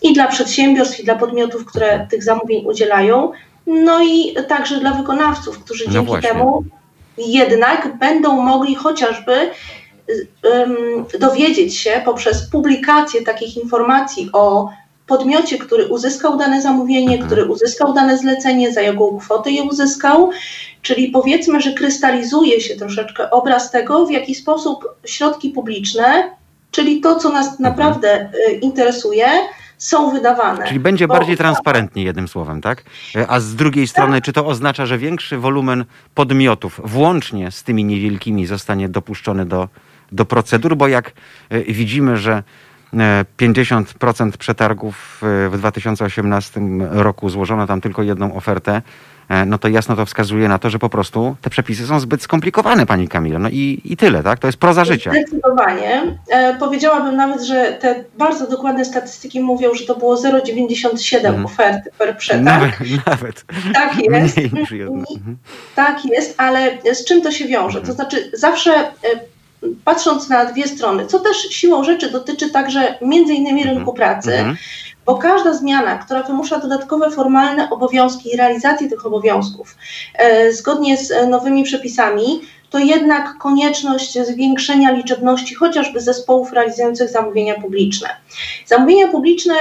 [0.02, 3.32] i dla przedsiębiorstw, i dla podmiotów, które tych zamówień udzielają,
[3.68, 6.64] no i także dla wykonawców, którzy No dzięki temu
[7.18, 9.34] jednak będą mogli chociażby
[10.46, 14.70] ym, dowiedzieć się poprzez publikację takich informacji o
[15.08, 17.28] podmiocie, który uzyskał dane zamówienie, Mhm.
[17.28, 20.30] który uzyskał dane zlecenie, za jaką kwotę je uzyskał,
[20.82, 26.30] czyli powiedzmy, że krystalizuje się troszeczkę obraz tego, w jaki sposób środki publiczne,
[26.72, 29.28] czyli to, co nas naprawdę y, interesuje,
[29.78, 30.68] są wydawane.
[30.68, 32.84] Czyli będzie Bo- bardziej transparentnie, jednym słowem, tak?
[33.16, 35.86] E, A z drugiej strony, czy to oznacza, że większy wolumen
[36.16, 39.70] podmiotów, włącznie z tymi niewielkimi, zostanie dopuszczony do,
[40.12, 40.76] do procedur?
[40.78, 41.12] Bo jak
[41.50, 42.44] e, widzimy, że
[43.38, 46.62] 50% przetargów e, w 2018
[46.92, 48.82] roku złożono tam tylko jedną ofertę,
[49.30, 52.22] e, no to jasno to wskazuje na to, że po prostu te przepisy są zbyt
[52.22, 53.40] skomplikowane, pani Kamilo.
[53.40, 54.40] No i, i tyle, tak?
[54.40, 55.12] To jest proza życia.
[55.12, 56.18] Zdecydowanie.
[56.30, 61.46] E, powiedziałabym nawet, że te bardzo dokładne statystyki mówią, że to było 0,97 Mhm.
[61.46, 62.44] oferty per przetarg.
[62.46, 64.38] Nawet, nawet Tak jest.
[64.38, 64.72] mniej niż.
[64.72, 65.38] Mhm.
[65.76, 67.82] Tak jest, ale z czym to się wiąże?
[67.82, 68.92] To znaczy zawsze e,
[69.86, 74.58] patrząc na dwie strony, co też siłą rzeczy dotyczy także między innymi rynku pracy, Mhm.
[75.06, 79.78] bo każda zmiana, która wymusza dodatkowe formalne obowiązki i realizację tych obowiązków
[80.16, 87.54] e, zgodnie z e, nowymi przepisami, to jednak konieczność zwiększenia liczebności chociażby zespołów realizujących zamówienia
[87.62, 88.10] publiczne.
[88.66, 89.54] Zamówienia publiczne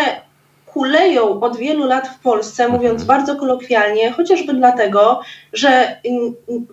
[0.72, 5.20] kuleją od wielu lat w Polsce, mówiąc bardzo kolokwialnie, chociażby dlatego,
[5.52, 5.96] że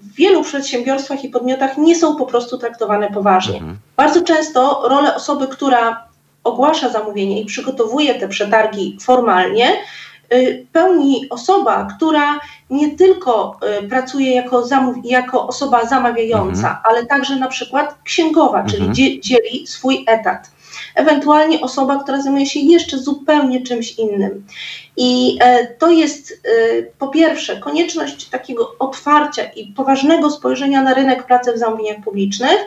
[0.01, 3.53] w wielu przedsiębiorstwach i podmiotach nie są po prostu traktowane poważnie.
[3.57, 3.77] Mhm.
[3.97, 6.03] Bardzo często rolę osoby, która
[6.43, 9.71] ogłasza zamówienie i przygotowuje te przetargi formalnie,
[10.33, 12.39] y, pełni osoba, która
[12.69, 14.63] nie tylko y, pracuje jako,
[15.03, 18.93] jako osoba zamawiająca, ale także na przykład księgowa, czyli Mhm.
[18.95, 20.51] dzie- dzieli swój etat.
[20.95, 24.45] Ewentualnie osoba, która zajmuje się jeszcze zupełnie czymś innym.
[24.97, 31.25] I e, to jest e, po pierwsze konieczność takiego otwarcia i poważnego spojrzenia na rynek
[31.25, 32.59] pracy w zamówieniach publicznych,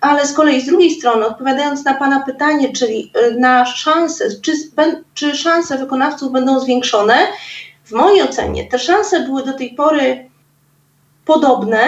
[0.00, 4.52] ale z kolei z drugiej strony, odpowiadając na Pana pytanie, czyli e, na szanse, czy,
[5.14, 7.14] czy szanse wykonawców będą zwiększone,
[7.84, 10.27] w mojej ocenie te szanse były do tej pory
[11.28, 11.80] podobne,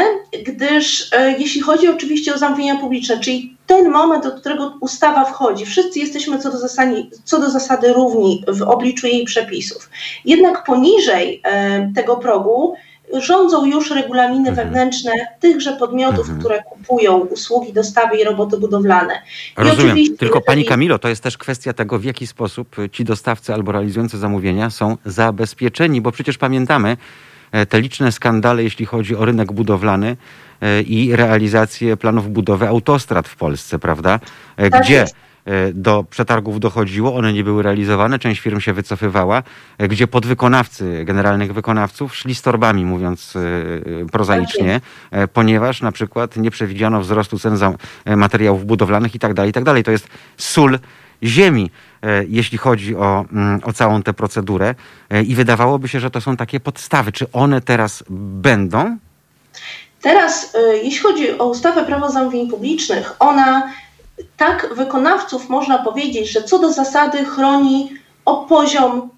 [0.46, 5.66] gdyż e, jeśli chodzi oczywiście o zamówienia publiczne, czyli ten moment, do którego ustawa wchodzi,
[5.66, 9.90] wszyscy jesteśmy co do, zasady, co do zasady równi w obliczu jej przepisów.
[10.24, 12.74] Jednak poniżej e, tego progu
[13.14, 14.68] rządzą już regulaminy Mhm.
[14.68, 16.38] wewnętrzne tychże podmiotów, Mhm.
[16.38, 19.14] które kupują usługi, dostawy i roboty budowlane.
[19.58, 19.96] I Rozumiem.
[20.18, 23.72] Tylko pani jeżeli- Kamilo, to jest też kwestia tego, w jaki sposób ci dostawcy albo
[23.72, 26.96] realizujący zamówienia są zabezpieczeni, bo przecież pamiętamy
[27.68, 30.16] te liczne skandale, jeśli chodzi o rynek budowlany
[30.60, 34.20] e, i realizację planów budowy autostrad w Polsce, prawda?
[34.56, 35.04] E, Tak Gdzie
[35.44, 39.42] e, do przetargów dochodziło, one nie były realizowane, część firm się wycofywała,
[39.78, 45.92] e, gdzie podwykonawcy, generalnych wykonawców szli z torbami, mówiąc e, e, prozaicznie, e, ponieważ na
[45.92, 47.56] przykład nie przewidziano wzrostu cen
[48.04, 49.84] e, materiałów budowlanych i tak dalej, i tak dalej.
[49.84, 50.78] To jest sól
[51.22, 51.70] ziemi,
[52.02, 54.74] e, jeśli chodzi o, mm, o całą tę procedurę
[55.10, 57.12] E, i wydawałoby się, że to są takie podstawy.
[57.12, 58.98] Czy one teraz będą?
[60.02, 63.72] Teraz, y, jeśli chodzi o ustawę prawo zamówień publicznych, ona
[64.36, 67.90] tak wykonawców można powiedzieć, że co do zasady chroni
[68.24, 69.10] o poziom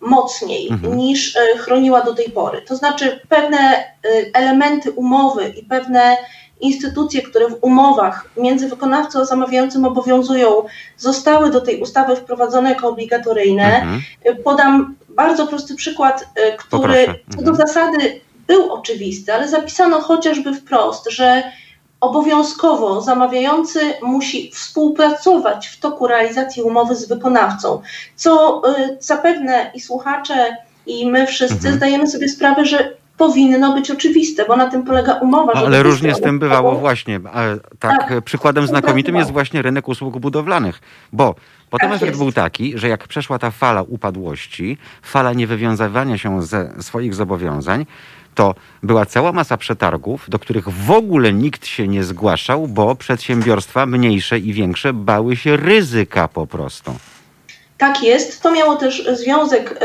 [0.00, 0.96] mocniej Mhm.
[0.96, 2.62] niż chroniła do tej pory.
[2.62, 3.84] To znaczy pewne
[4.34, 6.16] elementy umowy i pewne
[6.60, 10.48] instytucje, które w umowach między wykonawcą a zamawiającym obowiązują,
[10.96, 13.74] zostały do tej ustawy wprowadzone jako obligatoryjne.
[13.74, 14.02] Mhm.
[14.44, 17.56] Podam bardzo prosty przykład, y, który co do Mhm.
[17.56, 21.42] zasady był oczywisty, ale zapisano chociażby wprost, że
[22.00, 27.82] obowiązkowo zamawiający musi współpracować w toku realizacji umowy z wykonawcą,
[28.16, 30.56] co y, zapewne i słuchacze,
[30.86, 31.76] i my wszyscy Mhm.
[31.76, 35.52] zdajemy sobie sprawę, że powinno być oczywiste, bo na tym polega umowa.
[35.52, 37.20] Ale różnie z tym bywało mogą- właśnie.
[37.78, 40.80] Tak, Tak, przykładem znakomitym jest właśnie rynek usług budowlanych,
[41.12, 41.34] bo
[41.70, 42.18] potem Tak efekt jest.
[42.22, 47.86] był taki, że jak przeszła ta fala upadłości, fala niewywiązywania się ze swoich zobowiązań,
[48.34, 53.86] to była cała masa przetargów, do których w ogóle nikt się nie zgłaszał, bo przedsiębiorstwa
[53.86, 56.94] mniejsze i większe bały się ryzyka po prostu.
[57.78, 58.42] Tak jest.
[58.42, 59.82] To miało też związek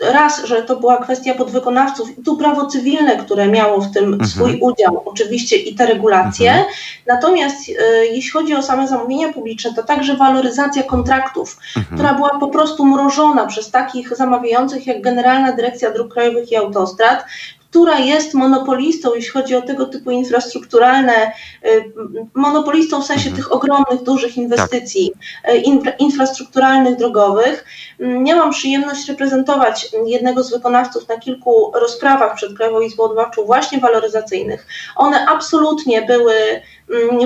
[0.00, 4.04] y, raz, że to była kwestia podwykonawców i tu prawo cywilne, które miało w tym
[4.12, 4.30] Mhm.
[4.30, 6.50] swój udział, oczywiście i te regulacje.
[6.50, 6.66] Mhm.
[7.06, 7.74] Natomiast y,
[8.12, 11.96] jeśli chodzi o same zamówienia publiczne, to także waloryzacja kontraktów, Mhm.
[11.96, 17.24] która była po prostu mrożona przez takich zamawiających jak Generalna Dyrekcja Dróg Krajowych i Autostrad,
[17.70, 21.32] która jest monopolistą, jeśli chodzi o tego typu infrastrukturalne,
[21.66, 21.92] y,
[22.34, 23.36] monopolistą w sensie Mhm.
[23.36, 25.12] tych ogromnych, dużych inwestycji
[25.52, 27.64] y, infra, infrastrukturalnych, drogowych.
[28.00, 33.78] Mm, Miałam przyjemność reprezentować jednego z wykonawców na kilku rozprawach przed Krajową Izbą Odwoławczą, właśnie
[33.80, 34.66] waloryzacyjnych.
[34.96, 36.62] One absolutnie były mm,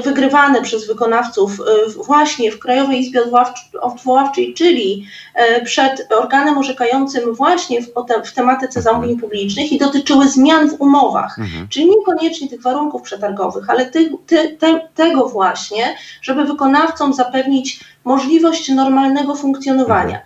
[0.04, 7.34] wygrywane przez wykonawców y, właśnie w Krajowej Izbie Odwoławcz- Odwoławczej, czyli e, przed organem orzekającym
[7.34, 11.38] właśnie w, tematyce zamówień publicznych i dotyczyły zmian w umowach.
[11.38, 11.68] Mhm.
[11.68, 18.68] Czyli niekoniecznie tych warunków przetargowych, ale tych, ty, te, tego właśnie, żeby wykonawcom zapewnić możliwość
[18.68, 20.20] normalnego funkcjonowania.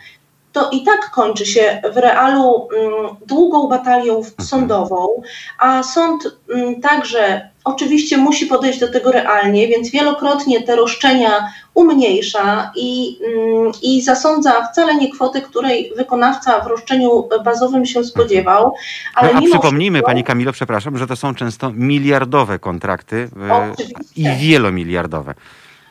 [0.53, 5.23] To i tak kończy się w realu mm, długą batalią sądową,
[5.59, 12.73] a sąd mm, także oczywiście musi podejść do tego realnie, więc wielokrotnie te roszczenia umniejsza
[12.77, 18.75] i, mm, i zasądza wcale nie kwotę, której wykonawca w roszczeniu bazowym się spodziewał.
[19.15, 23.29] Ale A mimo przypomnijmy, Pani Kamilo, przepraszam, że to są często miliardowe kontrakty
[23.73, 23.95] Oczywiście.
[24.17, 25.35] i wielomiliardowe,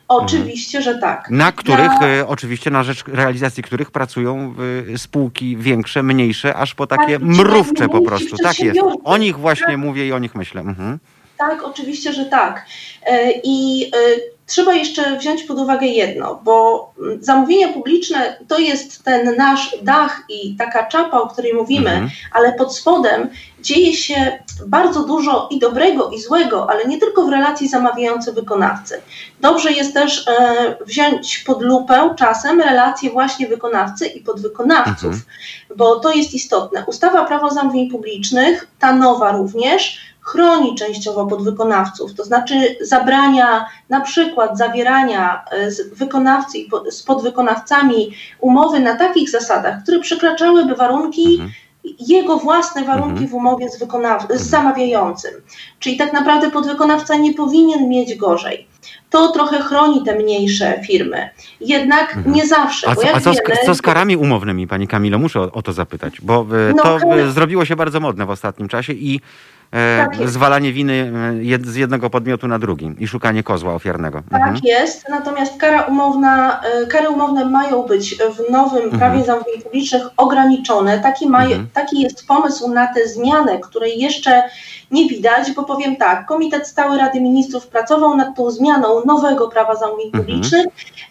[0.08, 1.30] Oczywiście, że tak.
[1.30, 4.56] na których, Ja- e, oczywiście na rzecz realizacji których pracują
[4.98, 8.38] spółki większe, mniejsze, aż po takie Tak, mrówcze po prostu.
[8.38, 8.80] Tak jest.
[9.04, 10.62] O nich właśnie mówię i o nich myślę.
[10.62, 11.00] Mhm.
[11.38, 12.66] Tak, oczywiście, że tak.
[13.06, 14.00] E, I e,
[14.48, 20.22] trzeba jeszcze wziąć pod uwagę jedno, bo mm, zamówienia publiczne to jest ten nasz dach
[20.30, 22.10] i taka czapa, o której mówimy, Mhm.
[22.34, 23.30] ale pod spodem
[23.62, 28.94] dzieje się bardzo dużo i dobrego, i złego, ale nie tylko w relacji zamawiający-wykonawcy.
[29.42, 35.24] Dobrze jest też e, wziąć pod lupę czasem relacje właśnie wykonawcy i podwykonawców, Mhm.
[35.76, 36.84] bo to jest istotne.
[36.88, 44.58] Ustawa Prawo Zamówień Publicznych, ta nowa również, chroni częściowo podwykonawców, to znaczy zabrania na przykład
[44.58, 51.52] zawierania e, z wykonawcy i z podwykonawcami umowy na takich zasadach, które przekraczałyby warunki Mhm.
[52.08, 53.28] jego własne warunki Mhm.
[53.28, 55.32] w umowie z, wykonaw- z zamawiającym.
[55.80, 58.68] Czyli tak naprawdę podwykonawca nie powinien mieć gorzej.
[59.10, 61.30] To trochę chroni te mniejsze firmy.
[61.62, 62.36] Jednak Mhm.
[62.36, 65.20] nie zawsze, A co, a co, z, wiemy, co z karami umownymi, Pani Kamilo?
[65.20, 68.30] Muszę o, o to zapytać, bo e, No, to e, zrobiło się bardzo modne w
[68.30, 69.20] ostatnim czasie i
[69.72, 70.34] Tak jest.
[70.34, 71.12] zwalanie winy
[71.56, 74.18] e, z jednego podmiotu na drugi i szukanie kozła ofiarnego.
[74.32, 74.54] Mhm.
[74.56, 79.00] Tak jest, natomiast kara umowna, e, kary umowne mają być w nowym Mhm.
[79.00, 81.00] prawie zamówień publicznych ograniczone.
[81.00, 81.68] Taki, ma, Mhm.
[81.74, 84.44] taki jest pomysł na tę zmianę, której jeszcze
[84.92, 89.76] nie widać, bo powiem tak, Komitet Stały Rady Ministrów pracował nad tą zmianą nowego prawa
[89.76, 90.24] zamówień Mhm.
[90.24, 90.66] publicznych.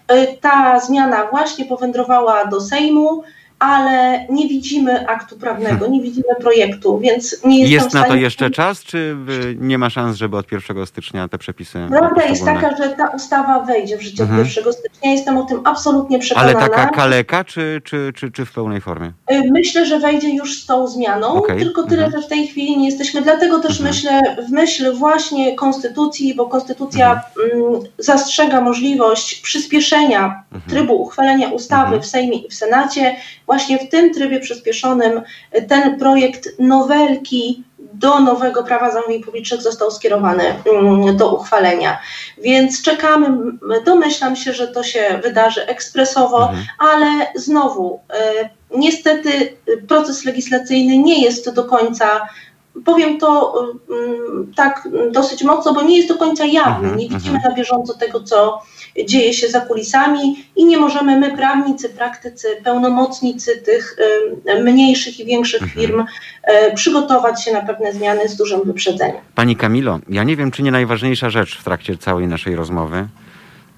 [0.08, 3.22] E, Ta zmiana właśnie powędrowała do Sejmu,
[3.58, 8.06] ale nie widzimy aktu prawnego, nie widzimy projektu, więc nie jestem Jest w na to
[8.06, 9.16] stanie jeszcze czas, czy
[9.58, 13.08] nie ma szans, żeby od 1 stycznia te przepisy Prawda jest poszczególne- taka, że ta
[13.08, 14.40] ustawa wejdzie w życie Mhm.
[14.40, 15.12] od 1 stycznia.
[15.12, 16.60] Jestem o tym absolutnie Ale przekonana.
[16.60, 19.12] taka kaleka, czy, czy, czy, czy w pełnej formie?
[19.32, 21.58] Y, Myślę, że wejdzie już z tą zmianą, Okej.
[21.60, 22.22] tylko tyle, Mhm.
[22.22, 23.22] że w tej chwili nie jesteśmy.
[23.22, 23.88] Dlatego też Mhm.
[23.90, 27.22] myślę, w myśl właśnie konstytucji, bo konstytucja
[27.54, 30.70] mm, zastrzega możliwość przyspieszenia Mhm.
[30.70, 32.02] trybu uchwalenia ustawy Mhm.
[32.02, 33.16] w Sejmie i w Senacie.
[33.46, 35.22] Właśnie w tym trybie przyspieszonym
[35.58, 41.98] y, ten projekt nowelki do nowego prawa zamówień publicznych został skierowany mm, do uchwalenia.
[42.38, 43.28] Więc czekamy,
[43.84, 46.64] domyślam się, że to się wydarzy ekspresowo, Mhm.
[46.78, 52.28] ale znowu, e, niestety e, proces legislacyjny nie jest do końca,
[52.84, 53.54] powiem to
[53.90, 56.88] mm, tak dosyć mocno, bo nie jest do końca jawny.
[56.88, 57.50] Mhm, Nie widzimy mhm.
[57.50, 58.62] na bieżąco tego, co
[59.06, 63.96] dzieje się za kulisami i nie możemy my, prawnicy, praktycy, pełnomocnicy tych
[64.64, 65.80] mniejszych i większych Mhm.
[65.80, 66.04] firm
[66.42, 69.20] e, przygotować się na pewne zmiany z dużym wyprzedzeniem.
[69.34, 73.08] Pani Kamilo, ja nie wiem, czy nie najważniejsza rzecz w trakcie całej naszej rozmowy.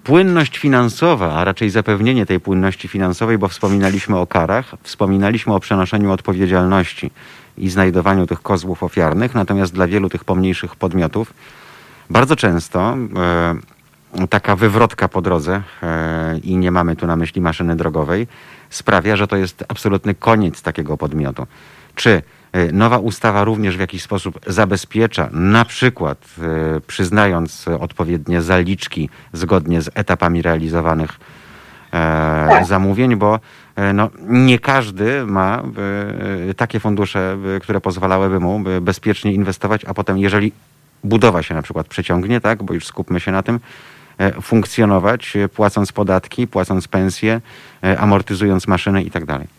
[0.04, 6.12] Płynność finansowa, a raczej zapewnienie tej płynności finansowej, bo wspominaliśmy o karach, wspominaliśmy o przenoszeniu
[6.12, 7.10] odpowiedzialności
[7.58, 11.32] i znajdowaniu tych kozłów ofiarnych, natomiast dla wielu tych pomniejszych podmiotów
[12.10, 17.76] bardzo często e, taka wywrotka po drodze e, i nie mamy tu na myśli maszyny
[17.76, 18.26] drogowej,
[18.70, 21.46] sprawia, że to jest absolutny koniec takiego podmiotu.
[21.94, 22.22] Czy
[22.52, 26.26] e, nowa ustawa również w jakiś sposób zabezpiecza, na przykład
[26.86, 31.10] przyznając odpowiednie zaliczki zgodnie z etapami realizowanych
[32.48, 32.66] Tak.
[32.66, 33.40] zamówień, bo
[33.76, 35.62] e, no, nie każdy ma
[36.50, 40.52] e, takie fundusze, e, które pozwalałyby mu e, bezpiecznie inwestować, a potem jeżeli
[41.04, 43.60] budowa się na przykład przeciągnie, tak, bo już skupmy się na tym,
[44.18, 47.40] e, funkcjonować, e, płacąc podatki, płacąc pensje,
[47.84, 49.55] e, amortyzując maszyny i tak dalej.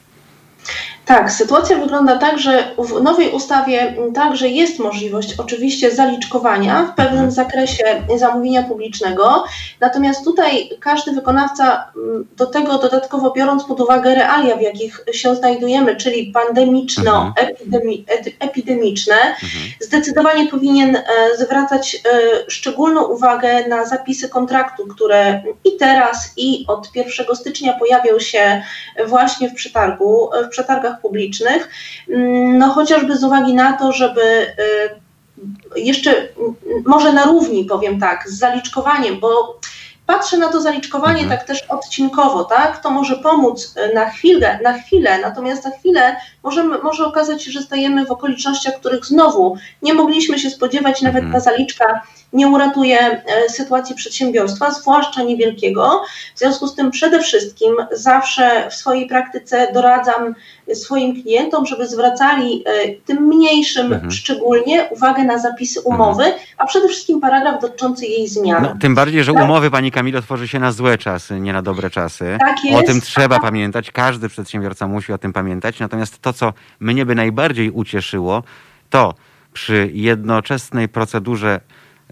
[1.05, 7.13] Tak, sytuacja wygląda tak, że w nowej ustawie także jest możliwość oczywiście zaliczkowania w pewnym
[7.13, 7.31] Mhm.
[7.31, 7.83] zakresie
[8.17, 9.43] zamówienia publicznego,
[9.79, 15.35] natomiast tutaj każdy wykonawca m, do tego dodatkowo biorąc pod uwagę realia, w jakich się
[15.35, 19.63] znajdujemy, czyli pandemiczno-epidemiczne, Mhm.
[19.81, 21.03] zdecydowanie powinien e,
[21.37, 21.99] zwracać e,
[22.47, 28.61] szczególną uwagę na zapisy kontraktu, które i teraz, i od 1 stycznia pojawią się
[29.07, 31.69] właśnie w przetargu, w przetargach publicznych,
[32.09, 36.55] Mm, no chociażby z uwagi na to, żeby e, jeszcze mm,
[36.85, 39.59] może na równi, powiem tak, z zaliczkowaniem, bo
[40.05, 41.29] patrzę na to zaliczkowanie Mhm.
[41.29, 42.81] tak też odcinkowo, tak?
[42.83, 47.51] To może pomóc e, na chwilę, na chwilę, natomiast za chwilę możemy, może okazać się,
[47.51, 51.33] że stajemy w okolicznościach, których znowu nie mogliśmy się spodziewać, nawet Mhm.
[51.33, 52.01] ta zaliczka
[52.33, 56.01] nie uratuje e, sytuacji przedsiębiorstwa, zwłaszcza niewielkiego.
[56.35, 60.35] W związku z tym przede wszystkim zawsze w swojej praktyce doradzam
[60.73, 64.11] swoim klientom, żeby zwracali e, tym mniejszym Mhm.
[64.11, 66.23] szczególnie uwagę na zapisy umowy,
[66.57, 68.69] a przede wszystkim paragraf dotyczący jej zmiany.
[68.73, 69.43] No, tym bardziej, że Tak.
[69.43, 72.37] umowy, pani Kamilo, tworzy się na złe czasy, nie na dobre czasy.
[72.39, 72.87] Tak O jest.
[72.87, 75.79] tym trzeba pamiętać, każdy przedsiębiorca musi o tym pamiętać.
[75.79, 78.43] Natomiast to, co mnie by najbardziej ucieszyło,
[78.89, 79.13] to
[79.53, 81.59] przy jednoczesnej procedurze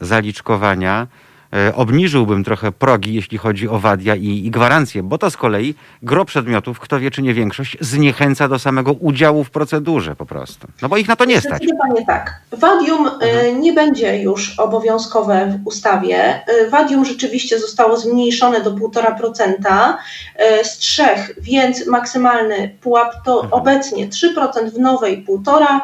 [0.01, 1.07] zaliczkowania
[1.53, 5.75] e, obniżyłbym trochę progi, jeśli chodzi o wadia i, i gwarancje, bo to z kolei
[6.03, 10.67] gro przedmiotów, kto wie czy nie większość, zniechęca do samego udziału w procedurze po prostu.
[10.81, 11.57] No bo ich na to nie stać.
[11.57, 12.41] Zdecydowanie tak.
[12.51, 16.17] Wadium e, nie będzie już obowiązkowe w ustawie.
[16.17, 19.93] E, Wadium rzeczywiście zostało zmniejszone do 1,5%
[20.35, 21.03] e, z 3,
[21.37, 23.53] więc maksymalny pułap to Mhm.
[23.53, 25.79] obecnie 3%, w nowej 1,5%,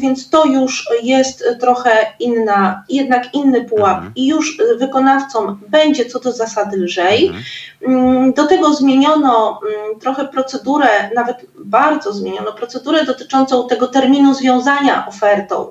[0.00, 4.12] więc to już jest trochę inna, jednak inny pułap Mhm.
[4.16, 7.26] i już wykonawcom będzie co do zasady lżej.
[7.26, 7.44] Mhm.
[7.86, 15.06] Mm, Do tego zmieniono mm, trochę procedurę, nawet bardzo zmieniono procedurę dotyczącą tego terminu związania
[15.08, 15.68] ofertą,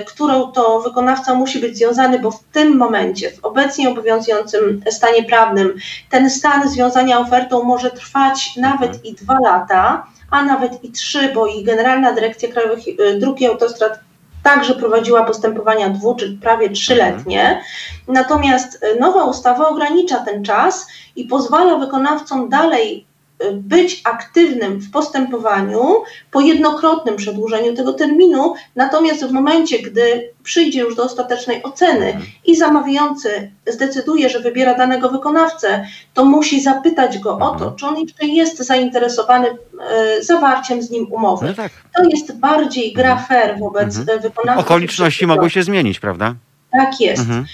[0.00, 5.22] y, którą to wykonawca musi być związany, bo w tym momencie, w obecnie obowiązującym stanie
[5.22, 5.74] prawnym,
[6.10, 11.46] ten stan związania ofertą może trwać nawet i dwa lata, a nawet i trzy, bo
[11.46, 14.00] i Generalna Dyrekcja Krajowych y, Dróg i Autostrad
[14.42, 17.62] także prowadziła postępowania dwu czy prawie trzyletnie.
[18.08, 20.86] Natomiast y, nowa ustawa ogranicza ten czas
[21.16, 23.06] i pozwala wykonawcom dalej
[23.52, 30.96] być aktywnym w postępowaniu po jednokrotnym przedłużeniu tego terminu, natomiast w momencie, gdy przyjdzie już
[30.96, 37.56] do ostatecznej oceny i zamawiający zdecyduje, że wybiera danego wykonawcę, to musi zapytać go o
[37.58, 41.46] to, czy on jeszcze jest zainteresowany e, zawarciem z nim umowy.
[41.46, 41.72] No tak.
[41.96, 44.02] To jest bardziej gra fair wobec Mhm.
[44.02, 44.20] mhm.
[44.20, 44.64] wykonawcy.
[44.64, 46.34] Okoliczności mogły się zmienić, prawda?
[46.72, 47.22] Tak jest.
[47.22, 47.46] Mhm.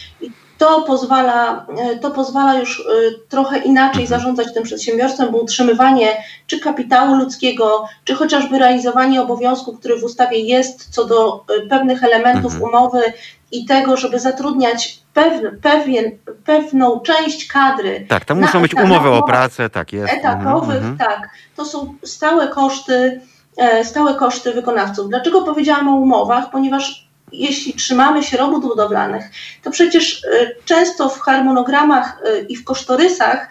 [0.58, 2.82] To pozwala, e, to pozwala już e,
[3.28, 4.20] trochę inaczej Mhm.
[4.20, 6.08] zarządzać tym przedsiębiorstwem, bo utrzymywanie
[6.46, 12.04] czy kapitału ludzkiego, czy chociażby realizowanie obowiązku, który w ustawie jest co do e, pewnych
[12.04, 12.62] elementów Mhm.
[12.62, 13.00] umowy
[13.52, 14.98] i tego, żeby zatrudniać
[15.62, 20.12] pewien, pewną część kadry Tak, to muszą być umowy o pracę, tak jest.
[20.12, 23.20] etapowych, Mhm, tak, to są stałe koszty,
[23.82, 25.08] stałe koszty wykonawców.
[25.08, 26.50] Dlaczego powiedziałam o umowach?
[26.50, 29.24] Ponieważ jeśli trzymamy się robót budowlanych,
[29.62, 30.28] to przecież e,
[30.64, 33.48] często w harmonogramach e, i w kosztorysach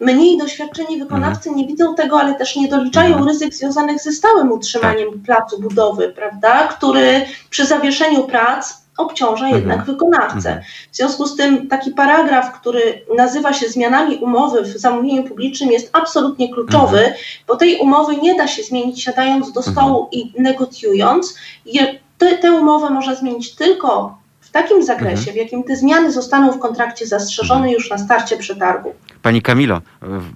[0.00, 3.28] mniej doświadczeni wykonawcy nie widzą tego, ale też nie doliczają Mhm.
[3.28, 9.54] ryzyk związanych ze stałym utrzymaniem placu budowy, prawda, który przy zawieszeniu prac obciąża Mhm.
[9.54, 10.48] jednak wykonawcę.
[10.48, 10.62] Mhm.
[10.92, 15.90] W związku z tym taki paragraf, który nazywa się zmianami umowy w zamówieniu publicznym jest
[15.92, 17.14] absolutnie kluczowy, Mhm.
[17.46, 21.34] bo tej umowy nie da się zmienić siadając do stołu i negocjując.
[21.66, 25.34] Je, te, tę umowę można zmienić tylko w takim zakresie, Mhm.
[25.34, 28.94] w jakim te zmiany zostaną w kontrakcie zastrzeżone już na starcie przetargu.
[29.22, 29.80] Pani Kamilo,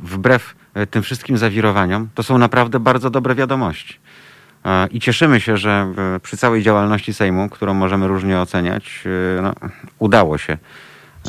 [0.02, 3.94] wbrew e, tym wszystkim zawirowaniom, to są naprawdę bardzo dobre wiadomości.
[4.64, 9.04] E, I cieszymy się, że e, przy całej działalności Sejmu, którą możemy różnie oceniać,
[9.42, 9.52] no,
[9.98, 10.58] udało się.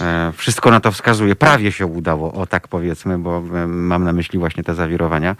[0.01, 1.35] E, Wszystko na to wskazuje.
[1.35, 5.35] Prawie się udało, o tak powiedzmy, bo e, mam na myśli właśnie te zawirowania.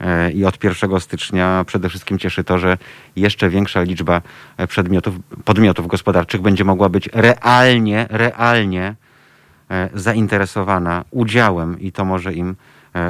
[0.00, 2.78] E, I od 1 stycznia przede wszystkim cieszy to, że
[3.16, 4.22] jeszcze większa liczba
[4.68, 5.14] przedmiotów,
[5.44, 8.94] podmiotów gospodarczych będzie mogła być realnie, realnie
[9.94, 12.56] zainteresowana udziałem i to może im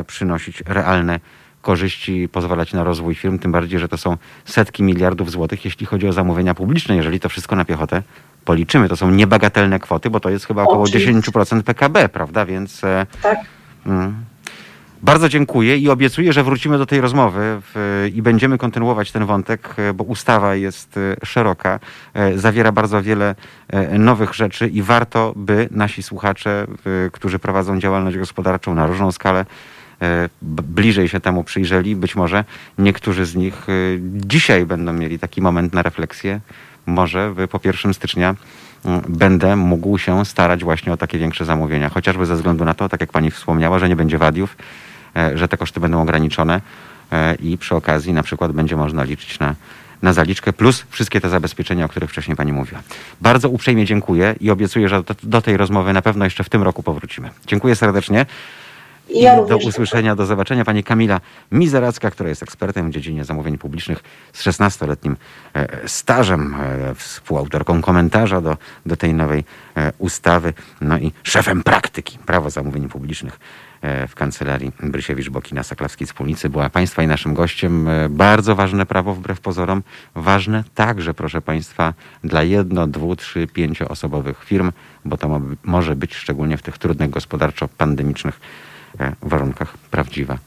[0.07, 1.21] przynosić realne
[1.63, 6.09] korzyści pozwalać na rozwój firm, tym bardziej, że to są setki miliardów złotych, jeśli chodzi
[6.09, 6.97] o zamówienia publiczne.
[6.97, 8.03] Jeżeli to wszystko na piechotę
[8.45, 11.31] policzymy, to są niebagatelne kwoty, bo to jest chyba około Oczywiście.
[11.33, 12.47] 10% PKB, prawda?
[12.47, 13.39] Więc e, Tak.
[13.87, 14.15] mm,
[15.03, 19.75] bardzo dziękuję i obiecuję, że wrócimy do tej rozmowy w, i będziemy kontynuować ten wątek,
[19.79, 21.81] e, bo ustawa jest e, szeroka,
[22.37, 23.35] zawiera bardzo wiele
[23.99, 26.67] nowych rzeczy i warto, by nasi słuchacze,
[27.13, 29.47] którzy prowadzą działalność gospodarczą na różną skalę,
[30.43, 31.97] bliżej się temu przyjrzeli.
[31.97, 32.45] Być może
[32.79, 33.67] niektórzy z nich
[34.01, 36.41] dzisiaj będą mieli taki moment na refleksję.
[36.87, 38.35] Może po 1 stycznia
[38.85, 41.89] mm, będę mógł się starać właśnie o takie większe zamówienia.
[41.89, 44.57] Chociażby ze względu na to, tak jak pani wspomniała, że nie będzie wadiów,
[45.17, 46.61] e, że te koszty będą ograniczone
[47.13, 49.55] e, i przy okazji na przykład będzie można liczyć na,
[50.03, 52.83] na zaliczkę plus wszystkie te zabezpieczenia, o których wcześniej pani mówiła.
[53.21, 56.63] Bardzo uprzejmie dziękuję i obiecuję, że do, do tej rozmowy na pewno jeszcze w tym
[56.63, 57.31] roku powrócimy.
[57.47, 58.27] Dziękuję serdecznie.
[59.09, 60.65] I ja do również usłyszenia, do zobaczenia.
[60.65, 61.21] Pani Kamila
[61.53, 64.03] Mizeracka, która jest ekspertem w dziedzinie zamówień publicznych
[64.33, 65.17] z 16-letnim
[65.55, 68.57] e, stażem, e, współautorką komentarza do,
[68.87, 69.45] do tej nowej
[69.77, 73.39] e, ustawy, no i szefem praktyki prawa zamówień publicznych
[74.09, 77.89] w kancelarii Brysiewicz-Bokina Saklawskiej Wspólnicy była Państwa i naszym gościem.
[78.11, 79.83] Bardzo ważne prawo wbrew pozorom,
[80.15, 81.95] ważne także, proszę Państwa,
[82.25, 84.73] dla jedno, dwu, trzy, pięcioosobowych firm,
[85.05, 88.41] bo to mo- może być szczególnie w tych trudnych gospodarczo-pandemicznych
[89.23, 90.39] warunkach prawdziwa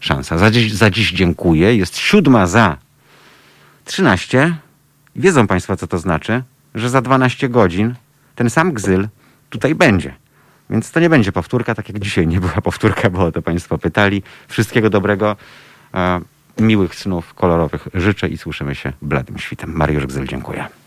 [0.00, 0.38] szansa.
[0.38, 1.76] Za dziś, za dziś dziękuję.
[1.76, 2.76] Jest siódma za
[3.84, 4.56] 13.
[5.16, 6.42] Wiedzą Państwo, co to znaczy?
[6.74, 7.94] Że za 12 godzin
[8.34, 9.08] ten sam gzyl
[9.50, 10.14] tutaj będzie.
[10.70, 13.78] Więc to nie będzie powtórka, tak jak dzisiaj nie była powtórka, bo o to Państwo
[13.78, 14.22] pytali.
[14.48, 15.36] Wszystkiego dobrego,
[15.94, 16.20] e,
[16.58, 19.72] miłych snów kolorowych życzę i słyszymy się bladym świtem.
[19.72, 20.81] Mariusz Gzyl, dziękuję.